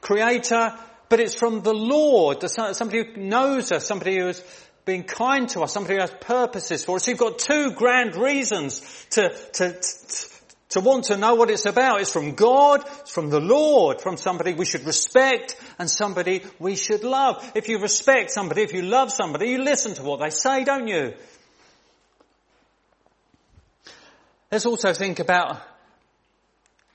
creator, 0.00 0.74
but 1.08 1.20
it's 1.20 1.34
from 1.34 1.62
the 1.62 1.74
Lord, 1.74 2.42
somebody 2.50 3.04
who 3.04 3.20
knows 3.22 3.72
us, 3.72 3.86
somebody 3.86 4.18
who 4.18 4.26
has 4.26 4.44
been 4.84 5.04
kind 5.04 5.48
to 5.50 5.62
us, 5.62 5.72
somebody 5.72 5.94
who 5.94 6.00
has 6.00 6.14
purposes 6.20 6.84
for 6.84 6.96
us. 6.96 7.04
So 7.04 7.10
you've 7.10 7.20
got 7.20 7.38
two 7.38 7.72
grand 7.72 8.16
reasons 8.16 9.06
to, 9.10 9.30
to, 9.54 9.80
to 10.70 10.80
want 10.80 11.04
to 11.04 11.16
know 11.16 11.34
what 11.34 11.50
it's 11.50 11.66
about. 11.66 12.00
is 12.00 12.12
from 12.12 12.34
God, 12.34 12.84
it's 13.00 13.10
from 13.10 13.30
the 13.30 13.40
Lord, 13.40 14.00
from 14.00 14.16
somebody 14.16 14.52
we 14.52 14.64
should 14.64 14.84
respect 14.84 15.56
and 15.78 15.90
somebody 15.90 16.42
we 16.58 16.76
should 16.76 17.04
love. 17.04 17.52
If 17.54 17.68
you 17.68 17.78
respect 17.78 18.30
somebody, 18.30 18.62
if 18.62 18.72
you 18.72 18.82
love 18.82 19.10
somebody, 19.10 19.48
you 19.48 19.62
listen 19.62 19.94
to 19.94 20.02
what 20.02 20.20
they 20.20 20.30
say, 20.30 20.64
don't 20.64 20.88
you? 20.88 21.14
Let's 24.50 24.66
also 24.66 24.92
think 24.92 25.18
about 25.18 25.60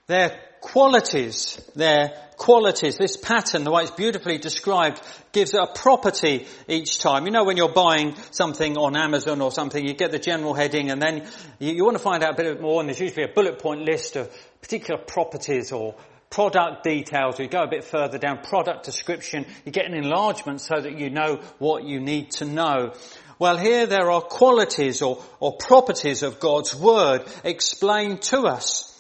their 0.08 0.40
qualities, 0.64 1.62
their 1.76 2.18
qualities. 2.38 2.98
This 2.98 3.18
pattern, 3.18 3.66
the 3.66 3.72
way 3.72 3.84
it's 3.84 3.92
beautifully 3.92 4.38
described, 4.38 5.02
gives 5.34 5.54
it 5.54 5.60
a 5.60 5.68
property 5.68 6.48
each 6.68 7.00
time. 7.00 7.26
You 7.26 7.32
know 7.32 7.44
when 7.44 7.58
you're 7.58 7.74
buying 7.74 8.16
something 8.32 8.78
on 8.78 8.96
Amazon 8.96 9.42
or 9.42 9.52
something, 9.52 9.86
you 9.86 9.94
get 9.94 10.12
the 10.12 10.20
general 10.20 10.54
heading 10.54 10.90
and 10.90 11.02
then 11.02 11.28
you, 11.60 11.74
you 11.74 11.84
want 11.84 11.98
to 11.98 12.04
find 12.04 12.24
out 12.24 12.40
a 12.40 12.44
bit 12.44 12.62
more 12.62 12.80
and 12.80 12.90
there's 12.90 13.00
usually 13.00 13.26
a 13.26 13.34
bullet 13.34 13.60
point 13.60 13.82
list 13.82 14.16
of 14.16 14.32
particular 14.62 15.00
properties 15.00 15.72
or 15.74 15.96
product 16.30 16.84
details, 16.84 17.40
you 17.40 17.48
go 17.48 17.62
a 17.62 17.70
bit 17.70 17.84
further 17.84 18.18
down, 18.18 18.40
product 18.40 18.86
description, 18.86 19.46
you 19.66 19.72
get 19.72 19.86
an 19.86 19.94
enlargement 19.94 20.62
so 20.62 20.80
that 20.82 20.98
you 20.98 21.12
know 21.12 21.42
what 21.60 21.84
you 21.84 22.00
need 22.00 22.32
to 22.32 22.46
know. 22.46 22.94
Well, 23.38 23.58
here 23.58 23.86
there 23.86 24.10
are 24.10 24.22
qualities 24.22 25.02
or, 25.02 25.22
or 25.40 25.58
properties 25.58 26.24
of 26.24 26.40
God's 26.40 26.74
Word 26.74 27.26
explained 27.44 28.24
to 28.24 28.44
us. 28.48 28.93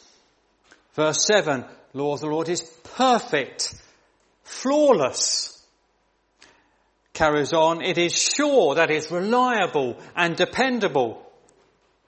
Verse 0.94 1.26
7, 1.26 1.66
law 1.94 2.14
of 2.14 2.20
the 2.20 2.28
Lord 2.28 2.50
is 2.50 2.62
perfect, 2.96 3.74
flawless. 4.44 5.50
Carries 7.14 7.54
on, 7.54 7.82
it 7.82 7.98
is 7.98 8.14
sure, 8.14 8.76
that 8.76 8.91
is 8.91 9.12
reliable 9.12 9.98
and 10.16 10.36
dependable. 10.36 11.22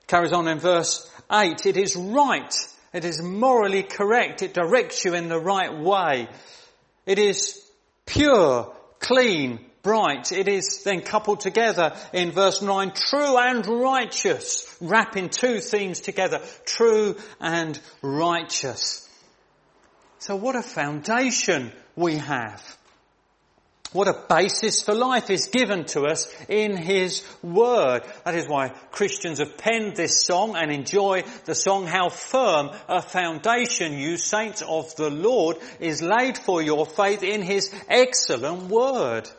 Carries 0.07 0.33
on 0.33 0.47
in 0.47 0.59
verse 0.59 1.11
8, 1.31 1.65
it 1.65 1.77
is 1.77 1.95
right, 1.95 2.53
it 2.93 3.05
is 3.05 3.21
morally 3.21 3.83
correct, 3.83 4.43
it 4.43 4.53
directs 4.53 5.03
you 5.03 5.15
in 5.15 5.29
the 5.29 5.39
right 5.39 5.75
way. 5.75 6.27
It 7.05 7.19
is 7.19 7.61
pure, 8.05 8.75
clean, 8.99 9.65
bright. 9.85 10.31
It 10.31 10.47
is 10.47 10.81
then 10.83 11.01
coupled 11.01 11.41
together 11.41 11.95
in 12.11 12.31
verse 12.31 12.63
9, 12.63 12.91
true 12.95 13.37
and 13.37 13.65
righteous, 13.67 14.75
wrapping 14.81 15.29
two 15.29 15.59
themes 15.59 16.01
together, 16.01 16.41
true 16.65 17.15
and 17.39 17.79
righteous. 18.01 19.07
So 20.17 20.35
what 20.35 20.55
a 20.55 20.63
foundation 20.63 21.71
we 21.95 22.15
have. 22.15 22.63
What 23.91 24.07
a 24.07 24.25
basis 24.27 24.81
for 24.81 24.95
life 24.95 25.29
is 25.29 25.49
given 25.49 25.85
to 25.85 26.05
us 26.05 26.33
in 26.49 26.75
His 26.75 27.23
Word. 27.43 28.01
That 28.25 28.33
is 28.33 28.47
why 28.47 28.69
Christians 28.89 29.37
have 29.37 29.55
penned 29.55 29.95
this 29.95 30.25
song 30.25 30.55
and 30.55 30.71
enjoy 30.71 31.23
the 31.45 31.53
song, 31.53 31.85
How 31.85 32.09
Firm 32.09 32.71
a 32.89 33.03
Foundation, 33.03 33.99
you 33.99 34.17
saints 34.17 34.63
of 34.63 34.95
the 34.95 35.11
Lord, 35.11 35.57
is 35.79 36.01
laid 36.01 36.39
for 36.39 36.59
your 36.59 36.87
faith 36.87 37.21
in 37.21 37.43
His 37.43 37.71
excellent 37.87 38.63
Word. 38.63 39.29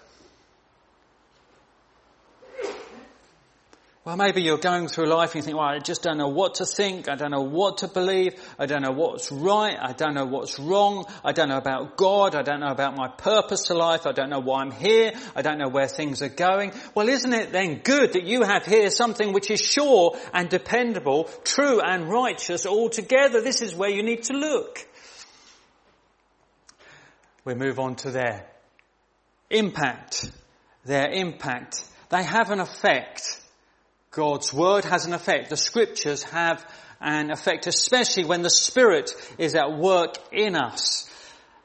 Well, 4.06 4.16
maybe 4.16 4.40
you're 4.40 4.56
going 4.56 4.86
through 4.86 5.06
life 5.06 5.34
and 5.34 5.34
you 5.34 5.42
think, 5.42 5.56
well, 5.56 5.66
I 5.66 5.80
just 5.80 6.00
don't 6.00 6.16
know 6.16 6.28
what 6.28 6.54
to 6.56 6.64
think. 6.64 7.08
I 7.08 7.16
don't 7.16 7.32
know 7.32 7.40
what 7.40 7.78
to 7.78 7.88
believe. 7.88 8.34
I 8.56 8.66
don't 8.66 8.82
know 8.82 8.92
what's 8.92 9.32
right. 9.32 9.76
I 9.76 9.94
don't 9.94 10.14
know 10.14 10.26
what's 10.26 10.60
wrong. 10.60 11.06
I 11.24 11.32
don't 11.32 11.48
know 11.48 11.56
about 11.56 11.96
God. 11.96 12.36
I 12.36 12.42
don't 12.42 12.60
know 12.60 12.70
about 12.70 12.94
my 12.94 13.08
purpose 13.08 13.64
to 13.64 13.74
life. 13.74 14.06
I 14.06 14.12
don't 14.12 14.30
know 14.30 14.38
why 14.38 14.60
I'm 14.60 14.70
here. 14.70 15.10
I 15.34 15.42
don't 15.42 15.58
know 15.58 15.68
where 15.68 15.88
things 15.88 16.22
are 16.22 16.28
going. 16.28 16.72
Well, 16.94 17.08
isn't 17.08 17.32
it 17.32 17.50
then 17.50 17.80
good 17.82 18.12
that 18.12 18.22
you 18.22 18.44
have 18.44 18.64
here 18.64 18.90
something 18.90 19.32
which 19.32 19.50
is 19.50 19.60
sure 19.60 20.16
and 20.32 20.48
dependable, 20.48 21.24
true 21.42 21.80
and 21.80 22.08
righteous 22.08 22.64
altogether? 22.64 23.40
This 23.40 23.60
is 23.60 23.74
where 23.74 23.90
you 23.90 24.04
need 24.04 24.22
to 24.24 24.34
look. 24.34 24.86
We 27.44 27.54
move 27.54 27.80
on 27.80 27.96
to 27.96 28.12
their 28.12 28.46
impact. 29.50 30.30
Their 30.84 31.10
impact. 31.10 31.84
They 32.10 32.22
have 32.22 32.52
an 32.52 32.60
effect 32.60 33.42
God's 34.16 34.50
word 34.50 34.86
has 34.86 35.04
an 35.04 35.12
effect. 35.12 35.50
The 35.50 35.58
scriptures 35.58 36.22
have 36.22 36.66
an 37.02 37.30
effect, 37.30 37.66
especially 37.66 38.24
when 38.24 38.40
the 38.40 38.48
Spirit 38.48 39.10
is 39.36 39.54
at 39.54 39.76
work 39.76 40.14
in 40.32 40.56
us. 40.56 41.08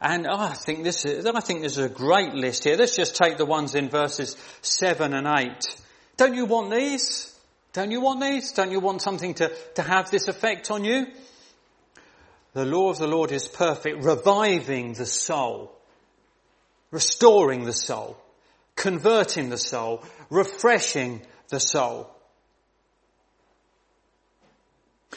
And 0.01 0.27
oh, 0.27 0.37
I 0.37 0.53
think 0.53 0.83
this 0.83 1.05
is, 1.05 1.25
I 1.25 1.39
think 1.39 1.61
there's 1.61 1.77
a 1.77 1.87
great 1.87 2.33
list 2.33 2.65
here. 2.65 2.75
Let's 2.75 2.97
just 2.97 3.15
take 3.15 3.37
the 3.37 3.45
ones 3.45 3.73
in 3.73 3.87
verses 3.87 4.35
7 4.63 5.13
and 5.13 5.27
8. 5.27 5.81
Don't 6.17 6.33
you 6.33 6.45
want 6.45 6.71
these? 6.71 7.33
Don't 7.71 7.91
you 7.91 8.01
want 8.01 8.19
these? 8.19 8.51
Don't 8.51 8.71
you 8.71 8.81
want 8.81 9.01
something 9.01 9.33
to, 9.35 9.49
to 9.75 9.81
have 9.81 10.11
this 10.11 10.27
effect 10.27 10.71
on 10.71 10.83
you? 10.83 11.07
The 12.51 12.65
law 12.65 12.89
of 12.89 12.97
the 12.97 13.07
Lord 13.07 13.31
is 13.31 13.47
perfect, 13.47 14.03
reviving 14.03 14.91
the 14.91 15.05
soul, 15.05 15.71
restoring 16.91 17.63
the 17.63 17.71
soul, 17.71 18.17
converting 18.75 19.47
the 19.47 19.57
soul, 19.57 20.03
refreshing 20.29 21.21
the 21.47 21.61
soul. 21.61 22.13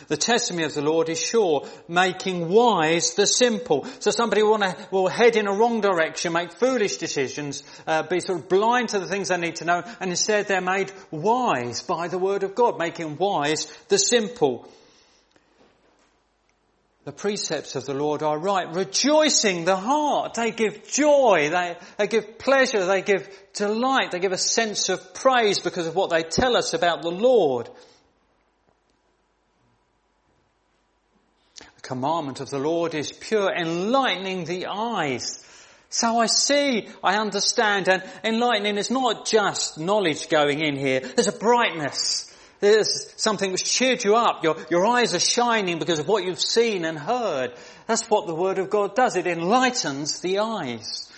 The 0.09 0.17
testimony 0.17 0.65
of 0.65 0.75
the 0.75 0.83
Lord 0.83 1.09
is 1.09 1.21
sure, 1.21 1.67
making 1.87 2.49
wise 2.49 3.15
the 3.15 3.27
simple. 3.27 3.87
So 4.01 4.11
somebody 4.11 4.43
will, 4.43 4.53
wanna, 4.53 4.77
will 4.91 5.07
head 5.07 5.37
in 5.37 5.47
a 5.47 5.53
wrong 5.53 5.81
direction, 5.81 6.33
make 6.33 6.53
foolish 6.53 6.97
decisions, 6.97 7.63
uh, 7.87 8.03
be 8.03 8.19
sort 8.21 8.41
of 8.41 8.49
blind 8.49 8.89
to 8.91 8.99
the 8.99 9.07
things 9.07 9.29
they 9.29 9.37
need 9.37 9.57
to 9.57 9.65
know, 9.65 9.85
and 10.01 10.11
instead 10.11 10.49
they're 10.49 10.61
made 10.61 10.93
wise 11.13 11.83
by 11.83 12.09
the 12.09 12.19
word 12.19 12.43
of 12.43 12.57
God, 12.57 12.77
making 12.77 13.17
wise 13.19 13.67
the 13.89 13.99
simple. 13.99 14.69
The 17.05 17.13
precepts 17.13 17.77
of 17.77 17.87
the 17.87 17.95
Lord 17.95 18.23
are 18.23 18.39
right, 18.39 18.75
rejoicing 18.75 19.65
the 19.65 19.77
heart. 19.77 20.35
They 20.35 20.51
give 20.51 20.89
joy, 20.89 21.51
they, 21.51 21.77
they 21.99 22.07
give 22.09 22.39
pleasure, 22.39 22.85
they 22.87 23.03
give 23.03 23.29
delight, 23.53 24.11
they 24.11 24.19
give 24.19 24.33
a 24.33 24.39
sense 24.39 24.89
of 24.89 25.15
praise 25.15 25.61
because 25.61 25.87
of 25.87 25.95
what 25.95 26.11
they 26.11 26.23
tell 26.23 26.57
us 26.57 26.73
about 26.75 27.03
the 27.03 27.11
Lord. 27.11 27.69
Commandment 31.85 32.41
of 32.41 32.51
the 32.51 32.59
Lord 32.59 32.95
is 32.95 33.13
pure, 33.13 33.55
enlightening 33.55 34.47
the 34.47 34.67
eyes. 34.67 35.41
So 35.91 36.19
I 36.19 36.27
see, 36.27 36.89
I 37.05 37.19
understand, 37.19 37.89
and 37.89 38.03
enlightening 38.25 38.79
is 38.79 38.91
not 38.91 39.27
just 39.27 39.79
knowledge 39.79 40.29
going 40.29 40.61
in 40.61 40.77
here. 40.77 40.99
There's 40.99 41.29
a 41.29 41.33
brightness. 41.33 42.35
There's 42.59 43.13
something 43.17 43.53
which 43.53 43.65
cheered 43.65 44.03
you 44.03 44.17
up. 44.17 44.43
Your, 44.43 44.57
your 44.71 44.87
eyes 44.87 45.15
are 45.15 45.21
shining 45.21 45.79
because 45.79 46.01
of 46.01 46.09
what 46.09 46.25
you've 46.25 46.41
seen 46.41 46.85
and 46.85 46.99
heard. 46.99 47.53
That's 47.87 48.09
what 48.11 48.27
the 48.27 48.35
Word 48.35 48.59
of 48.59 48.71
God 48.71 48.97
does. 48.97 49.15
It 49.15 49.27
enlightens 49.27 50.21
the 50.21 50.41
eyes. 50.41 51.13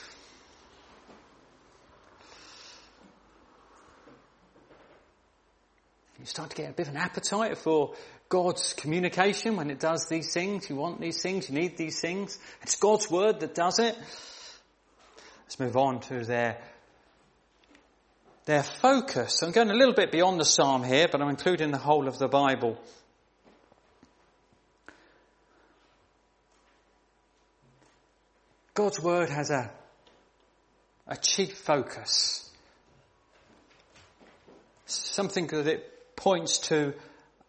You 6.18 6.26
start 6.26 6.50
to 6.50 6.56
get 6.56 6.70
a 6.70 6.72
bit 6.72 6.88
of 6.88 6.94
an 6.94 7.00
appetite 7.00 7.56
for 7.56 7.94
God's 8.28 8.72
communication 8.72 9.56
when 9.56 9.70
it 9.70 9.78
does 9.78 10.06
these 10.08 10.32
things. 10.32 10.68
You 10.68 10.76
want 10.76 11.00
these 11.00 11.22
things, 11.22 11.48
you 11.48 11.54
need 11.54 11.76
these 11.76 12.00
things. 12.00 12.38
It's 12.62 12.76
God's 12.76 13.10
word 13.10 13.40
that 13.40 13.54
does 13.54 13.78
it. 13.78 13.96
Let's 15.44 15.60
move 15.60 15.76
on 15.76 16.00
to 16.00 16.24
their 16.24 16.58
their 18.46 18.62
focus. 18.62 19.42
I'm 19.42 19.50
going 19.50 19.70
a 19.70 19.74
little 19.74 19.94
bit 19.94 20.12
beyond 20.12 20.40
the 20.40 20.44
psalm 20.44 20.84
here, 20.84 21.08
but 21.10 21.20
I'm 21.20 21.28
including 21.28 21.72
the 21.72 21.78
whole 21.78 22.06
of 22.06 22.18
the 22.18 22.28
Bible. 22.28 22.78
God's 28.72 29.00
word 29.00 29.30
has 29.30 29.50
a, 29.50 29.70
a 31.08 31.16
chief 31.16 31.58
focus. 31.58 32.48
Something 34.84 35.48
that 35.48 35.66
it 35.66 36.14
points 36.14 36.58
to 36.68 36.94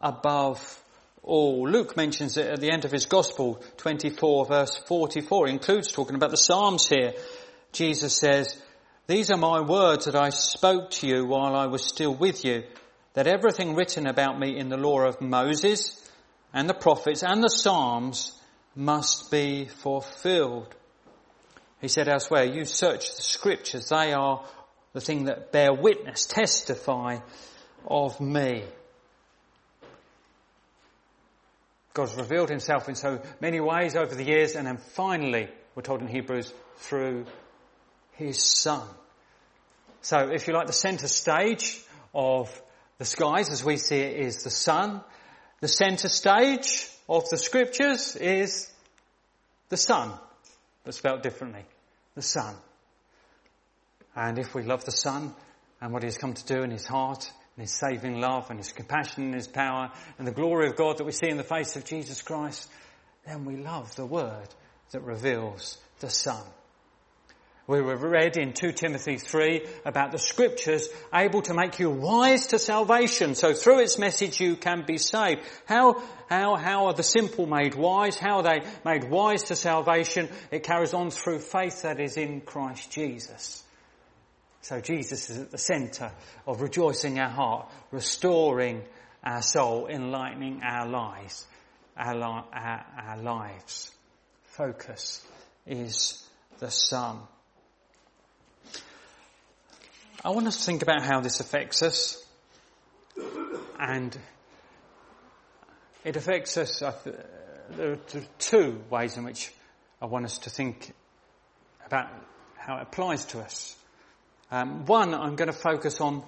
above 0.01 0.83
all. 1.23 1.67
Luke 1.67 1.97
mentions 1.97 2.37
it 2.37 2.47
at 2.47 2.59
the 2.59 2.71
end 2.71 2.85
of 2.85 2.91
his 2.91 3.05
gospel, 3.05 3.61
24 3.77 4.45
verse 4.45 4.77
44, 4.87 5.47
includes 5.47 5.91
talking 5.91 6.15
about 6.15 6.31
the 6.31 6.37
Psalms 6.37 6.87
here. 6.87 7.13
Jesus 7.71 8.17
says, 8.17 8.57
these 9.07 9.31
are 9.31 9.37
my 9.37 9.61
words 9.61 10.05
that 10.05 10.15
I 10.15 10.29
spoke 10.29 10.91
to 10.91 11.07
you 11.07 11.25
while 11.25 11.55
I 11.55 11.67
was 11.67 11.85
still 11.85 12.13
with 12.13 12.43
you, 12.43 12.63
that 13.13 13.27
everything 13.27 13.75
written 13.75 14.05
about 14.05 14.37
me 14.37 14.57
in 14.57 14.69
the 14.69 14.77
law 14.77 15.01
of 15.01 15.21
Moses 15.21 16.09
and 16.53 16.69
the 16.69 16.73
prophets 16.73 17.23
and 17.23 17.41
the 17.41 17.49
Psalms 17.49 18.33
must 18.75 19.31
be 19.31 19.65
fulfilled. 19.65 20.75
He 21.79 21.87
said 21.87 22.07
elsewhere, 22.07 22.43
you 22.43 22.65
search 22.65 23.15
the 23.15 23.21
scriptures, 23.21 23.89
they 23.89 24.13
are 24.13 24.43
the 24.93 25.01
thing 25.01 25.25
that 25.25 25.51
bear 25.51 25.73
witness, 25.73 26.25
testify 26.25 27.19
of 27.85 28.19
me. 28.19 28.63
God's 31.97 32.15
revealed 32.15 32.49
himself 32.49 32.87
in 32.87 32.93
so 32.93 33.19
many 33.41 33.59
ways 33.59 33.95
over 33.95 34.13
the 34.13 34.23
years 34.23 34.55
and 34.55 34.67
then 34.67 34.77
finally, 34.77 35.49
we're 35.73 35.81
told 35.81 36.01
in 36.01 36.07
Hebrews, 36.07 36.53
through 36.77 37.25
his 38.11 38.39
son. 38.39 38.87
So 40.01 40.29
if 40.31 40.47
you 40.47 40.53
like 40.53 40.67
the 40.67 40.73
center 40.73 41.07
stage 41.07 41.81
of 42.13 42.61
the 42.99 43.05
skies 43.05 43.49
as 43.49 43.63
we 43.63 43.77
see 43.77 43.97
it 43.97 44.19
is 44.21 44.43
the 44.43 44.51
sun, 44.51 45.01
the 45.59 45.67
center 45.67 46.07
stage 46.07 46.87
of 47.09 47.27
the 47.29 47.37
scriptures 47.37 48.15
is 48.15 48.71
the 49.69 49.77
Son, 49.77 50.11
but 50.83 50.93
spelled 50.93 51.23
differently. 51.23 51.65
The 52.13 52.21
Son. 52.21 52.55
And 54.15 54.37
if 54.37 54.53
we 54.53 54.61
love 54.61 54.85
the 54.85 54.91
Son 54.91 55.33
and 55.81 55.93
what 55.93 56.03
he 56.03 56.07
has 56.07 56.17
come 56.19 56.35
to 56.35 56.45
do 56.45 56.61
in 56.61 56.69
his 56.69 56.85
heart 56.85 57.31
and 57.57 57.63
his 57.63 57.73
saving 57.73 58.21
love 58.21 58.51
and 58.51 58.59
his 58.59 58.71
compassion 58.71 59.23
and 59.23 59.33
his 59.33 59.47
power 59.47 59.91
and 60.19 60.27
the 60.27 60.31
glory 60.31 60.67
of 60.67 60.75
God 60.75 60.99
that 60.99 61.05
we 61.05 61.11
see 61.11 61.27
in 61.27 61.37
the 61.37 61.43
face 61.43 61.75
of 61.75 61.85
Jesus 61.85 62.21
Christ, 62.21 62.69
then 63.25 63.45
we 63.45 63.55
love 63.57 63.95
the 63.95 64.05
word 64.05 64.47
that 64.91 65.01
reveals 65.01 65.79
the 65.99 66.09
Son. 66.09 66.43
We 67.65 67.81
were 67.81 67.97
read 67.97 68.37
in 68.37 68.53
2 68.53 68.73
Timothy 68.73 69.17
3 69.17 69.65
about 69.85 70.11
the 70.11 70.19
scriptures 70.19 70.87
able 71.11 71.41
to 71.41 71.55
make 71.55 71.79
you 71.79 71.89
wise 71.89 72.47
to 72.47 72.59
salvation. 72.59 73.33
So 73.33 73.53
through 73.53 73.79
its 73.79 73.97
message 73.97 74.39
you 74.39 74.55
can 74.55 74.85
be 74.85 74.99
saved. 74.99 75.41
How, 75.65 76.03
how, 76.29 76.55
how 76.57 76.85
are 76.85 76.93
the 76.93 77.03
simple 77.03 77.47
made 77.47 77.73
wise? 77.73 78.17
How 78.17 78.37
are 78.37 78.43
they 78.43 78.61
made 78.85 79.09
wise 79.09 79.43
to 79.45 79.55
salvation? 79.55 80.29
It 80.51 80.61
carries 80.61 80.93
on 80.93 81.09
through 81.09 81.39
faith 81.39 81.81
that 81.81 81.99
is 81.99 82.17
in 82.17 82.41
Christ 82.41 82.91
Jesus. 82.91 83.63
So 84.61 84.81
Jesus 84.81 85.29
is 85.29 85.37
at 85.39 85.51
the 85.51 85.57
center 85.57 86.11
of 86.45 86.61
rejoicing 86.61 87.19
our 87.19 87.29
heart, 87.29 87.69
restoring 87.91 88.83
our 89.23 89.41
soul, 89.41 89.87
enlightening 89.87 90.61
our 90.63 90.87
lives, 90.87 91.45
our, 91.95 92.15
li- 92.15 92.45
our, 92.53 92.85
our 92.97 93.17
lives. 93.21 93.91
Focus 94.43 95.25
is 95.65 96.27
the 96.59 96.69
Son. 96.71 97.19
I 100.25 100.31
want 100.31 100.47
us 100.47 100.57
to 100.57 100.63
think 100.63 100.81
about 100.81 101.03
how 101.03 101.21
this 101.21 101.39
affects 101.39 101.83
us. 101.83 102.23
And 103.79 104.17
it 106.03 106.15
affects 106.15 106.57
us, 106.57 106.79
there 107.69 107.91
are 107.93 107.97
two 108.39 108.81
ways 108.89 109.17
in 109.17 109.23
which 109.23 109.51
I 110.01 110.05
want 110.05 110.25
us 110.25 110.39
to 110.39 110.49
think 110.49 110.93
about 111.85 112.07
how 112.55 112.77
it 112.77 112.83
applies 112.83 113.25
to 113.25 113.39
us. 113.39 113.75
Um, 114.49 114.85
one, 114.85 115.13
I'm 115.13 115.35
going 115.35 115.51
to 115.51 115.57
focus 115.57 115.99
on 115.99 116.23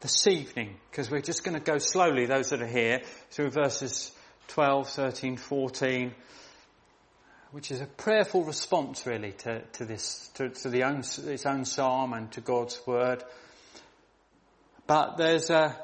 this 0.00 0.26
evening 0.26 0.76
because 0.90 1.10
we're 1.10 1.22
just 1.22 1.44
going 1.44 1.58
to 1.58 1.64
go 1.64 1.78
slowly, 1.78 2.26
those 2.26 2.50
that 2.50 2.60
are 2.60 2.66
here, 2.66 3.00
through 3.30 3.50
verses 3.52 4.12
12, 4.48 4.90
13, 4.90 5.38
14, 5.38 6.14
which 7.52 7.70
is 7.70 7.80
a 7.80 7.86
prayerful 7.86 8.44
response 8.44 9.06
really 9.06 9.32
to, 9.32 9.62
to 9.62 9.86
this, 9.86 10.28
to, 10.34 10.50
to 10.50 10.68
the 10.68 10.82
own, 10.82 11.02
its 11.26 11.46
own 11.46 11.64
psalm 11.64 12.12
and 12.12 12.30
to 12.32 12.42
God's 12.42 12.78
word. 12.86 13.24
But 14.86 15.16
there's 15.16 15.48
a, 15.48 15.74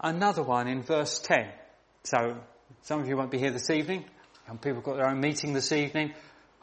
another 0.00 0.42
one 0.42 0.66
in 0.66 0.82
verse 0.82 1.20
10. 1.20 1.52
So 2.02 2.36
some 2.82 3.00
of 3.00 3.06
you 3.06 3.16
won't 3.16 3.30
be 3.30 3.38
here 3.38 3.52
this 3.52 3.70
evening. 3.70 4.06
Some 4.48 4.58
people 4.58 4.78
have 4.78 4.84
got 4.84 4.96
their 4.96 5.08
own 5.08 5.20
meeting 5.20 5.52
this 5.52 5.70
evening. 5.70 6.14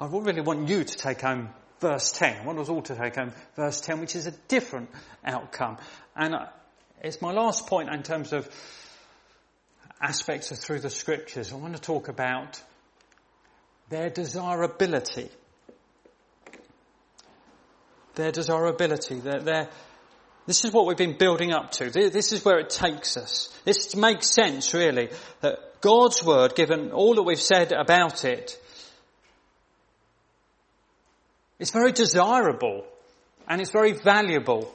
I 0.02 0.08
really 0.08 0.42
want 0.42 0.68
you 0.68 0.84
to 0.84 0.98
take 0.98 1.22
home 1.22 1.48
verse 1.80 2.12
10. 2.14 2.42
I 2.42 2.46
want 2.46 2.60
us 2.60 2.70
all 2.70 2.82
to 2.84 2.96
take 2.96 3.16
home 3.16 3.34
verse 3.56 3.82
10, 3.82 4.00
which 4.00 4.16
is 4.16 4.28
a 4.28 4.32
different 4.48 4.90
outcome. 5.24 5.78
And 6.16 6.36
uh, 6.36 6.46
it's 7.02 7.22
my 7.22 7.32
last 7.32 7.68
point 7.68 7.90
in 7.94 8.04
terms 8.04 8.34
of 8.34 8.50
aspects 10.02 10.52
of 10.52 10.60
through 10.60 10.80
the 10.80 10.90
scriptures. 10.90 11.52
I 11.52 11.56
want 11.56 11.76
to 11.76 11.82
talk 11.82 12.08
about 12.08 12.62
their 13.90 14.10
desirability. 14.10 15.30
Their 18.16 18.32
desirability. 18.32 19.16
Their, 19.16 19.40
their, 19.42 19.70
this 20.46 20.64
is 20.64 20.72
what 20.72 20.86
we've 20.86 20.98
been 20.98 21.18
building 21.18 21.52
up 21.52 21.72
to. 21.72 21.90
This 21.90 22.32
is 22.32 22.44
where 22.44 22.60
it 22.60 22.70
takes 22.70 23.18
us. 23.18 23.50
This 23.66 23.96
makes 23.96 24.30
sense, 24.30 24.74
really, 24.74 25.10
that 25.42 25.82
God's 25.82 26.24
word, 26.24 26.56
given 26.56 26.92
all 26.92 27.16
that 27.16 27.24
we've 27.24 27.40
said 27.40 27.72
about 27.72 28.26
it, 28.26 28.60
it's 31.60 31.72
very 31.72 31.92
desirable 31.92 32.86
and 33.48 33.62
it's 33.62 33.72
very 33.72 33.94
valuable. 33.94 34.74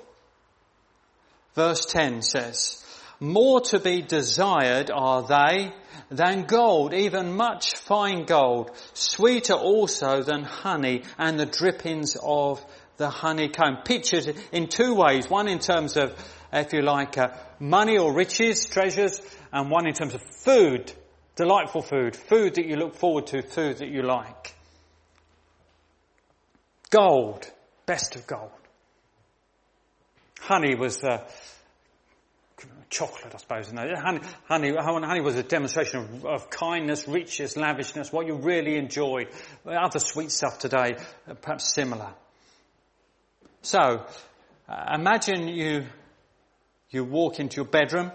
Verse 1.54 1.84
10 1.86 2.22
says, 2.22 2.84
more 3.20 3.60
to 3.60 3.78
be 3.78 4.00
desired 4.00 4.90
are 4.90 5.22
they 5.22 5.72
than 6.10 6.44
gold, 6.44 6.94
even 6.94 7.34
much 7.36 7.74
fine 7.74 8.24
gold, 8.24 8.70
sweeter 8.94 9.54
also 9.54 10.22
than 10.22 10.42
honey 10.42 11.02
and 11.18 11.38
the 11.38 11.44
drippings 11.44 12.16
of 12.22 12.64
the 12.96 13.10
honeycomb. 13.10 13.78
Pictured 13.84 14.36
in 14.52 14.68
two 14.68 14.94
ways. 14.94 15.28
One 15.28 15.48
in 15.48 15.58
terms 15.58 15.98
of, 15.98 16.14
if 16.50 16.72
you 16.72 16.80
like, 16.80 17.18
uh, 17.18 17.30
money 17.58 17.98
or 17.98 18.12
riches, 18.12 18.64
treasures, 18.66 19.20
and 19.52 19.70
one 19.70 19.86
in 19.86 19.92
terms 19.92 20.14
of 20.14 20.22
food, 20.22 20.90
delightful 21.36 21.82
food, 21.82 22.16
food 22.16 22.54
that 22.54 22.66
you 22.66 22.76
look 22.76 22.94
forward 22.94 23.26
to, 23.28 23.42
food 23.42 23.78
that 23.78 23.88
you 23.88 24.02
like. 24.02 24.54
Gold, 26.90 27.50
best 27.86 28.16
of 28.16 28.26
gold. 28.26 28.50
Honey 30.40 30.74
was 30.74 31.04
uh, 31.04 31.24
chocolate, 32.88 33.32
I 33.34 33.38
suppose. 33.38 33.70
Honey, 33.70 34.20
honey, 34.48 34.74
honey 34.76 35.20
was 35.20 35.36
a 35.36 35.42
demonstration 35.42 36.00
of, 36.00 36.26
of, 36.26 36.50
kindness, 36.50 37.06
richness, 37.06 37.56
lavishness, 37.56 38.12
what 38.12 38.26
you 38.26 38.34
really 38.34 38.76
enjoyed. 38.76 39.28
Other 39.64 40.00
sweet 40.00 40.32
stuff 40.32 40.58
today, 40.58 40.96
uh, 41.28 41.34
perhaps 41.34 41.72
similar. 41.72 42.12
So, 43.62 44.04
uh, 44.68 44.94
imagine 44.94 45.48
you, 45.48 45.86
you 46.90 47.04
walk 47.04 47.38
into 47.38 47.56
your 47.56 47.66
bedroom 47.66 48.10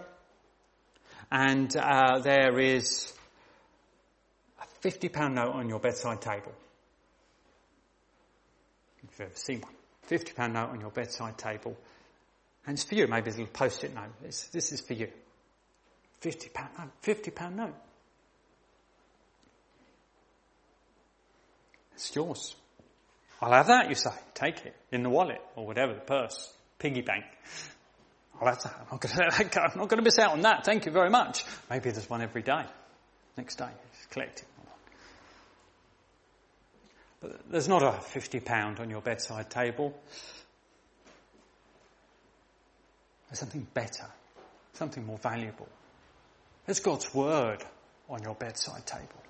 and 1.32 1.76
uh, 1.78 2.20
there 2.20 2.60
is 2.60 3.14
a 4.60 4.88
£50 4.88 5.34
note 5.34 5.54
on 5.54 5.70
your 5.70 5.80
bedside 5.80 6.22
table. 6.22 6.52
If 9.16 9.20
you've 9.20 9.30
ever 9.30 9.38
seen 9.38 9.62
one. 9.62 9.72
£50 10.10 10.52
note 10.52 10.70
on 10.72 10.82
your 10.82 10.90
bedside 10.90 11.38
table. 11.38 11.78
And 12.68 12.76
it's 12.76 12.84
for 12.84 12.96
you, 12.96 13.08
maybe 13.08 13.28
it's 13.28 13.38
a 13.38 13.40
little 13.42 13.54
post-it 13.54 13.96
note. 13.96 14.12
It's, 14.26 14.48
this 14.50 14.74
is 14.74 14.82
for 14.82 14.94
you. 14.94 15.08
£50 16.22 16.54
note. 16.78 16.92
£50 17.02 17.56
note. 17.56 17.76
It's 21.94 22.14
yours. 22.14 22.56
I'll 23.42 23.54
have 23.54 23.68
that, 23.68 23.88
you 23.88 23.96
say. 23.96 24.12
Take 24.34 24.66
it. 24.66 24.76
In 24.92 25.02
the 25.04 25.10
wallet, 25.10 25.42
or 25.56 25.66
whatever, 25.66 25.94
the 25.94 26.02
purse, 26.02 26.52
piggy 26.78 27.02
bank. 27.02 27.24
I'll 28.42 28.50
have 28.50 28.62
that. 28.64 28.76
I'm 28.82 28.88
not 28.92 29.02
going 29.02 29.16
to, 29.50 29.62
I'm 29.62 29.80
not 29.80 29.88
going 29.88 29.98
to 30.00 30.04
miss 30.04 30.20
out 30.20 30.34
on 30.34 30.42
that. 30.42 30.66
Thank 30.66 30.86
you 30.86 30.92
very 30.92 31.10
much. 31.10 31.46
Maybe 31.70 31.90
there's 31.92 32.10
one 32.10 32.22
every 32.22 32.42
day. 32.42 32.66
Next 33.38 33.56
day, 33.56 33.70
collect 34.12 34.40
it. 34.40 34.55
There's 37.50 37.68
not 37.68 37.84
a 37.84 37.92
£50 37.92 38.80
on 38.80 38.90
your 38.90 39.02
bedside 39.02 39.50
table. 39.50 39.98
There's 43.30 43.40
something 43.40 43.68
better, 43.74 44.06
something 44.74 45.06
more 45.06 45.18
valuable. 45.18 45.68
There's 46.66 46.80
God's 46.80 47.14
Word 47.14 47.64
on 48.10 48.24
your 48.24 48.36
bedside 48.36 48.86
table. 48.86 49.24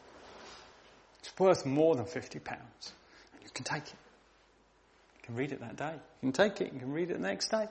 It's 1.20 1.38
worth 1.40 1.66
more 1.66 1.96
than 1.96 2.06
£50 2.06 2.36
and 2.36 3.44
you 3.44 3.50
can 3.54 3.66
take 3.66 3.84
it. 3.84 4.00
You 5.18 5.24
can 5.24 5.36
read 5.36 5.52
it 5.52 5.60
that 5.62 5.76
day. 5.76 5.94
You 5.94 6.32
can 6.32 6.34
take 6.34 6.62
it, 6.62 6.74
you 6.74 6.80
can 6.80 6.92
read 6.92 7.10
it 7.10 7.14
the 7.14 7.28
next 7.28 7.50
day. 7.50 7.68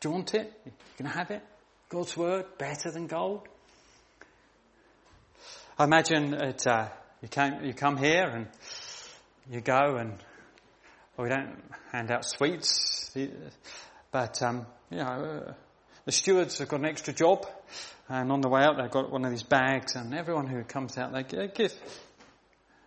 Do 0.00 0.08
you 0.08 0.14
want 0.14 0.34
it? 0.34 0.52
You 0.64 0.72
can 0.96 1.06
have 1.06 1.30
it. 1.30 1.42
God's 1.88 2.16
Word, 2.16 2.44
better 2.58 2.90
than 2.90 3.06
gold. 3.06 3.48
I 5.80 5.84
imagine 5.84 6.34
uh, 6.34 6.88
you, 7.22 7.28
came, 7.28 7.64
you 7.64 7.72
come 7.72 7.98
here 7.98 8.24
and 8.24 8.48
you 9.48 9.60
go 9.60 9.94
and 9.94 10.10
well, 11.16 11.28
we 11.28 11.28
don't 11.28 11.54
hand 11.92 12.10
out 12.10 12.24
sweets, 12.24 13.16
but 14.10 14.42
um, 14.42 14.66
you 14.90 14.96
know, 14.96 15.04
uh, 15.04 15.52
the 16.04 16.10
stewards 16.10 16.58
have 16.58 16.66
got 16.66 16.80
an 16.80 16.86
extra 16.86 17.14
job, 17.14 17.46
and 18.08 18.32
on 18.32 18.40
the 18.40 18.48
way 18.48 18.62
out 18.62 18.76
they've 18.76 18.90
got 18.90 19.12
one 19.12 19.24
of 19.24 19.30
these 19.30 19.44
bags, 19.44 19.94
and 19.94 20.14
everyone 20.14 20.48
who 20.48 20.64
comes 20.64 20.98
out 20.98 21.12
they 21.12 21.22
give 21.22 21.72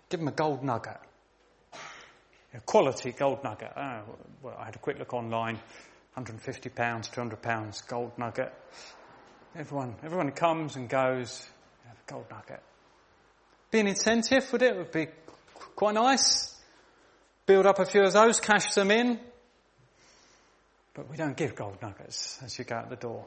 give 0.10 0.20
them 0.20 0.28
a 0.28 0.32
gold 0.32 0.62
nugget, 0.62 1.00
a 2.54 2.60
quality 2.66 3.14
gold 3.14 3.42
nugget. 3.42 3.72
Oh, 3.74 4.02
well, 4.42 4.58
I 4.60 4.66
had 4.66 4.76
a 4.76 4.80
quick 4.80 5.00
look 5.00 5.14
online, 5.14 5.56
150 6.16 6.68
pounds, 6.68 7.08
200 7.08 7.42
pounds 7.42 7.84
gold 7.84 8.12
nugget. 8.18 8.52
Everyone, 9.56 9.96
everyone 10.04 10.32
comes 10.32 10.76
and 10.76 10.90
goes, 10.90 11.48
have 11.88 11.96
a 11.96 12.12
gold 12.12 12.26
nugget 12.30 12.62
be 13.72 13.80
an 13.80 13.88
incentive, 13.88 14.52
would 14.52 14.62
it? 14.62 14.74
It 14.74 14.78
would 14.78 14.92
be 14.92 15.08
quite 15.76 15.96
nice. 15.96 16.54
Build 17.46 17.66
up 17.66 17.80
a 17.80 17.86
few 17.86 18.04
of 18.04 18.14
those, 18.14 18.40
cash 18.40 18.74
them 18.74 18.92
in. 18.92 19.20
But 20.94 21.10
we 21.10 21.16
don't 21.16 21.38
give 21.38 21.56
gold 21.56 21.82
nuggets 21.82 22.38
as 22.44 22.60
you 22.60 22.66
go 22.66 22.76
out 22.76 22.90
the 22.90 22.98
door. 22.98 23.26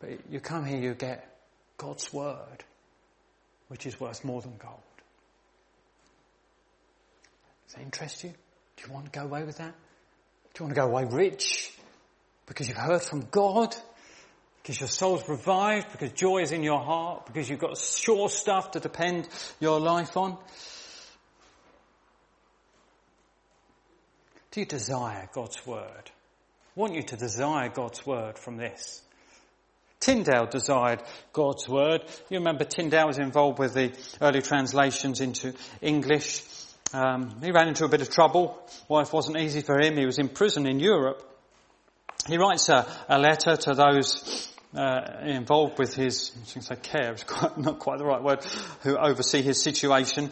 But 0.00 0.10
you 0.30 0.40
come 0.40 0.64
here, 0.64 0.80
you 0.80 0.94
get 0.94 1.38
God's 1.76 2.12
word, 2.12 2.64
which 3.68 3.86
is 3.86 4.00
worth 4.00 4.24
more 4.24 4.40
than 4.40 4.56
gold. 4.56 4.80
Does 7.66 7.74
that 7.76 7.82
interest 7.82 8.24
you? 8.24 8.30
Do 8.76 8.86
you 8.86 8.92
want 8.92 9.12
to 9.12 9.18
go 9.18 9.24
away 9.24 9.44
with 9.44 9.58
that? 9.58 9.74
Do 10.54 10.64
you 10.64 10.66
want 10.66 10.74
to 10.74 10.80
go 10.80 10.86
away 10.86 11.04
rich? 11.04 11.72
Because 12.46 12.68
you've 12.68 12.78
heard 12.78 13.02
from 13.02 13.28
God? 13.30 13.76
Because 14.62 14.78
your 14.78 14.88
soul's 14.88 15.28
revived, 15.28 15.90
because 15.90 16.12
joy 16.12 16.38
is 16.38 16.52
in 16.52 16.62
your 16.62 16.80
heart, 16.80 17.26
because 17.26 17.50
you've 17.50 17.58
got 17.58 17.76
sure 17.76 18.28
stuff 18.28 18.72
to 18.72 18.80
depend 18.80 19.28
your 19.58 19.80
life 19.80 20.16
on? 20.16 20.38
Do 24.52 24.60
you 24.60 24.66
desire 24.66 25.28
God's 25.32 25.66
word? 25.66 26.10
I 26.76 26.80
want 26.80 26.94
you 26.94 27.02
to 27.02 27.16
desire 27.16 27.70
God's 27.70 28.06
word 28.06 28.38
from 28.38 28.56
this. 28.56 29.02
Tyndale 29.98 30.46
desired 30.46 31.02
God's 31.32 31.68
word. 31.68 32.02
You 32.28 32.38
remember 32.38 32.64
Tyndale 32.64 33.06
was 33.06 33.18
involved 33.18 33.58
with 33.58 33.74
the 33.74 33.92
early 34.20 34.42
translations 34.42 35.20
into 35.20 35.54
English. 35.80 36.44
Um, 36.92 37.40
he 37.42 37.50
ran 37.50 37.68
into 37.68 37.84
a 37.84 37.88
bit 37.88 38.02
of 38.02 38.10
trouble. 38.10 38.60
Life 38.88 39.12
wasn't 39.12 39.38
easy 39.38 39.62
for 39.62 39.80
him. 39.80 39.96
He 39.96 40.06
was 40.06 40.18
in 40.18 40.28
prison 40.28 40.66
in 40.66 40.78
Europe. 40.78 41.31
He 42.26 42.36
writes 42.36 42.68
a, 42.68 42.86
a 43.08 43.18
letter 43.18 43.56
to 43.56 43.74
those 43.74 44.48
uh, 44.76 45.00
involved 45.24 45.78
with 45.78 45.94
his, 45.94 46.32
I 46.56 46.60
say 46.60 46.76
care, 46.76 47.12
is 47.12 47.24
quite, 47.24 47.58
not 47.58 47.78
quite 47.78 47.98
the 47.98 48.04
right 48.04 48.22
word, 48.22 48.44
who 48.82 48.96
oversee 48.96 49.42
his 49.42 49.60
situation. 49.60 50.30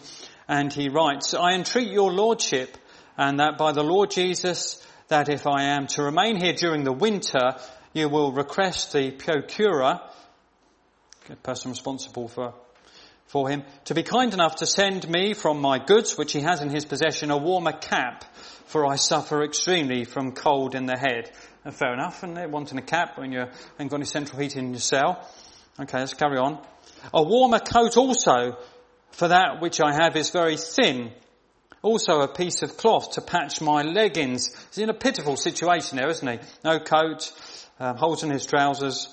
And 0.48 0.72
he 0.72 0.88
writes, 0.88 1.34
I 1.34 1.54
entreat 1.54 1.88
your 1.88 2.12
lordship 2.12 2.76
and 3.18 3.40
that 3.40 3.58
by 3.58 3.72
the 3.72 3.82
Lord 3.82 4.10
Jesus, 4.10 4.84
that 5.08 5.28
if 5.28 5.46
I 5.46 5.64
am 5.64 5.86
to 5.88 6.02
remain 6.02 6.36
here 6.36 6.54
during 6.54 6.84
the 6.84 6.92
winter, 6.92 7.56
you 7.92 8.08
will 8.08 8.32
request 8.32 8.92
the 8.92 9.10
procurer, 9.10 10.00
the 11.28 11.36
person 11.36 11.70
responsible 11.70 12.28
for, 12.28 12.54
for 13.26 13.48
him, 13.48 13.64
to 13.86 13.94
be 13.94 14.02
kind 14.02 14.32
enough 14.32 14.56
to 14.56 14.66
send 14.66 15.08
me 15.08 15.34
from 15.34 15.60
my 15.60 15.78
goods, 15.78 16.16
which 16.16 16.32
he 16.32 16.40
has 16.40 16.62
in 16.62 16.70
his 16.70 16.84
possession, 16.84 17.30
a 17.30 17.36
warmer 17.36 17.72
cap, 17.72 18.24
for 18.66 18.86
I 18.86 18.96
suffer 18.96 19.44
extremely 19.44 20.04
from 20.04 20.32
cold 20.32 20.74
in 20.74 20.86
the 20.86 20.96
head. 20.96 21.30
Uh, 21.62 21.70
fair 21.70 21.92
enough, 21.92 22.22
and 22.22 22.34
they're 22.34 22.48
wanting 22.48 22.78
a 22.78 22.82
cap 22.82 23.18
when 23.18 23.32
you 23.32 23.44
ain't 23.78 23.90
got 23.90 23.96
any 23.96 24.06
central 24.06 24.40
heating 24.40 24.64
in 24.64 24.70
your 24.70 24.80
cell. 24.80 25.28
Okay, 25.78 25.98
let's 25.98 26.14
carry 26.14 26.38
on. 26.38 26.58
A 27.12 27.22
warmer 27.22 27.58
coat 27.58 27.98
also, 27.98 28.56
for 29.10 29.28
that 29.28 29.60
which 29.60 29.78
I 29.78 29.92
have 29.92 30.16
is 30.16 30.30
very 30.30 30.56
thin. 30.56 31.12
Also 31.82 32.22
a 32.22 32.28
piece 32.28 32.62
of 32.62 32.78
cloth 32.78 33.12
to 33.12 33.20
patch 33.20 33.60
my 33.60 33.82
leggings. 33.82 34.54
He's 34.68 34.78
in 34.78 34.88
a 34.88 34.94
pitiful 34.94 35.36
situation 35.36 35.98
there, 35.98 36.08
isn't 36.08 36.26
he? 36.26 36.38
No 36.64 36.78
coat, 36.78 37.30
um, 37.78 37.96
holes 37.96 38.22
in 38.22 38.30
his 38.30 38.46
trousers. 38.46 39.08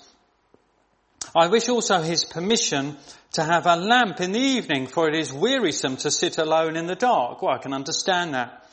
I 1.36 1.48
wish 1.48 1.68
also 1.68 2.02
his 2.02 2.24
permission 2.24 2.96
to 3.34 3.44
have 3.44 3.66
a 3.66 3.76
lamp 3.76 4.22
in 4.22 4.32
the 4.32 4.40
evening, 4.40 4.88
for 4.88 5.10
it 5.10 5.16
is 5.16 5.34
wearisome 5.34 5.98
to 5.98 6.12
sit 6.12 6.38
alone 6.38 6.78
in 6.78 6.88
the 6.88 6.96
dark. 6.96 7.42
Well, 7.42 7.54
I 7.54 7.58
can 7.58 7.74
understand 7.74 8.36
that. 8.36 8.70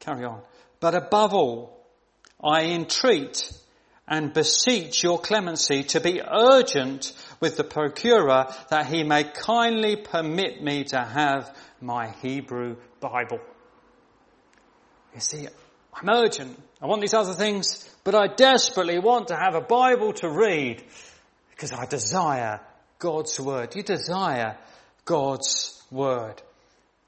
Carry 0.00 0.24
on. 0.24 0.40
But 0.80 0.94
above 0.94 1.34
all, 1.34 1.81
I 2.42 2.64
entreat 2.64 3.52
and 4.08 4.32
beseech 4.32 5.02
your 5.02 5.18
clemency 5.18 5.84
to 5.84 6.00
be 6.00 6.20
urgent 6.20 7.12
with 7.40 7.56
the 7.56 7.64
procurer 7.64 8.46
that 8.68 8.86
he 8.86 9.04
may 9.04 9.24
kindly 9.24 9.96
permit 9.96 10.62
me 10.62 10.84
to 10.84 11.00
have 11.00 11.56
my 11.80 12.10
Hebrew 12.20 12.76
Bible. 13.00 13.40
You 15.14 15.20
see, 15.20 15.46
I'm 15.94 16.08
urgent. 16.08 16.60
I 16.80 16.86
want 16.86 17.00
these 17.00 17.14
other 17.14 17.34
things, 17.34 17.88
but 18.02 18.14
I 18.14 18.26
desperately 18.26 18.98
want 18.98 19.28
to 19.28 19.36
have 19.36 19.54
a 19.54 19.60
Bible 19.60 20.12
to 20.14 20.28
read 20.28 20.82
because 21.50 21.72
I 21.72 21.86
desire 21.86 22.60
God's 22.98 23.38
Word. 23.38 23.76
You 23.76 23.82
desire 23.82 24.56
God's 25.04 25.82
Word. 25.90 26.42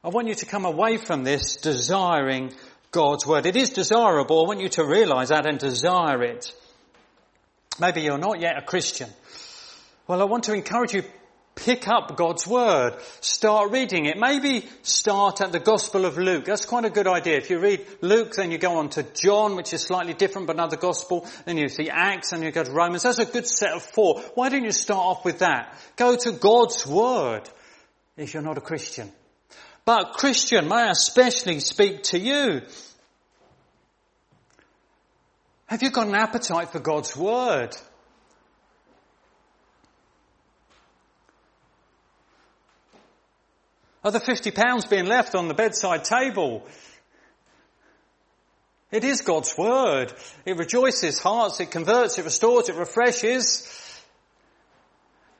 I 0.02 0.08
want 0.08 0.28
you 0.28 0.34
to 0.34 0.46
come 0.46 0.64
away 0.64 0.98
from 0.98 1.24
this 1.24 1.56
desiring 1.56 2.52
God's 2.94 3.26
word. 3.26 3.44
It 3.44 3.56
is 3.56 3.70
desirable. 3.70 4.44
I 4.44 4.46
want 4.46 4.60
you 4.60 4.68
to 4.70 4.84
realize 4.84 5.30
that 5.30 5.46
and 5.46 5.58
desire 5.58 6.22
it. 6.22 6.54
Maybe 7.80 8.02
you're 8.02 8.18
not 8.18 8.40
yet 8.40 8.56
a 8.56 8.62
Christian. 8.62 9.10
Well, 10.06 10.22
I 10.22 10.24
want 10.26 10.44
to 10.44 10.54
encourage 10.54 10.94
you, 10.94 11.02
pick 11.56 11.88
up 11.88 12.16
God's 12.16 12.46
word. 12.46 12.94
Start 13.20 13.72
reading 13.72 14.06
it. 14.06 14.16
Maybe 14.16 14.68
start 14.82 15.40
at 15.40 15.50
the 15.50 15.58
Gospel 15.58 16.04
of 16.04 16.18
Luke. 16.18 16.44
That's 16.44 16.66
quite 16.66 16.84
a 16.84 16.90
good 16.90 17.08
idea. 17.08 17.36
If 17.36 17.50
you 17.50 17.58
read 17.58 17.84
Luke, 18.00 18.36
then 18.36 18.52
you 18.52 18.58
go 18.58 18.78
on 18.78 18.90
to 18.90 19.02
John, 19.02 19.56
which 19.56 19.74
is 19.74 19.82
slightly 19.82 20.14
different, 20.14 20.46
but 20.46 20.54
another 20.54 20.76
gospel. 20.76 21.26
Then 21.46 21.58
you 21.58 21.68
see 21.68 21.90
Acts 21.90 22.32
and 22.32 22.44
you 22.44 22.52
go 22.52 22.62
to 22.62 22.70
Romans. 22.70 23.02
That's 23.02 23.18
a 23.18 23.24
good 23.24 23.48
set 23.48 23.72
of 23.72 23.82
four. 23.82 24.20
Why 24.34 24.50
don't 24.50 24.64
you 24.64 24.70
start 24.70 25.00
off 25.00 25.24
with 25.24 25.40
that? 25.40 25.76
Go 25.96 26.16
to 26.16 26.30
God's 26.30 26.86
word 26.86 27.42
if 28.16 28.34
you're 28.34 28.42
not 28.44 28.56
a 28.56 28.60
Christian. 28.60 29.10
But 29.84 30.14
Christian, 30.14 30.68
may 30.68 30.76
I 30.76 30.90
especially 30.90 31.60
speak 31.60 32.04
to 32.04 32.18
you? 32.18 32.62
Have 35.66 35.82
you 35.82 35.90
got 35.90 36.06
an 36.06 36.14
appetite 36.14 36.70
for 36.70 36.78
God's 36.78 37.16
Word? 37.16 37.76
Are 44.04 44.10
the 44.10 44.20
£50 44.20 44.90
being 44.90 45.06
left 45.06 45.34
on 45.34 45.48
the 45.48 45.54
bedside 45.54 46.04
table? 46.04 46.66
It 48.92 49.02
is 49.02 49.22
God's 49.22 49.56
word. 49.56 50.12
It 50.44 50.58
rejoices 50.58 51.18
hearts, 51.18 51.58
it 51.58 51.70
converts, 51.70 52.18
it 52.18 52.24
restores, 52.24 52.68
it 52.68 52.76
refreshes. 52.76 53.66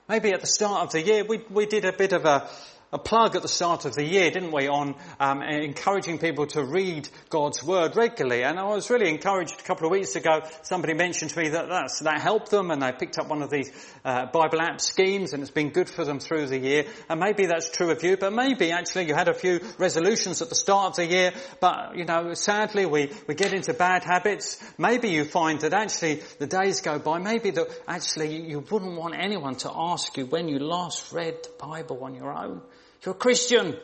Maybe 0.09 0.33
at 0.33 0.41
the 0.41 0.47
start 0.47 0.83
of 0.83 0.93
the 0.93 1.03
year 1.03 1.25
we, 1.25 1.45
we 1.51 1.67
did 1.67 1.85
a 1.85 1.93
bit 1.93 2.15
of 2.15 2.25
a, 2.25 2.49
a 2.95 2.99
plug 2.99 3.35
at 3.35 3.43
the 3.43 3.49
start 3.49 3.85
of 3.85 3.95
the 3.95 4.05
year, 4.05 4.31
didn't 4.31 4.53
we, 4.53 4.69
on 4.69 4.95
um, 5.19 5.43
encouraging 5.43 6.19
people 6.19 6.47
to 6.47 6.65
read 6.65 7.09
God's 7.29 7.61
Word 7.63 7.97
regularly. 7.97 8.45
And 8.45 8.57
I 8.57 8.63
was 8.63 8.89
really 8.89 9.11
encouraged 9.11 9.59
a 9.59 9.65
couple 9.65 9.87
of 9.87 9.91
weeks 9.91 10.15
ago. 10.15 10.43
Somebody 10.63 10.95
mentioned 10.95 11.33
to 11.33 11.41
me 11.41 11.49
that 11.49 11.69
that 11.69 12.21
helped 12.21 12.51
them, 12.53 12.71
and 12.71 12.81
they 12.81 12.93
picked 12.93 13.19
up 13.19 13.29
one 13.29 13.43
of 13.43 13.51
these 13.51 13.73
uh, 14.05 14.27
Bible 14.27 14.63
app 14.63 14.81
schemes, 14.81 15.33
and 15.33 15.43
it's 15.43 15.51
been 15.51 15.71
good 15.71 15.91
for 15.91 16.05
them 16.05 16.21
through 16.21 16.47
the 16.47 16.59
year. 16.59 16.87
And 17.09 17.19
maybe 17.19 17.47
that's 17.47 17.69
true 17.69 17.91
of 17.91 18.05
you, 18.05 18.17
but 18.17 18.33
maybe 18.33 18.71
actually 18.71 19.09
you 19.09 19.15
had 19.15 19.29
a 19.29 19.35
few 19.35 19.61
resolutions 19.77 20.41
at 20.41 20.49
the 20.49 20.55
start 20.55 20.91
of 20.91 20.97
the 20.97 21.07
year, 21.07 21.33
but 21.61 21.97
you 21.97 22.05
know, 22.05 22.35
sadly 22.35 22.87
we 22.87 23.11
we 23.27 23.35
get 23.35 23.53
into 23.53 23.75
bad 23.75 24.05
habits. 24.05 24.63
Maybe 24.79 25.09
you 25.09 25.25
find 25.25 25.61
that 25.63 25.75
actually 25.75 26.23
the 26.39 26.47
days 26.47 26.81
go 26.81 27.01
by. 27.01 27.19
Maybe 27.19 27.51
that 27.51 27.67
actually 27.89 28.49
you 28.49 28.61
wouldn't 28.61 28.97
want 28.97 29.17
anyone 29.19 29.57
to 29.57 29.73
ask 29.75 30.17
you 30.17 30.27
when 30.27 30.47
you 30.49 30.61
last 30.61 31.13
read 31.13 31.43
the 31.43 31.51
Bible 31.59 32.05
on 32.05 32.15
your 32.15 32.33
own. 32.33 32.63
You're 33.05 33.15
a 33.15 33.19
Christian. 33.19 33.77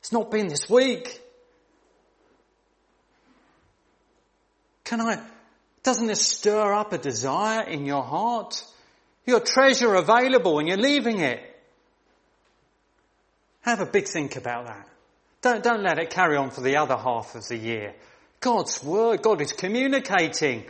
It's 0.00 0.12
not 0.12 0.30
been 0.30 0.48
this 0.48 0.68
week. 0.68 1.20
Can 4.84 5.00
I, 5.00 5.22
doesn't 5.82 6.06
this 6.06 6.26
stir 6.26 6.72
up 6.72 6.92
a 6.92 6.98
desire 6.98 7.62
in 7.62 7.86
your 7.86 8.02
heart? 8.02 8.64
Your 9.24 9.40
treasure 9.40 9.94
available 9.94 10.58
and 10.58 10.66
you're 10.66 10.76
leaving 10.76 11.20
it. 11.20 11.40
Have 13.62 13.80
a 13.80 13.86
big 13.86 14.08
think 14.08 14.36
about 14.36 14.66
that. 14.66 14.88
Don't, 15.42 15.62
don't 15.62 15.82
let 15.82 15.98
it 15.98 16.10
carry 16.10 16.36
on 16.36 16.50
for 16.50 16.60
the 16.60 16.76
other 16.76 16.96
half 16.96 17.34
of 17.34 17.46
the 17.46 17.56
year. 17.56 17.94
God's 18.40 18.82
word, 18.82 19.22
God 19.22 19.40
is 19.40 19.52
communicating. 19.52 20.64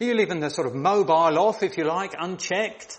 Are 0.00 0.04
you 0.04 0.14
leaving 0.14 0.40
the 0.40 0.48
sort 0.48 0.66
of 0.66 0.74
mobile 0.74 1.38
off, 1.38 1.62
if 1.62 1.76
you 1.76 1.84
like, 1.84 2.14
unchecked? 2.18 2.98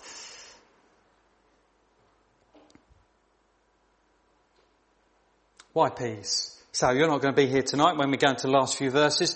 Why 5.74 5.90
peace? 5.90 6.58
So 6.74 6.92
you're 6.92 7.08
not 7.08 7.22
going 7.22 7.34
to 7.34 7.42
be 7.42 7.48
here 7.48 7.62
tonight 7.62 7.98
when 7.98 8.12
we 8.12 8.18
go 8.18 8.30
into 8.30 8.48
the 8.48 8.54
last 8.54 8.78
few 8.78 8.92
verses 8.92 9.36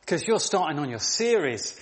because 0.00 0.26
you're 0.26 0.40
starting 0.40 0.78
on 0.78 0.90
your 0.90 0.98
series 0.98 1.78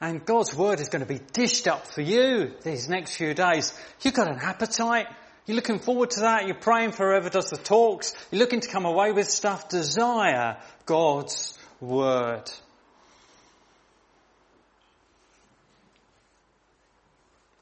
and 0.00 0.24
God's 0.24 0.54
word 0.54 0.80
is 0.80 0.88
going 0.88 1.00
to 1.00 1.12
be 1.12 1.20
dished 1.32 1.66
up 1.66 1.86
for 1.86 2.00
you 2.00 2.52
these 2.62 2.88
next 2.88 3.16
few 3.16 3.34
days. 3.34 3.72
You've 4.02 4.14
got 4.14 4.28
an 4.28 4.38
appetite. 4.40 5.06
You're 5.46 5.56
looking 5.56 5.78
forward 5.78 6.10
to 6.10 6.20
that. 6.20 6.46
You're 6.46 6.56
praying 6.56 6.92
for 6.92 7.10
whoever 7.10 7.28
does 7.28 7.50
the 7.50 7.56
talks. 7.56 8.14
You're 8.30 8.40
looking 8.40 8.60
to 8.60 8.68
come 8.68 8.84
away 8.84 9.12
with 9.12 9.28
stuff. 9.28 9.68
Desire 9.68 10.58
God's 10.86 11.58
word. 11.80 12.50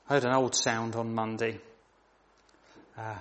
I 0.09 0.15
heard 0.15 0.25
an 0.25 0.35
old 0.35 0.55
sound 0.55 0.97
on 0.97 1.15
Monday. 1.15 1.61
Uh, 2.99 3.15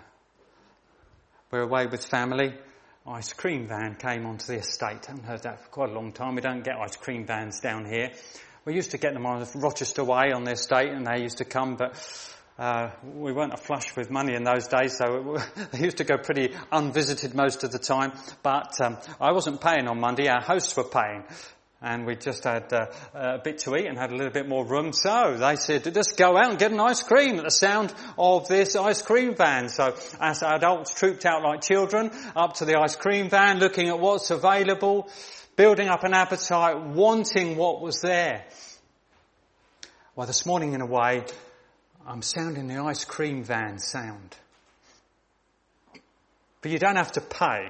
we're 1.52 1.62
away 1.62 1.86
with 1.86 2.06
family. 2.06 2.54
Ice 3.06 3.34
cream 3.34 3.68
van 3.68 3.96
came 3.96 4.26
onto 4.26 4.48
the 4.48 4.60
estate. 4.60 5.06
I 5.08 5.12
haven't 5.12 5.26
heard 5.26 5.44
that 5.44 5.62
for 5.62 5.70
quite 5.70 5.90
a 5.90 5.94
long 5.94 6.14
time. 6.14 6.36
We 6.36 6.42
don't 6.42 6.64
get 6.64 6.78
ice 6.78 6.96
cream 6.96 7.26
vans 7.26 7.60
down 7.60 7.86
here. 7.86 8.12
We 8.64 8.74
used 8.74 8.92
to 8.92 8.98
get 8.98 9.14
them 9.14 9.26
on 9.26 9.46
Rochester 9.56 10.04
Way 10.04 10.32
on 10.32 10.46
the 10.46 10.52
estate 10.52 10.90
and 10.90 11.06
they 11.06 11.22
used 11.22 11.40
to 11.40 11.46
come, 11.46 11.76
but 11.76 11.96
uh, 12.58 12.92
we 13.04 13.34
weren't 13.34 13.54
a 13.54 13.58
flush 13.58 13.96
with 13.98 14.10
money 14.10 14.34
in 14.34 14.44
those 14.44 14.68
days, 14.68 14.98
so 14.98 15.40
they 15.72 15.80
used 15.80 15.98
to 15.98 16.04
go 16.04 16.18
pretty 16.18 16.56
unvisited 16.72 17.34
most 17.34 17.64
of 17.64 17.72
the 17.72 17.80
time. 17.80 18.14
But 18.44 18.80
um, 18.80 18.98
I 19.20 19.32
wasn't 19.34 19.60
paying 19.60 19.88
on 19.88 20.00
Monday; 20.00 20.28
our 20.28 20.42
hosts 20.42 20.78
were 20.78 20.84
paying, 20.84 21.24
and 21.82 22.06
we 22.06 22.16
just 22.16 22.44
had 22.44 22.72
uh, 22.72 22.86
a 23.16 23.40
bit 23.40 23.58
to 23.60 23.76
eat 23.76 23.88
and 23.88 23.98
had 23.98 24.12
a 24.12 24.16
little 24.16 24.32
bit 24.32 24.48
more 24.48 24.64
room. 24.64 24.94
So 24.94 25.36
they 25.38 25.56
said, 25.56 25.92
just 25.94 26.16
go 26.16 26.38
out 26.38 26.52
and 26.52 26.60
get 26.60 26.72
an 26.72 26.80
ice 26.80 27.02
cream 27.02 27.38
at 27.38 27.44
the 27.44 27.52
sound 27.52 27.92
of 28.20 28.48
this 28.48 28.76
ice 28.76 29.02
cream 29.02 29.36
van. 29.36 29.68
So 29.68 29.96
as 30.20 30.44
adults 30.44 30.94
trooped 30.94 31.26
out 31.26 31.42
like 31.42 31.62
children 31.62 32.12
up 32.36 32.54
to 32.56 32.66
the 32.66 32.80
ice 32.80 32.96
cream 32.96 33.30
van, 33.30 33.60
looking 33.60 33.90
at 33.90 34.00
what's 34.00 34.30
available, 34.30 35.10
building 35.56 35.88
up 35.88 36.04
an 36.04 36.14
appetite, 36.14 36.80
wanting 36.80 37.58
what 37.58 37.82
was 37.82 38.02
there. 38.02 38.46
Well, 40.16 40.28
this 40.28 40.46
morning 40.46 40.74
in 40.74 40.82
a 40.82 40.86
way, 40.86 41.24
I'm 42.06 42.22
sounding 42.22 42.68
the 42.68 42.78
ice 42.78 43.06
cream 43.06 43.44
van 43.44 43.80
sound. 43.80 44.36
But 46.62 46.70
you 46.70 46.78
don't 46.78 46.98
have 46.98 47.14
to 47.14 47.22
pay. 47.22 47.70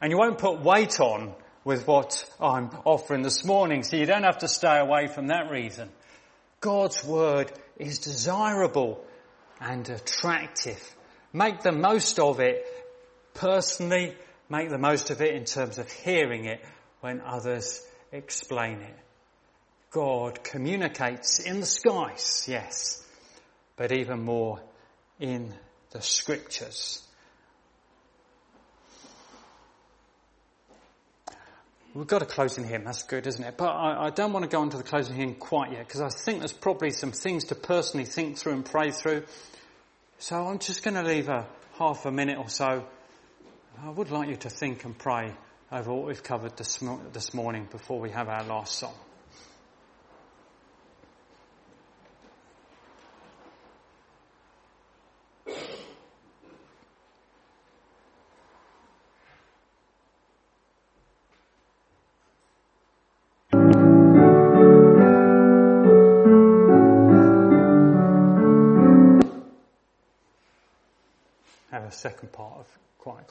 And 0.00 0.10
you 0.10 0.16
won't 0.16 0.38
put 0.38 0.60
weight 0.60 0.98
on 1.00 1.34
with 1.68 1.86
what 1.86 2.24
I'm 2.40 2.70
offering 2.86 3.20
this 3.20 3.44
morning, 3.44 3.82
so 3.82 3.96
you 3.98 4.06
don't 4.06 4.22
have 4.22 4.38
to 4.38 4.48
stay 4.48 4.78
away 4.78 5.06
from 5.06 5.26
that 5.26 5.50
reason. 5.50 5.90
God's 6.60 7.04
word 7.04 7.52
is 7.76 7.98
desirable 7.98 9.04
and 9.60 9.86
attractive. 9.90 10.82
Make 11.30 11.60
the 11.60 11.72
most 11.72 12.18
of 12.20 12.40
it 12.40 12.64
personally, 13.34 14.16
make 14.48 14.70
the 14.70 14.78
most 14.78 15.10
of 15.10 15.20
it 15.20 15.34
in 15.34 15.44
terms 15.44 15.76
of 15.76 15.92
hearing 15.92 16.46
it 16.46 16.64
when 17.02 17.20
others 17.20 17.86
explain 18.12 18.80
it. 18.80 18.98
God 19.90 20.42
communicates 20.42 21.38
in 21.38 21.60
the 21.60 21.66
skies, 21.66 22.46
yes, 22.48 23.06
but 23.76 23.92
even 23.92 24.22
more 24.22 24.58
in 25.20 25.52
the 25.90 26.00
scriptures. 26.00 27.06
We've 31.98 32.06
got 32.06 32.22
a 32.22 32.26
closing 32.26 32.62
hymn, 32.62 32.84
that's 32.84 33.02
good, 33.02 33.26
isn't 33.26 33.42
it? 33.42 33.56
But 33.56 33.70
I, 33.70 34.06
I 34.06 34.10
don't 34.10 34.32
want 34.32 34.44
to 34.44 34.48
go 34.48 34.62
into 34.62 34.76
the 34.76 34.84
closing 34.84 35.16
hymn 35.16 35.34
quite 35.34 35.72
yet, 35.72 35.80
because 35.80 36.00
I 36.00 36.10
think 36.10 36.38
there's 36.38 36.52
probably 36.52 36.90
some 36.90 37.10
things 37.10 37.46
to 37.46 37.56
personally 37.56 38.06
think 38.06 38.38
through 38.38 38.52
and 38.52 38.64
pray 38.64 38.92
through. 38.92 39.24
So 40.20 40.36
I'm 40.46 40.60
just 40.60 40.84
going 40.84 40.94
to 40.94 41.02
leave 41.02 41.28
a 41.28 41.48
half 41.76 42.06
a 42.06 42.12
minute 42.12 42.38
or 42.38 42.48
so. 42.48 42.86
I 43.82 43.90
would 43.90 44.12
like 44.12 44.28
you 44.28 44.36
to 44.36 44.48
think 44.48 44.84
and 44.84 44.96
pray 44.96 45.32
over 45.72 45.92
what 45.92 46.06
we've 46.06 46.22
covered 46.22 46.56
this, 46.56 46.78
this 47.12 47.34
morning 47.34 47.66
before 47.68 47.98
we 47.98 48.10
have 48.10 48.28
our 48.28 48.44
last 48.44 48.78
song. 48.78 48.94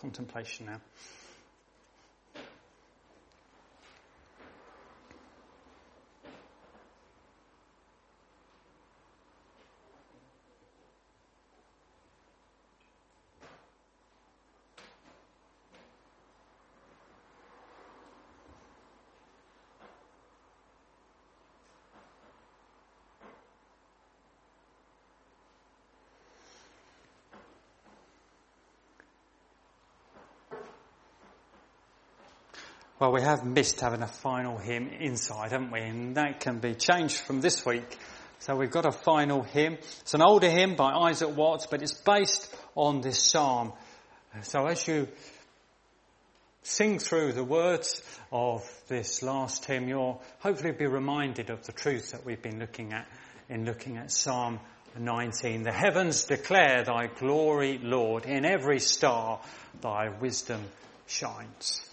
Contemplation 0.08 0.68
now. 0.68 0.80
Well, 33.00 33.12
we 33.12 33.22
have 33.22 33.46
missed 33.46 33.80
having 33.82 34.02
a 34.02 34.08
final 34.08 34.58
hymn 34.58 34.88
inside, 34.88 35.52
haven't 35.52 35.70
we? 35.70 35.82
And 35.82 36.16
that 36.16 36.40
can 36.40 36.58
be 36.58 36.74
changed 36.74 37.18
from 37.18 37.42
this 37.42 37.64
week. 37.64 37.96
So 38.40 38.56
we've 38.56 38.72
got 38.72 38.88
a 38.88 38.92
final 38.92 39.44
hymn. 39.44 39.74
It's 40.02 40.16
an 40.16 40.24
older 40.24 40.50
hymn 40.50 40.76
by 40.76 40.94
Isaac 40.94 41.38
Watts, 41.38 41.68
but 41.68 41.84
it's 41.84 41.94
based 41.94 42.52
on 42.74 43.02
this 43.02 43.22
psalm. 43.22 43.74
So 44.42 44.66
as 44.66 44.88
you 44.88 45.08
sing 46.64 46.98
through 46.98 47.34
the 47.34 47.44
words 47.44 48.02
of 48.32 48.68
this 48.88 49.22
last 49.22 49.66
hymn, 49.66 49.88
you'll 49.88 50.20
hopefully 50.40 50.72
be 50.72 50.88
reminded 50.88 51.52
of 51.52 51.68
the 51.68 51.74
truth 51.74 52.14
that 52.14 52.26
we've 52.26 52.42
been 52.42 52.58
looking 52.58 52.94
at 52.94 53.08
in 53.48 53.64
looking 53.64 53.98
at 53.98 54.12
Psalm 54.12 54.60
19. 54.98 55.62
The 55.62 55.72
heavens 55.72 56.24
declare 56.24 56.84
thy 56.84 57.06
glory, 57.06 57.78
Lord. 57.78 58.26
In 58.26 58.44
every 58.44 58.80
star 58.80 59.40
thy 59.82 60.10
wisdom 60.20 60.64
shines. 61.06 61.88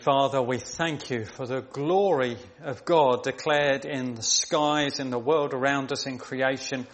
Father, 0.00 0.40
we 0.40 0.56
thank 0.56 1.10
you 1.10 1.26
for 1.26 1.46
the 1.46 1.60
glory 1.60 2.38
of 2.62 2.86
God 2.86 3.22
declared 3.22 3.84
in 3.84 4.14
the 4.14 4.22
skies, 4.22 4.98
in 4.98 5.10
the 5.10 5.18
world 5.18 5.52
around 5.52 5.92
us, 5.92 6.06
in 6.06 6.16
creation. 6.16 6.86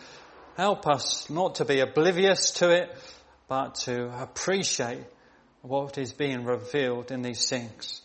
Help 0.56 0.88
us 0.88 1.30
not 1.30 1.56
to 1.56 1.64
be 1.64 1.78
oblivious 1.78 2.50
to 2.54 2.70
it, 2.70 2.90
but 3.46 3.76
to 3.76 4.06
appreciate 4.20 5.04
what 5.62 5.98
is 5.98 6.12
being 6.12 6.44
revealed 6.44 7.12
in 7.12 7.22
these 7.22 7.48
things. 7.48 8.00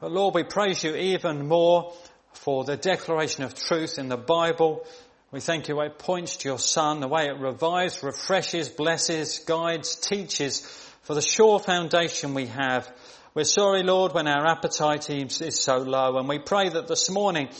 But 0.00 0.12
Lord, 0.12 0.34
we 0.34 0.42
praise 0.42 0.84
you 0.84 0.94
even 0.94 1.48
more 1.48 1.94
for 2.34 2.64
the 2.64 2.76
declaration 2.76 3.42
of 3.42 3.54
truth 3.54 3.98
in 3.98 4.10
the 4.10 4.18
Bible. 4.18 4.84
We 5.30 5.40
thank 5.40 5.68
you, 5.68 5.80
it 5.80 5.98
points 5.98 6.36
to 6.38 6.48
your 6.50 6.58
Son, 6.58 7.00
the 7.00 7.08
way 7.08 7.24
it 7.24 7.40
revives, 7.40 8.02
refreshes, 8.02 8.68
blesses, 8.68 9.38
guides, 9.38 9.96
teaches 9.96 10.60
for 11.04 11.14
the 11.14 11.22
sure 11.22 11.58
foundation 11.58 12.34
we 12.34 12.46
have 12.46 12.92
we're 13.36 13.44
sorry, 13.44 13.82
Lord, 13.82 14.14
when 14.14 14.28
our 14.28 14.46
appetite 14.46 15.10
is 15.10 15.60
so 15.60 15.76
low, 15.76 16.16
and 16.16 16.26
we 16.26 16.38
pray 16.38 16.70
that 16.70 16.88
this 16.88 17.10
morning 17.10 17.50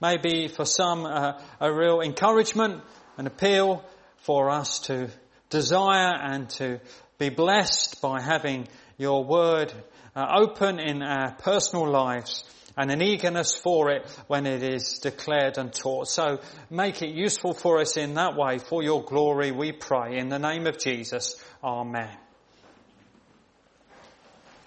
may 0.00 0.16
be 0.16 0.46
for 0.46 0.64
some 0.64 1.04
uh, 1.04 1.40
a 1.58 1.74
real 1.74 2.02
encouragement, 2.02 2.82
an 3.18 3.26
appeal 3.26 3.84
for 4.18 4.48
us 4.48 4.78
to 4.82 5.10
desire 5.50 6.14
and 6.14 6.48
to 6.50 6.78
be 7.18 7.30
blessed 7.30 8.00
by 8.00 8.20
having 8.20 8.68
your 8.96 9.24
word 9.24 9.72
uh, 10.14 10.24
open 10.40 10.78
in 10.78 11.02
our 11.02 11.32
personal 11.32 11.90
lives 11.90 12.44
and 12.76 12.92
an 12.92 13.02
eagerness 13.02 13.56
for 13.56 13.90
it 13.90 14.08
when 14.28 14.46
it 14.46 14.62
is 14.62 15.00
declared 15.00 15.58
and 15.58 15.72
taught. 15.72 16.06
So 16.06 16.38
make 16.70 17.02
it 17.02 17.10
useful 17.10 17.54
for 17.54 17.80
us 17.80 17.96
in 17.96 18.14
that 18.14 18.36
way 18.36 18.58
for 18.58 18.84
your 18.84 19.02
glory, 19.02 19.50
we 19.50 19.72
pray. 19.72 20.16
In 20.16 20.28
the 20.28 20.38
name 20.38 20.68
of 20.68 20.78
Jesus, 20.78 21.34
Amen. 21.60 22.23